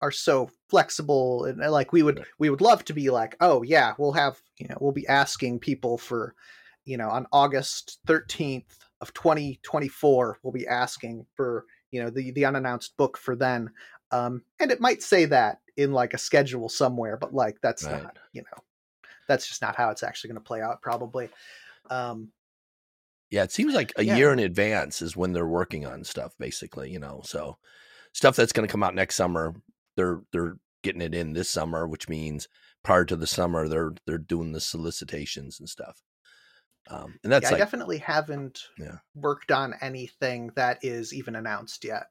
are 0.00 0.12
so 0.12 0.48
flexible 0.68 1.44
and 1.44 1.62
uh, 1.62 1.70
like 1.70 1.92
we 1.92 2.02
would 2.02 2.18
Right. 2.18 2.28
we 2.38 2.50
would 2.50 2.60
love 2.60 2.84
to 2.84 2.92
be 2.94 3.10
like 3.10 3.36
oh 3.40 3.62
yeah 3.62 3.94
we'll 3.98 4.12
have 4.12 4.40
you 4.58 4.68
know 4.68 4.76
we'll 4.80 4.92
be 4.92 5.06
asking 5.08 5.58
people 5.58 5.98
for 5.98 6.34
you 6.84 6.96
know 6.96 7.08
on 7.10 7.26
august 7.32 7.98
13th 8.06 8.78
of 9.00 9.12
2024 9.14 10.38
we'll 10.42 10.52
be 10.52 10.66
asking 10.66 11.26
for 11.34 11.66
you 11.90 12.02
know 12.02 12.10
the 12.10 12.30
the 12.32 12.44
unannounced 12.44 12.96
book 12.96 13.16
for 13.18 13.34
then 13.34 13.70
um 14.12 14.42
and 14.60 14.70
it 14.70 14.80
might 14.80 15.02
say 15.02 15.24
that 15.24 15.60
in 15.76 15.92
like 15.92 16.14
a 16.14 16.18
schedule 16.18 16.68
somewhere 16.68 17.16
but 17.16 17.34
like 17.34 17.56
that's 17.60 17.84
Right. 17.84 18.02
not 18.02 18.18
you 18.32 18.42
know 18.42 18.62
that's 19.26 19.46
just 19.46 19.62
not 19.62 19.76
how 19.76 19.90
it's 19.90 20.02
actually 20.02 20.28
going 20.28 20.40
to 20.40 20.46
play 20.46 20.60
out 20.62 20.80
probably 20.82 21.28
um 21.90 22.30
yeah 23.30 23.42
it 23.42 23.52
seems 23.52 23.74
like 23.74 23.92
a 23.96 24.04
Yeah. 24.04 24.16
year 24.16 24.32
in 24.32 24.38
advance 24.38 25.02
is 25.02 25.16
when 25.16 25.32
they're 25.32 25.46
working 25.46 25.86
on 25.86 26.04
stuff 26.04 26.34
basically 26.38 26.90
you 26.90 26.98
know 26.98 27.20
so 27.24 27.58
stuff 28.14 28.36
that's 28.36 28.52
going 28.52 28.66
to 28.66 28.72
come 28.72 28.82
out 28.82 28.94
next 28.94 29.16
summer 29.16 29.54
they're 29.96 30.22
they're 30.32 30.56
getting 30.82 31.02
it 31.02 31.14
in 31.14 31.32
this 31.34 31.50
summer 31.50 31.86
which 31.88 32.08
means 32.08 32.48
prior 32.84 33.04
to 33.04 33.16
the 33.16 33.26
summer 33.26 33.68
they're 33.68 33.92
they're 34.06 34.18
doing 34.18 34.52
the 34.52 34.60
solicitations 34.60 35.60
and 35.60 35.68
stuff 35.68 36.02
um 36.88 37.18
and 37.24 37.32
that's 37.32 37.50
yeah, 37.50 37.52
like 37.52 37.60
I 37.60 37.64
definitely 37.64 37.98
haven't 37.98 38.68
Yeah. 38.78 38.98
worked 39.14 39.50
on 39.52 39.74
anything 39.80 40.48
that 40.56 40.78
is 40.82 41.12
even 41.14 41.36
announced 41.36 41.84
yet. 41.84 42.06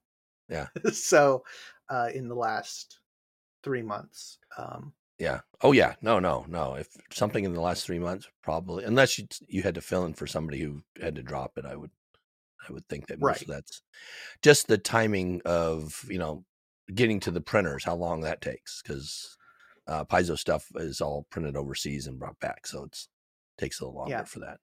Yeah. 0.49 0.67
so, 0.93 1.43
uh, 1.89 2.09
in 2.13 2.27
the 2.27 2.35
last 2.35 2.99
three 3.63 3.83
months, 3.83 4.39
um, 4.57 4.93
Yeah. 5.19 5.39
Oh 5.61 5.71
yeah. 5.71 5.95
No, 6.01 6.19
no, 6.19 6.45
no. 6.47 6.75
If 6.75 6.87
something 7.11 7.43
in 7.43 7.53
the 7.53 7.61
last 7.61 7.85
three 7.85 7.99
months, 7.99 8.27
probably, 8.43 8.83
unless 8.83 9.17
you 9.17 9.27
you 9.47 9.63
had 9.63 9.75
to 9.75 9.81
fill 9.81 10.05
in 10.05 10.13
for 10.13 10.27
somebody 10.27 10.59
who 10.59 10.81
had 11.01 11.15
to 11.15 11.23
drop 11.23 11.57
it, 11.57 11.65
I 11.65 11.75
would, 11.75 11.91
I 12.67 12.71
would 12.73 12.87
think 12.87 13.07
that 13.07 13.19
most 13.19 13.41
of 13.41 13.47
that's 13.47 13.81
just 14.43 14.67
the 14.67 14.77
timing 14.77 15.41
of 15.45 16.05
you 16.09 16.19
know 16.19 16.45
getting 16.93 17.19
to 17.21 17.31
the 17.31 17.41
printers, 17.41 17.83
how 17.83 17.95
long 17.95 18.21
that 18.21 18.41
takes, 18.41 18.81
because 18.81 19.37
uh, 19.87 20.05
Paizo 20.05 20.37
stuff 20.37 20.67
is 20.75 21.01
all 21.01 21.25
printed 21.31 21.55
overseas 21.55 22.07
and 22.07 22.19
brought 22.19 22.39
back, 22.39 22.67
so 22.67 22.83
it's 22.83 23.09
takes 23.57 23.79
a 23.79 23.85
little 23.85 23.97
longer 23.97 24.11
Yeah. 24.11 24.23
for 24.23 24.39
that. 24.39 24.59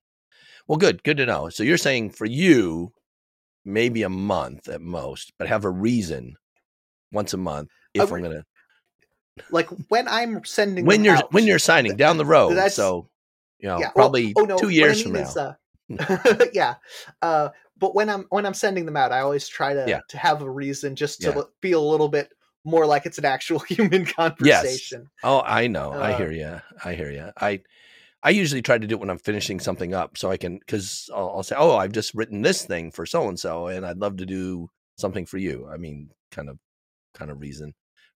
Well, 0.68 0.78
good, 0.78 1.02
good 1.02 1.16
to 1.16 1.26
know. 1.26 1.48
So 1.48 1.62
you're 1.64 1.76
saying 1.76 2.10
for 2.10 2.26
you, 2.26 2.92
maybe 3.64 4.02
a 4.02 4.08
month 4.08 4.68
at 4.68 4.80
most, 4.80 5.32
but 5.38 5.48
have 5.48 5.64
a 5.64 5.70
reason 5.70 6.36
once 7.12 7.32
a 7.34 7.38
month 7.38 7.70
if 7.94 8.12
I 8.12 8.16
I'm 8.16 8.22
gonna 8.22 8.44
like 9.50 9.68
when 9.88 10.06
I'm 10.08 10.44
sending 10.44 10.84
when 10.86 10.98
them 10.98 11.04
you're 11.06 11.16
out, 11.16 11.32
when 11.32 11.46
you're 11.46 11.58
signing 11.58 11.96
down 11.96 12.16
the 12.18 12.24
road. 12.24 12.50
that's- 12.50 12.74
So 12.76 13.08
you 13.58 13.68
know, 13.68 13.78
yeah, 13.78 13.90
probably 13.90 14.32
oh 14.36 14.42
no, 14.42 14.56
two 14.56 14.66
what 14.66 14.72
I 14.72 14.76
years 14.76 15.02
from 15.02 15.12
mean 15.12 15.26
now. 15.34 15.56
uh, 15.98 16.46
yeah, 16.52 16.74
uh, 17.22 17.48
but 17.78 17.94
when 17.94 18.08
I'm 18.10 18.26
when 18.30 18.46
I'm 18.46 18.54
sending 18.54 18.84
them 18.86 18.96
out, 18.96 19.12
I 19.12 19.20
always 19.20 19.48
try 19.48 19.74
to 19.74 19.84
Yeah. 19.88 20.00
to 20.08 20.18
have 20.18 20.42
a 20.42 20.50
reason 20.50 20.96
just 20.96 21.20
to 21.22 21.28
Yeah. 21.30 21.34
l- 21.36 21.50
feel 21.62 21.82
a 21.82 21.90
little 21.90 22.08
bit 22.08 22.32
more 22.64 22.86
like 22.86 23.06
it's 23.06 23.18
an 23.18 23.24
actual 23.24 23.58
human 23.68 24.04
conversation. 24.06 25.08
Oh, 25.22 25.42
I 25.44 25.66
know. 25.66 25.92
I 25.92 26.12
Uh, 26.12 26.16
hear 26.18 26.32
you. 26.32 26.60
I 26.84 26.94
hear 26.94 27.10
you. 27.10 27.30
I 27.40 27.60
I 28.22 28.30
usually 28.30 28.62
try 28.62 28.78
to 28.78 28.86
do 28.86 28.94
it 28.94 29.00
when 29.00 29.10
I'm 29.10 29.18
finishing 29.18 29.60
something 29.60 29.92
up, 29.92 30.16
so 30.16 30.30
I 30.30 30.36
can 30.38 30.58
because 30.58 31.10
I'll, 31.14 31.30
I'll 31.36 31.42
say, 31.42 31.56
"Oh, 31.58 31.76
I've 31.76 31.92
just 31.92 32.14
written 32.14 32.40
this 32.42 32.64
thing 32.64 32.90
for 32.90 33.04
so 33.06 33.28
and 33.28 33.38
so, 33.38 33.66
and 33.66 33.84
I'd 33.84 33.98
love 33.98 34.16
to 34.18 34.26
do 34.26 34.68
something 34.96 35.26
for 35.26 35.36
you." 35.38 35.68
I 35.70 35.76
mean, 35.76 36.10
kind 36.30 36.48
of, 36.48 36.58
kind 37.14 37.30
of 37.30 37.40
reason 37.40 37.74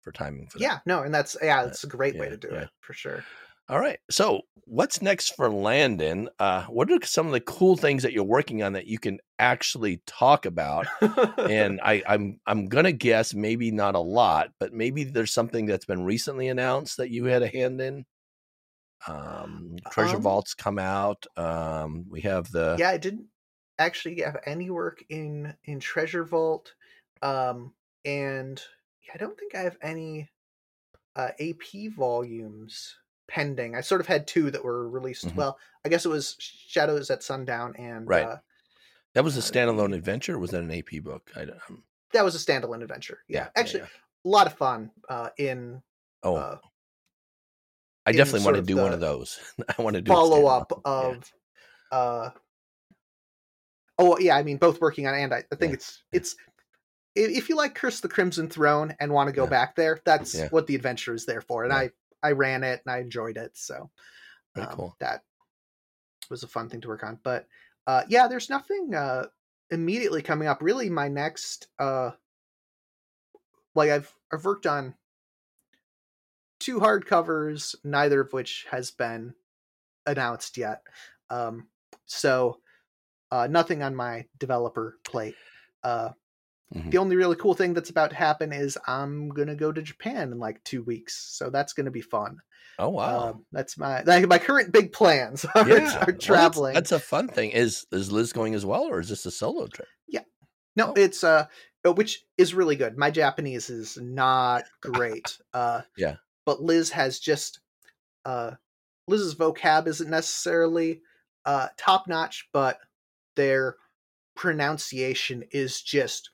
for 0.08 0.14
timing 0.14 0.47
for 0.47 0.58
that. 0.58 0.64
Yeah, 0.64 0.80
no, 0.86 1.03
and 1.03 1.14
that's 1.14 1.36
yeah, 1.41 1.66
it's 1.66 1.84
a 1.84 1.88
great 1.88 2.18
way 2.18 2.30
to 2.30 2.38
do 2.38 2.47
yeah. 2.49 2.62
it 2.62 2.70
for 2.80 2.93
sure. 2.93 3.26
All 3.68 3.80
right. 3.80 3.99
So, 4.10 4.43
what's 4.64 5.01
next 5.01 5.36
for 5.36 5.49
Landon? 5.49 6.30
Uh, 6.39 6.64
what 6.68 6.89
are 6.89 6.99
some 7.03 7.26
of 7.26 7.34
the 7.34 7.41
cool 7.41 7.76
things 7.76 8.03
that 8.03 8.14
you're 8.14 8.24
working 8.24 8.64
on 8.64 8.72
that 8.74 8.88
you 8.88 8.97
can 8.97 9.20
actually 9.38 10.01
talk 10.08 10.45
about? 10.45 10.88
and 11.38 11.82
I, 11.84 12.01
I'm 12.08 12.39
I'm 12.47 12.68
gonna 12.68 12.93
guess 12.93 13.34
maybe 13.34 13.70
not 13.70 13.95
a 13.95 13.99
lot, 13.99 14.51
but 14.62 14.72
maybe 14.72 15.03
there's 15.03 15.34
something 15.34 15.66
that's 15.66 15.86
been 15.86 16.05
recently 16.05 16.47
announced 16.47 16.95
that 16.97 17.12
you 17.12 17.26
had 17.26 17.43
a 17.43 17.49
hand 17.49 17.82
in. 17.82 18.05
Um, 19.05 19.76
Treasure 19.91 20.16
Um, 20.16 20.22
Vaults 20.22 20.53
come 20.53 20.80
out. 20.80 21.26
Um, 21.36 22.05
we 22.10 22.22
have 22.22 22.49
the 22.51 22.78
yeah, 22.80 22.91
I 22.91 22.97
didn't 22.97 23.26
actually 23.78 24.22
have 24.22 24.38
any 24.45 24.70
work 24.70 25.03
in 25.10 25.53
in 25.66 25.82
Treasure 25.82 26.24
Vault, 26.24 26.74
um, 27.22 27.74
and 28.05 28.64
I 29.14 29.18
don't 29.18 29.38
think 29.38 29.55
I 29.55 29.62
have 29.62 29.78
any 29.82 30.30
uh, 31.16 31.30
AP 31.39 31.91
volumes 31.95 32.95
pending. 33.28 33.76
I 33.76 33.82
sort 33.82 34.01
of 34.01 34.08
had 34.08 34.28
two 34.28 34.51
that 34.51 34.64
were 34.64 34.88
released. 34.89 35.28
Mhm. 35.28 35.36
Well, 35.36 35.60
I 35.86 35.89
guess 35.89 36.05
it 36.05 36.10
was 36.10 36.36
Shadows 36.39 37.10
at 37.10 37.24
Sundown 37.24 37.76
and 37.78 38.08
Right. 38.08 38.26
uh, 38.26 38.38
that 39.14 39.24
was 39.24 39.36
a 39.36 39.39
uh, 39.39 39.43
standalone 39.43 39.95
adventure. 39.95 40.36
Or 40.36 40.39
was 40.39 40.51
that 40.51 40.62
an 40.62 40.72
AP 40.72 40.99
book? 41.03 41.32
I 41.36 41.45
don't. 41.45 41.60
Um, 41.70 41.84
that 42.14 42.24
was 42.24 42.36
a 42.36 42.39
standalone 42.39 42.82
adventure. 42.84 43.20
Yeah, 43.28 43.45
yeah, 43.45 43.49
actually, 43.55 43.80
yeah. 43.82 43.88
a 44.26 44.30
lot 44.30 44.47
of 44.47 44.53
fun. 44.53 44.91
Uh, 45.10 45.30
in 45.38 45.82
Oh, 46.24 46.36
uh, 46.36 46.58
I 48.05 48.12
definitely 48.12 48.45
want 48.45 48.55
to 48.58 48.62
do 48.62 48.78
one 48.78 48.93
of 48.93 48.99
those. 48.99 49.39
I 49.78 49.82
want 49.82 49.95
to 49.95 50.01
do 50.01 50.12
a 50.12 50.16
follow 50.16 50.45
up. 50.47 50.72
Yeah. 50.86 50.91
of 50.91 51.34
uh 51.91 52.30
oh 53.97 54.18
yeah 54.20 54.36
i 54.36 54.43
mean 54.43 54.58
both 54.58 54.82
working 54.82 55.08
on 55.08 55.14
and 55.14 55.34
i, 55.34 55.38
I 55.38 55.55
think 55.55 55.72
Yeah, 55.72 55.76
it's 55.76 56.03
it's 56.12 56.36
if 57.18 57.49
you 57.49 57.55
like 57.55 57.76
curse 57.76 57.99
the 57.99 58.07
crimson 58.07 58.49
throne 58.49 58.95
and 58.99 59.11
want 59.11 59.28
to 59.28 59.34
go 59.34 59.43
Yeah. 59.43 59.49
back 59.49 59.76
there 59.76 59.99
that's 60.05 60.36
Yeah. 60.36 60.49
what 60.49 60.68
the 60.68 60.76
adventure 60.76 61.13
is 61.13 61.26
there 61.26 61.41
for 61.41 61.63
and 61.63 61.72
Yeah. 61.74 61.80
i 61.80 61.91
i 62.24 62.32
ran 62.32 62.63
it 62.63 62.82
and 62.86 62.93
i 62.93 62.99
enjoyed 62.99 63.38
it 63.38 63.55
so 63.57 63.89
um, 64.55 64.68
cool. 64.76 64.95
that 64.99 65.24
was 66.30 66.43
a 66.43 66.47
fun 66.47 66.70
thing 66.70 66.82
to 66.82 66.88
work 66.88 67.03
on 67.03 67.20
but 67.24 67.47
uh 67.88 68.03
yeah 68.07 68.28
there's 68.28 68.49
nothing 68.49 68.93
uh 68.95 69.26
immediately 69.70 70.22
coming 70.22 70.47
up 70.47 70.61
really 70.61 70.89
my 70.89 71.07
next 71.07 71.68
uh 71.80 72.11
like 73.76 73.89
i've 73.89 74.13
i've 74.32 74.43
worked 74.45 74.65
on 74.65 74.93
two 76.59 76.80
hardcovers 76.80 77.76
neither 77.84 78.22
of 78.22 78.34
which 78.34 78.65
has 78.72 78.91
been 78.91 79.34
announced 80.05 80.57
yet 80.57 80.82
um 81.30 81.68
so 82.05 82.59
uh 83.32 83.47
nothing 83.47 83.84
on 83.84 83.95
my 83.95 84.26
developer 84.39 84.97
plate 85.03 85.36
Mhm. 86.76 86.91
the 86.91 86.97
only 86.97 87.15
really 87.15 87.36
cool 87.38 87.53
thing 87.53 87.74
that's 87.74 87.89
about 87.89 88.09
to 88.09 88.15
happen 88.18 88.51
is 88.51 88.78
i'm 88.88 89.30
gonna 89.30 89.55
go 89.55 89.72
to 89.72 89.82
japan 89.82 90.34
in 90.34 90.38
like 90.39 90.61
two 90.65 90.84
weeks 90.84 91.30
so 91.38 91.49
that's 91.49 91.72
gonna 91.74 91.91
be 91.91 92.01
fun 92.01 92.38
Oh 92.80 92.89
wow. 92.89 93.30
um, 93.30 93.45
that's 93.51 93.78
my 93.78 94.03
like, 94.03 94.28
my 94.28 94.38
current 94.38 94.72
big 94.74 94.91
plans 94.91 95.45
are, 95.55 95.68
yeah, 95.68 95.76
are 95.76 95.78
well, 95.78 95.99
that's- 95.99 96.24
traveling 96.24 96.74
that's, 96.76 96.91
a 96.91 96.99
fun 96.99 97.28
thing. 97.28 97.49
Is 97.51 97.86
is 97.91 98.11
Liz 98.11 98.34
going 98.34 98.53
as 98.53 98.65
well, 98.68 98.84
or 98.84 98.99
is 98.99 99.09
this 99.09 99.26
a 99.26 99.32
solo 99.32 99.65
trip? 99.68 99.88
Yeah, 100.07 100.22
no, 100.76 100.89
Oh. 100.89 100.93
it's 100.95 101.24
uh 101.24 101.47
uh, 101.86 101.93
which 101.93 102.24
is 102.38 102.53
really 102.53 102.76
good. 102.76 102.95
My 102.97 103.09
Japanese 103.09 103.70
is 103.72 103.97
not 103.99 104.65
great. 104.82 105.39
Uh 105.53 105.82
Yeah. 105.97 106.18
But 106.45 106.61
Liz 106.61 106.91
has 106.91 107.18
just 107.20 107.61
uh 108.26 108.51
Liz's 109.07 109.34
vocab 109.34 109.88
isn't 109.88 110.09
necessarily 110.11 111.01
uh 111.45 111.70
top 111.78 112.07
notch, 112.07 112.47
but 112.53 112.78
their 113.36 113.78
pronunciation 114.36 115.43
is 115.51 115.82
just 115.82 116.30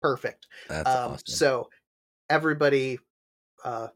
perfect. 0.00 0.46
That's 0.68 0.88
um 0.88 1.12
awesome. 1.12 1.24
so 1.26 1.70
everybody 2.28 2.98
uh 3.64 3.88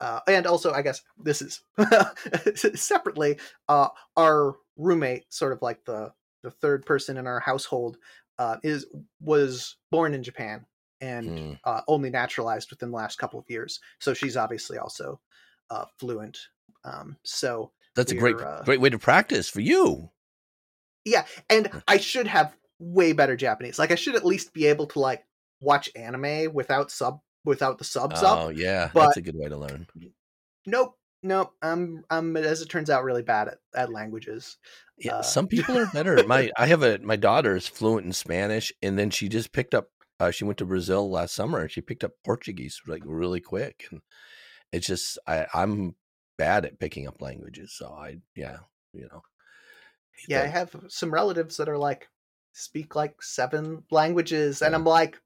uh, 0.00 0.20
and 0.28 0.46
also, 0.46 0.72
I 0.72 0.82
guess 0.82 1.02
this 1.18 1.40
is 1.40 1.62
separately. 2.80 3.38
Uh, 3.68 3.88
our 4.16 4.56
roommate, 4.76 5.32
sort 5.32 5.52
of 5.52 5.62
like 5.62 5.84
the 5.84 6.12
the 6.42 6.50
third 6.50 6.84
person 6.84 7.16
in 7.16 7.26
our 7.26 7.40
household, 7.40 7.96
uh, 8.38 8.58
is 8.62 8.86
was 9.20 9.76
born 9.90 10.12
in 10.14 10.22
Japan 10.22 10.66
and 11.00 11.28
Hmm. 11.28 11.52
uh, 11.64 11.80
only 11.88 12.10
naturalized 12.10 12.70
within 12.70 12.90
the 12.90 12.96
last 12.96 13.18
couple 13.18 13.38
of 13.40 13.48
years. 13.48 13.80
So 13.98 14.12
she's 14.14 14.36
obviously 14.36 14.78
also 14.78 15.20
uh, 15.70 15.86
fluent. 15.98 16.38
Um, 16.84 17.16
so 17.24 17.72
That's 17.94 18.12
a 18.12 18.16
great 18.16 18.36
uh, 18.36 18.62
great 18.64 18.80
way 18.80 18.90
to 18.90 18.98
practice 18.98 19.48
for 19.48 19.60
you. 19.60 20.10
Yeah, 21.06 21.24
and 21.48 21.70
I 21.88 21.96
should 21.98 22.26
have 22.26 22.54
way 22.78 23.12
better 23.12 23.36
Japanese. 23.36 23.78
Like 23.78 23.90
I 23.90 23.96
should 23.96 24.16
at 24.16 24.24
least 24.24 24.52
be 24.52 24.66
able 24.66 24.86
to 24.88 25.00
like 25.00 25.24
watch 25.60 25.88
anime 25.96 26.52
without 26.52 26.90
sub 26.90 27.20
without 27.44 27.78
the 27.78 27.84
subs 27.84 28.22
up. 28.22 28.38
Oh 28.38 28.48
yeah, 28.48 28.90
but- 28.92 29.06
that's 29.06 29.16
a 29.16 29.22
good 29.22 29.36
way 29.36 29.48
to 29.48 29.56
learn. 29.56 29.86
Nope, 30.66 30.98
nope. 31.22 31.52
I'm 31.62 32.04
I'm 32.10 32.36
as 32.36 32.60
it 32.60 32.68
turns 32.68 32.90
out 32.90 33.04
really 33.04 33.22
bad 33.22 33.48
at, 33.48 33.58
at 33.74 33.92
languages. 33.92 34.56
Yeah, 34.98 35.16
Uh, 35.16 35.22
some 35.22 35.46
people 35.46 35.78
are 35.78 35.86
better. 35.86 36.22
My 36.26 36.50
I 36.56 36.66
have 36.66 36.82
a 36.82 36.98
my 36.98 37.16
daughter 37.16 37.54
is 37.56 37.68
fluent 37.68 38.06
in 38.06 38.12
Spanish, 38.12 38.72
and 38.82 38.98
then 38.98 39.10
she 39.10 39.28
just 39.28 39.52
picked 39.52 39.74
up. 39.74 39.88
Uh, 40.18 40.30
she 40.30 40.44
went 40.44 40.56
to 40.58 40.64
Brazil 40.64 41.10
last 41.10 41.34
summer, 41.34 41.60
and 41.60 41.70
she 41.70 41.82
picked 41.82 42.02
up 42.02 42.12
Portuguese 42.24 42.80
like 42.86 43.02
really 43.04 43.40
quick. 43.40 43.86
And 43.90 44.00
it's 44.72 44.86
just 44.86 45.18
I 45.26 45.46
I'm 45.54 45.94
bad 46.38 46.64
at 46.66 46.80
picking 46.80 47.06
up 47.06 47.20
languages, 47.22 47.74
so 47.76 47.92
I 47.92 48.16
yeah 48.34 48.58
you 48.92 49.02
know. 49.12 49.22
Yeah, 50.28 50.42
I 50.42 50.46
have 50.46 50.74
some 50.88 51.12
relatives 51.12 51.58
that 51.58 51.68
are 51.68 51.78
like 51.78 52.08
speak 52.56 52.96
like 52.96 53.22
seven 53.22 53.84
languages, 53.90 54.62
and 54.62 54.74
I'm 54.74 54.84
like, 54.84 55.20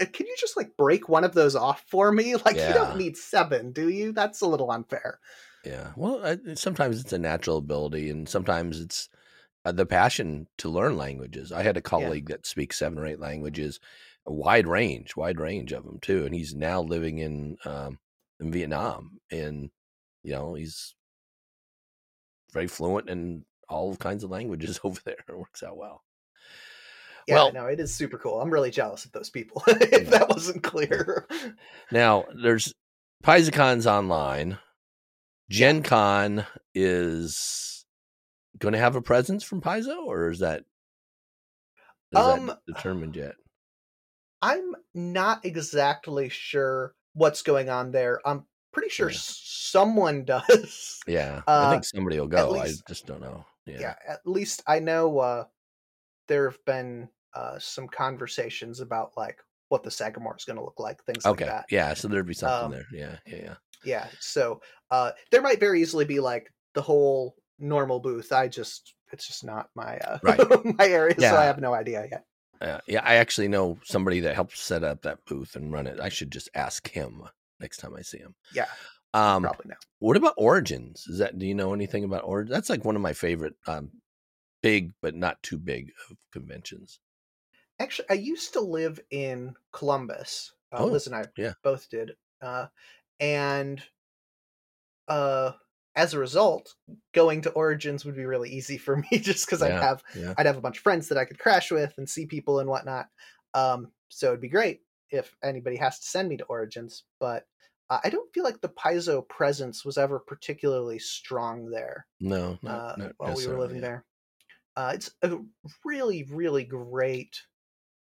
"Uh, 0.00 0.04
can 0.12 0.26
you 0.26 0.34
just 0.38 0.56
like 0.56 0.76
break 0.76 1.08
one 1.08 1.24
of 1.24 1.32
those 1.32 1.56
off 1.56 1.84
for 1.88 2.12
me? 2.12 2.34
Like 2.44 2.56
you 2.56 2.74
don't 2.74 2.98
need 2.98 3.16
seven, 3.16 3.72
do 3.72 3.88
you? 3.88 4.12
That's 4.12 4.40
a 4.42 4.46
little 4.46 4.70
unfair. 4.70 5.18
Yeah. 5.64 5.92
Well, 5.96 6.24
I, 6.24 6.54
sometimes 6.54 7.00
it's 7.00 7.12
a 7.12 7.18
natural 7.18 7.58
ability, 7.58 8.10
and 8.10 8.28
sometimes 8.28 8.80
it's 8.80 9.08
uh, 9.64 9.72
the 9.72 9.86
passion 9.86 10.48
to 10.58 10.68
learn 10.68 10.96
languages. 10.96 11.52
I 11.52 11.62
had 11.62 11.76
a 11.76 11.82
colleague 11.82 12.28
that 12.28 12.46
speaks 12.46 12.78
seven 12.78 12.98
or 12.98 13.06
eight 13.06 13.20
languages, 13.20 13.80
a 14.26 14.32
wide 14.32 14.66
range, 14.66 15.16
wide 15.16 15.40
range 15.40 15.72
of 15.72 15.84
them 15.84 15.98
too, 16.00 16.26
and 16.26 16.34
he's 16.34 16.54
now 16.54 16.82
living 16.82 17.18
in 17.18 17.56
um, 17.64 17.98
in 18.38 18.52
Vietnam, 18.52 19.18
and 19.30 19.70
you 20.22 20.32
know 20.32 20.54
he's 20.54 20.94
very 22.52 22.66
fluent 22.66 23.08
in 23.08 23.44
all 23.72 23.96
kinds 23.96 24.22
of 24.24 24.30
languages 24.30 24.78
over 24.84 25.00
there. 25.04 25.16
It 25.28 25.36
works 25.38 25.62
out 25.62 25.76
well. 25.76 26.02
Yeah, 27.28 27.34
Well- 27.36 27.52
no, 27.52 27.66
it 27.66 27.80
is 27.80 27.94
super 27.94 28.18
cool. 28.18 28.40
I'm 28.40 28.50
really 28.50 28.70
jealous 28.70 29.04
of 29.04 29.12
those 29.12 29.30
people. 29.30 29.62
if 29.68 30.10
that 30.10 30.28
wasn't 30.28 30.62
clear. 30.62 31.26
Now 31.90 32.24
there's 32.42 32.72
PaizoCon's 33.24 33.86
online. 33.86 34.58
Gen 35.50 35.82
Con 35.82 36.44
is 36.74 37.84
going 38.58 38.72
to 38.72 38.78
have 38.80 38.96
a 38.96 39.02
presence 39.02 39.44
from 39.44 39.60
Paizo, 39.60 40.06
or 40.06 40.30
is 40.30 40.38
that 40.40 40.64
is 42.12 42.18
Um, 42.18 42.46
that 42.46 42.58
determined 42.66 43.16
yet? 43.16 43.34
I'm 44.40 44.74
not 44.94 45.44
exactly 45.44 46.28
sure 46.28 46.94
what's 47.12 47.42
going 47.42 47.68
on 47.68 47.92
there. 47.92 48.20
I'm 48.26 48.44
pretty 48.72 48.88
sure 48.88 49.10
Yeah. 49.10 49.18
someone 49.20 50.24
does. 50.26 51.00
Yeah, 51.06 51.42
uh, 51.46 51.66
I 51.68 51.70
think 51.72 51.84
somebody 51.84 52.18
will 52.18 52.26
go. 52.28 52.50
least- 52.50 52.82
I 52.86 52.90
just 52.90 53.06
don't 53.06 53.20
know. 53.20 53.44
Yeah, 53.66 53.80
yeah. 53.80 53.94
at 54.08 54.20
least 54.26 54.62
I 54.66 54.78
know 54.80 55.18
uh, 55.18 55.44
there 56.28 56.48
have 56.50 56.64
been 56.64 57.08
uh, 57.34 57.58
some 57.58 57.88
conversations 57.88 58.80
about 58.80 59.12
like 59.16 59.38
what 59.68 59.82
the 59.82 59.90
Sagamore 59.90 60.36
is 60.36 60.44
going 60.44 60.58
to 60.58 60.64
look 60.64 60.78
like, 60.78 61.02
things 61.04 61.24
okay, 61.24 61.44
like 61.46 61.54
that. 61.54 61.64
yeah. 61.70 61.94
So 61.94 62.08
there'd 62.08 62.26
be 62.26 62.34
something 62.34 62.66
Um, 62.66 62.70
there. 62.72 62.86
Yeah, 62.92 63.16
yeah, 63.26 63.42
yeah. 63.44 63.54
Yeah, 63.84 64.06
so 64.20 64.60
uh, 64.92 65.10
there 65.32 65.42
might 65.42 65.58
very 65.58 65.82
easily 65.82 66.04
be 66.04 66.20
like 66.20 66.52
the 66.74 66.82
whole 66.82 67.34
normal 67.58 67.98
booth. 67.98 68.30
I 68.32 68.46
just 68.46 68.94
it's 69.12 69.26
just 69.26 69.44
not 69.44 69.70
my 69.74 69.98
uh, 69.98 70.18
Right. 70.22 70.38
my 70.78 70.86
area, 70.86 71.20
so 71.20 71.36
I 71.36 71.44
have 71.44 71.60
no 71.60 71.74
idea 71.74 72.06
yet. 72.10 72.24
Uh, 72.60 72.78
yeah, 72.86 73.02
I 73.04 73.16
actually 73.16 73.48
know 73.48 73.78
somebody 73.82 74.20
that 74.20 74.36
helped 74.36 74.56
set 74.56 74.84
up 74.84 75.02
that 75.02 75.24
booth 75.26 75.56
and 75.56 75.72
run 75.72 75.88
it. 75.88 75.98
I 75.98 76.10
should 76.10 76.30
just 76.30 76.48
ask 76.54 76.88
him 76.88 77.22
next 77.58 77.78
time 77.78 77.96
I 77.96 78.02
see 78.02 78.18
him. 78.18 78.36
Yeah, 78.54 78.66
Um, 79.14 79.42
probably 79.42 79.66
no. 79.68 79.74
what 79.98 80.16
about 80.16 80.34
Origins? 80.38 81.06
Is 81.06 81.18
that 81.18 81.38
do 81.38 81.46
you 81.46 81.54
know 81.54 81.74
anything 81.74 82.04
about 82.04 82.24
Origins? 82.24 82.54
That's 82.54 82.70
like 82.70 82.84
one 82.84 82.96
of 82.96 83.02
my 83.02 83.12
favorite, 83.12 83.54
um, 83.66 83.90
big 84.62 84.92
but 85.02 85.14
not 85.14 85.42
too 85.42 85.58
big 85.58 85.92
of 86.10 86.16
conventions. 86.32 87.00
Actually, 87.78 88.06
I 88.10 88.14
used 88.14 88.52
to 88.54 88.60
live 88.60 89.00
in 89.10 89.54
Columbus. 89.72 90.52
Uh, 90.72 90.78
Oh, 90.78 90.86
Liz 90.86 91.06
and 91.06 91.16
I 91.16 91.24
yeah. 91.36 91.52
both 91.62 91.90
did, 91.90 92.12
uh, 92.40 92.66
and 93.20 93.82
uh, 95.08 95.52
as 95.94 96.14
a 96.14 96.18
result, 96.18 96.74
going 97.12 97.42
to 97.42 97.50
Origins 97.50 98.04
would 98.04 98.16
be 98.16 98.24
really 98.24 98.50
easy 98.50 98.78
for 98.78 98.96
me, 99.10 99.18
just 99.18 99.46
because 99.46 99.62
I'd 99.62 99.72
have 99.72 100.02
yeah. 100.16 100.34
I'd 100.38 100.46
have 100.46 100.56
a 100.56 100.60
bunch 100.62 100.78
of 100.78 100.82
friends 100.82 101.08
that 101.08 101.18
I 101.18 101.24
could 101.24 101.38
crash 101.38 101.70
with 101.70 101.92
and 101.98 102.08
see 102.08 102.26
people 102.26 102.60
and 102.60 102.68
whatnot. 102.68 103.08
Um, 103.54 103.92
so 104.08 104.28
it'd 104.28 104.40
be 104.40 104.48
great 104.48 104.80
if 105.10 105.34
anybody 105.42 105.76
has 105.76 105.98
to 105.98 106.06
send 106.06 106.28
me 106.28 106.38
to 106.38 106.44
Origins, 106.44 107.04
but 107.20 107.44
I 107.90 108.08
don't 108.10 108.32
feel 108.32 108.44
like 108.44 108.60
the 108.60 108.68
Paizo 108.70 109.26
presence 109.28 109.84
was 109.84 109.98
ever 109.98 110.18
particularly 110.18 110.98
strong 110.98 111.70
there 111.70 112.06
No, 112.20 112.58
uh, 112.64 112.68
not, 112.68 112.98
not 112.98 113.12
while 113.18 113.36
we 113.36 113.46
were 113.46 113.58
living 113.58 113.76
yeah. 113.76 113.82
there. 113.82 114.04
Uh, 114.76 114.92
it's 114.94 115.10
a 115.22 115.38
really, 115.84 116.22
really 116.30 116.64
great 116.64 117.42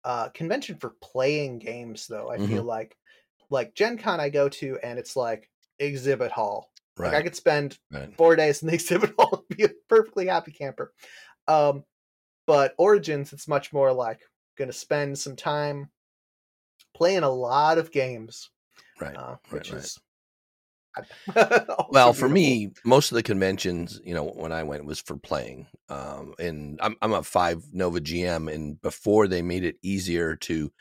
uh, 0.03 0.29
convention 0.29 0.77
for 0.77 0.95
playing 1.01 1.59
games, 1.59 2.07
though. 2.07 2.31
I 2.31 2.37
Mm-hmm. 2.37 2.47
feel 2.47 2.63
like, 2.63 2.97
like 3.51 3.75
Gen 3.75 3.97
Con, 3.99 4.19
I 4.19 4.29
go 4.29 4.49
to, 4.49 4.79
and 4.81 4.97
it's 4.97 5.15
like 5.15 5.49
exhibit 5.77 6.31
hall. 6.31 6.71
Right. 6.97 7.09
Like 7.11 7.17
I 7.17 7.23
could 7.23 7.35
spend 7.35 7.77
right. 7.91 8.15
four 8.15 8.35
days 8.35 8.61
in 8.63 8.67
the 8.67 8.73
exhibit 8.79 9.13
hall 9.17 9.45
and 9.49 9.57
be 9.57 9.65
a 9.65 9.69
perfectly 9.89 10.25
happy 10.27 10.51
camper. 10.51 10.93
Um, 11.47 11.83
but 12.47 12.73
Origins, 12.77 13.33
it's 13.33 13.47
much 13.47 13.73
more 13.73 13.91
like 13.93 14.21
going 14.57 14.69
to 14.69 14.73
spend 14.73 15.19
some 15.19 15.35
time 15.35 15.89
playing 16.95 17.23
a 17.23 17.29
lot 17.29 17.77
of 17.77 17.91
games, 17.91 18.49
Right. 18.99 19.15
uh, 19.15 19.35
right, 19.51 19.51
which 19.51 19.71
right. 19.71 19.81
is 19.83 19.99
well 21.89 22.13
for 22.13 22.29
beautiful. 22.29 22.29
me 22.29 22.71
most 22.85 23.11
of 23.11 23.15
the 23.15 23.23
conventions 23.23 23.99
you 24.05 24.13
know 24.13 24.23
when 24.23 24.53
i 24.53 24.63
went 24.63 24.85
was 24.85 24.99
for 24.99 25.17
playing 25.17 25.67
um 25.89 26.33
and 26.39 26.79
i'm, 26.81 26.95
I'm 27.01 27.11
a 27.11 27.21
five 27.23 27.63
nova 27.73 27.99
gm 27.99 28.49
and 28.53 28.81
before 28.81 29.27
they 29.27 29.41
made 29.41 29.65
it 29.65 29.75
easier 29.81 30.37
to 30.37 30.71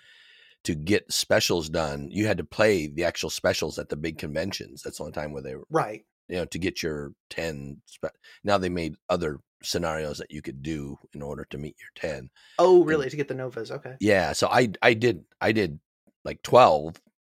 to 0.63 0.75
get 0.75 1.13
specials 1.13 1.69
done 1.69 2.09
you 2.13 2.27
had 2.27 2.39
to 2.39 2.45
play 2.45 2.87
the 2.87 3.05
actual 3.05 3.29
specials 3.29 3.79
at 3.79 3.89
the 3.89 3.97
big 3.97 4.19
conventions 4.19 4.83
that's 4.83 4.99
the 4.99 5.03
only 5.05 5.13
time 5.13 5.33
where 5.33 5.43
they 5.43 5.57
were 5.57 5.67
right. 5.71 6.05
you 6.29 6.37
know 6.37 6.45
to 6.45 6.59
get 6.59 6.81
your 6.83 7.13
10 7.31 7.81
spe- 7.87 8.17
now 8.45 8.57
they 8.57 8.69
made 8.69 8.95
other 9.09 9.41
scenarios 9.65 10.19
that 10.19 10.31
you 10.31 10.43
could 10.43 10.63
do 10.63 10.97
in 11.13 11.23
order 11.23 11.45
to 11.51 11.59
meet 11.59 11.75
your 11.81 11.91
10 12.13 12.31
Oh, 12.59 12.85
really? 12.85 13.09
To 13.09 13.17
get 13.17 13.29
the 13.29 13.35
Novas? 13.35 13.71
Okay. 13.73 13.97
yeah 13.99 14.33
so 14.33 14.47
i 14.49 14.69
i 14.81 14.95
did 14.95 15.25
i 15.41 15.51
did 15.53 15.81
like 16.25 16.41
12 16.43 16.95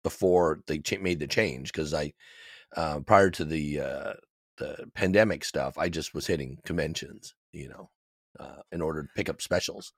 before 0.05 0.61
they 0.67 0.79
made 1.01 1.17
the 1.19 1.25
change 1.25 1.73
because 1.73 1.91
i 1.95 2.13
uh, 2.77 2.99
prior 2.99 3.31
to 3.31 3.43
the 3.43 3.79
uh 3.79 4.13
the 4.57 4.85
pandemic 4.93 5.43
stuff 5.43 5.79
i 5.79 5.89
just 5.89 6.13
was 6.13 6.27
hitting 6.27 6.59
conventions 6.63 7.33
you 7.51 7.67
know 7.67 7.89
uh, 8.39 8.61
in 8.71 8.83
order 8.83 9.01
to 9.01 9.09
pick 9.15 9.29
up 9.29 9.41
specials 9.41 9.93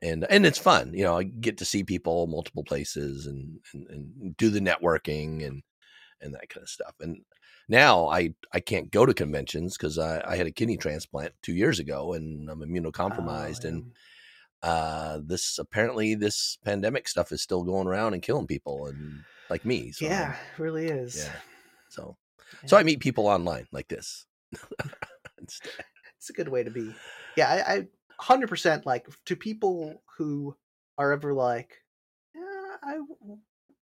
and 0.00 0.24
and 0.30 0.46
it's 0.46 0.58
fun 0.58 0.94
you 0.94 1.02
know 1.02 1.18
i 1.18 1.24
get 1.24 1.58
to 1.58 1.64
see 1.64 1.82
people 1.82 2.28
multiple 2.28 2.62
places 2.62 3.26
and 3.26 3.58
and, 3.74 3.88
and 3.90 4.36
do 4.36 4.48
the 4.48 4.60
networking 4.60 5.44
and 5.44 5.60
and 6.20 6.32
that 6.32 6.48
kind 6.48 6.62
of 6.62 6.68
stuff 6.68 6.94
and 7.00 7.16
now 7.68 8.06
i 8.10 8.32
i 8.52 8.60
can't 8.60 8.92
go 8.92 9.04
to 9.04 9.12
conventions 9.12 9.76
because 9.76 9.98
I, 9.98 10.22
I 10.24 10.36
had 10.36 10.46
a 10.46 10.52
kidney 10.52 10.76
transplant 10.76 11.32
two 11.42 11.54
years 11.54 11.80
ago 11.80 12.12
and 12.12 12.48
i'm 12.48 12.60
immunocompromised 12.60 13.64
Oh, 13.64 13.68
and 13.70 13.78
yeah. 13.86 13.92
Uh 14.62 15.18
this 15.24 15.58
apparently 15.58 16.14
this 16.14 16.58
pandemic 16.64 17.08
stuff 17.08 17.32
is 17.32 17.42
still 17.42 17.64
going 17.64 17.86
around 17.86 18.14
and 18.14 18.22
killing 18.22 18.46
people 18.46 18.86
and 18.86 19.24
like 19.50 19.64
me 19.64 19.92
so 19.92 20.04
yeah, 20.04 20.32
it 20.32 20.60
really 20.62 20.86
is. 20.86 21.16
yeah 21.16 21.32
so 21.88 22.16
so 22.66 22.76
i 22.76 22.82
meet 22.82 23.00
people 23.00 23.26
online 23.26 23.66
like 23.72 23.88
this 23.88 24.26
it's 26.22 26.30
a 26.30 26.32
good 26.32 26.48
way 26.48 26.62
to 26.62 26.70
be. 26.70 26.94
Yeah, 27.36 27.48
I, 27.50 27.74
I 27.74 27.86
100% 28.20 28.86
like 28.86 29.08
to 29.26 29.34
people 29.34 30.02
who 30.16 30.54
are 30.96 31.12
ever 31.12 31.34
like, 31.34 31.76
yeah, 32.32 32.76
I 32.82 32.98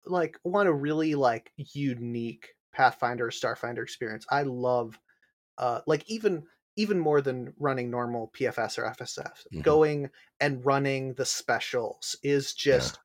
like 0.06 0.38
want 0.42 0.68
a 0.68 0.72
really 0.72 1.14
like 1.14 1.52
unique 1.56 2.48
Pathfinder 2.72 3.26
or 3.26 3.30
Starfinder 3.30 3.82
experience. 3.82 4.24
I 4.30 4.42
love, 4.44 4.98
uh, 5.58 5.80
like 5.86 6.08
even 6.08 6.44
even 6.76 6.98
more 6.98 7.20
than 7.20 7.52
running 7.58 7.90
normal 7.90 8.30
PFS 8.36 8.78
or 8.78 8.84
FSF, 8.86 9.46
Mhm. 9.52 9.62
going 9.62 10.10
and 10.40 10.64
running 10.64 11.14
the 11.14 11.24
specials 11.26 12.16
is 12.22 12.54
Yeah. 12.64 12.78
just. 12.78 12.98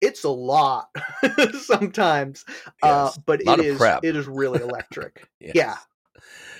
It's 0.00 0.24
a 0.24 0.28
lot 0.28 0.88
sometimes, 1.62 2.44
uh, 2.82 3.10
but 3.24 3.42
Lot 3.46 3.58
it 3.58 3.60
of 3.60 3.66
is 3.66 3.78
prep. 3.78 4.04
it 4.04 4.16
is 4.16 4.26
really 4.26 4.60
electric. 4.62 5.26
Yes. 5.40 5.52
Yeah, 5.54 5.76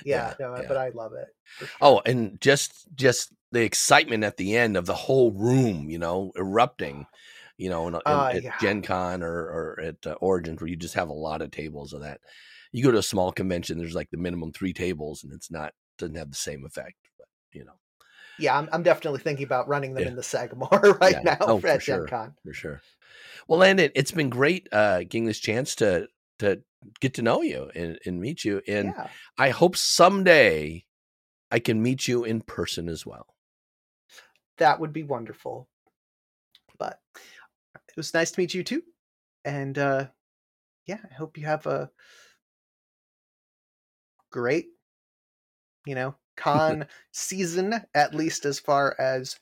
Yeah, 0.03 0.33
yeah, 0.39 0.47
no, 0.47 0.55
yeah. 0.61 0.67
but 0.67 0.77
I 0.77 0.89
love 0.89 1.13
it. 1.13 1.27
sure. 1.59 1.67
Oh, 1.81 2.01
and 2.07 2.39
just 2.41 2.87
just 2.95 3.33
the 3.51 3.61
excitement 3.61 4.23
at 4.23 4.37
the 4.37 4.55
end 4.57 4.77
of 4.77 4.87
the 4.87 4.95
whole 4.95 5.31
room, 5.31 5.89
you 5.91 5.99
know, 5.99 6.31
erupting, 6.35 7.05
you 7.57 7.69
know, 7.69 7.87
in, 7.87 7.93
in- 7.95 8.01
Uh, 8.05 8.29
at 8.33 8.43
yeah. 8.43 8.57
Gen 8.59 8.81
Con 8.81 9.21
or, 9.21 9.31
or 9.31 9.79
at 9.81 10.07
uh, 10.07 10.13
Origins, 10.21 10.59
where 10.59 10.69
you 10.69 10.75
just 10.75 10.95
have 10.95 11.09
a 11.09 11.13
lot 11.13 11.41
of 11.43 11.51
tables 11.51 11.93
of 11.93 12.01
that. 12.01 12.19
You 12.71 12.83
go 12.83 12.91
to 12.91 12.97
a 12.97 13.03
small 13.03 13.31
convention, 13.31 13.77
there's 13.77 13.93
like 13.95 14.09
the 14.09 14.17
minimum 14.17 14.51
three 14.53 14.73
tables, 14.73 15.23
and 15.23 15.31
it's 15.33 15.51
not 15.51 15.73
doesn't 15.97 16.15
have 16.15 16.29
the 16.29 16.35
same 16.35 16.65
effect. 16.65 16.95
But 17.17 17.27
you 17.53 17.65
know, 17.65 17.73
Yeah, 18.39 18.57
I'm, 18.57 18.69
I'm 18.71 18.83
definitely 18.83 19.19
thinking 19.21 19.45
about 19.45 19.67
running 19.67 19.93
them 19.93 20.03
Yeah. 20.03 20.09
in 20.09 20.15
the 20.15 20.23
Sagamore 20.23 20.97
right 21.01 21.23
Yeah. 21.23 21.37
now 21.39 21.47
Oh, 21.47 21.59
for 21.59 21.67
at 21.67 21.81
Gen 21.81 21.97
sure. 21.97 22.07
Con. 22.07 22.33
for 22.43 22.53
sure. 22.53 22.81
Well, 23.47 23.59
Landon, 23.59 23.91
it's 23.95 24.11
been 24.11 24.29
great 24.29 24.67
uh, 24.71 24.99
getting 24.99 25.25
this 25.25 25.39
chance 25.39 25.75
to 25.75 26.07
to 26.39 26.61
get 26.99 27.13
to 27.15 27.21
know 27.21 27.41
you 27.41 27.71
and, 27.75 27.97
and 28.05 28.19
meet 28.19 28.43
you, 28.43 28.61
and 28.67 28.93
yeah, 28.95 29.07
I 29.37 29.49
hope 29.49 29.75
someday 29.77 30.85
I 31.51 31.59
can 31.59 31.81
meet 31.81 32.07
you 32.07 32.23
in 32.23 32.41
person 32.41 32.89
as 32.89 33.05
well. 33.05 33.27
that 34.57 34.79
would 34.79 34.93
be 34.93 35.03
wonderful. 35.03 35.67
But 36.77 36.99
it 37.87 37.97
was 37.97 38.13
nice 38.13 38.31
to 38.31 38.39
meet 38.39 38.53
you 38.53 38.63
too. 38.63 38.83
And 39.43 39.77
uh, 39.77 40.07
yeah, 40.85 40.99
I 41.09 41.13
hope 41.13 41.37
you 41.37 41.45
have 41.45 41.65
a 41.67 41.89
great, 44.31 44.67
you 45.85 45.95
know, 45.95 46.15
con 46.37 46.87
season, 47.11 47.73
at 47.93 48.13
least 48.13 48.45
as 48.45 48.59
far 48.59 48.95
as 48.99 49.39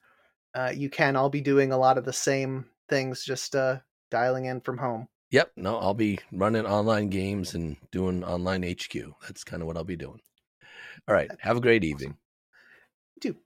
uh, 0.53 0.71
you 0.75 0.89
can. 0.89 1.15
I'll 1.15 1.29
be 1.29 1.41
doing 1.41 1.71
a 1.71 1.77
lot 1.77 1.97
of 1.97 2.05
the 2.05 2.13
same 2.13 2.65
things, 2.89 3.23
just 3.23 3.55
uh, 3.55 3.79
dialing 4.11 4.45
in 4.45 4.61
from 4.61 4.77
home. 4.77 5.07
Yep. 5.31 5.53
No, 5.55 5.77
I'll 5.79 5.95
be 5.95 6.19
running 6.31 6.67
online 6.67 7.09
games 7.09 7.55
and 7.55 7.77
doing 7.91 8.23
online 8.23 8.61
HQ. 8.63 8.93
That's 9.23 9.43
kind 9.43 9.63
of 9.63 9.67
what 9.67 9.77
I'll 9.77 9.83
be 9.83 9.95
doing. 9.95 10.19
All 11.07 11.15
right. 11.15 11.31
Have 11.39 11.57
a 11.57 11.61
great 11.61 11.83
evening. 11.83 12.17
You 13.15 13.33
too. 13.33 13.37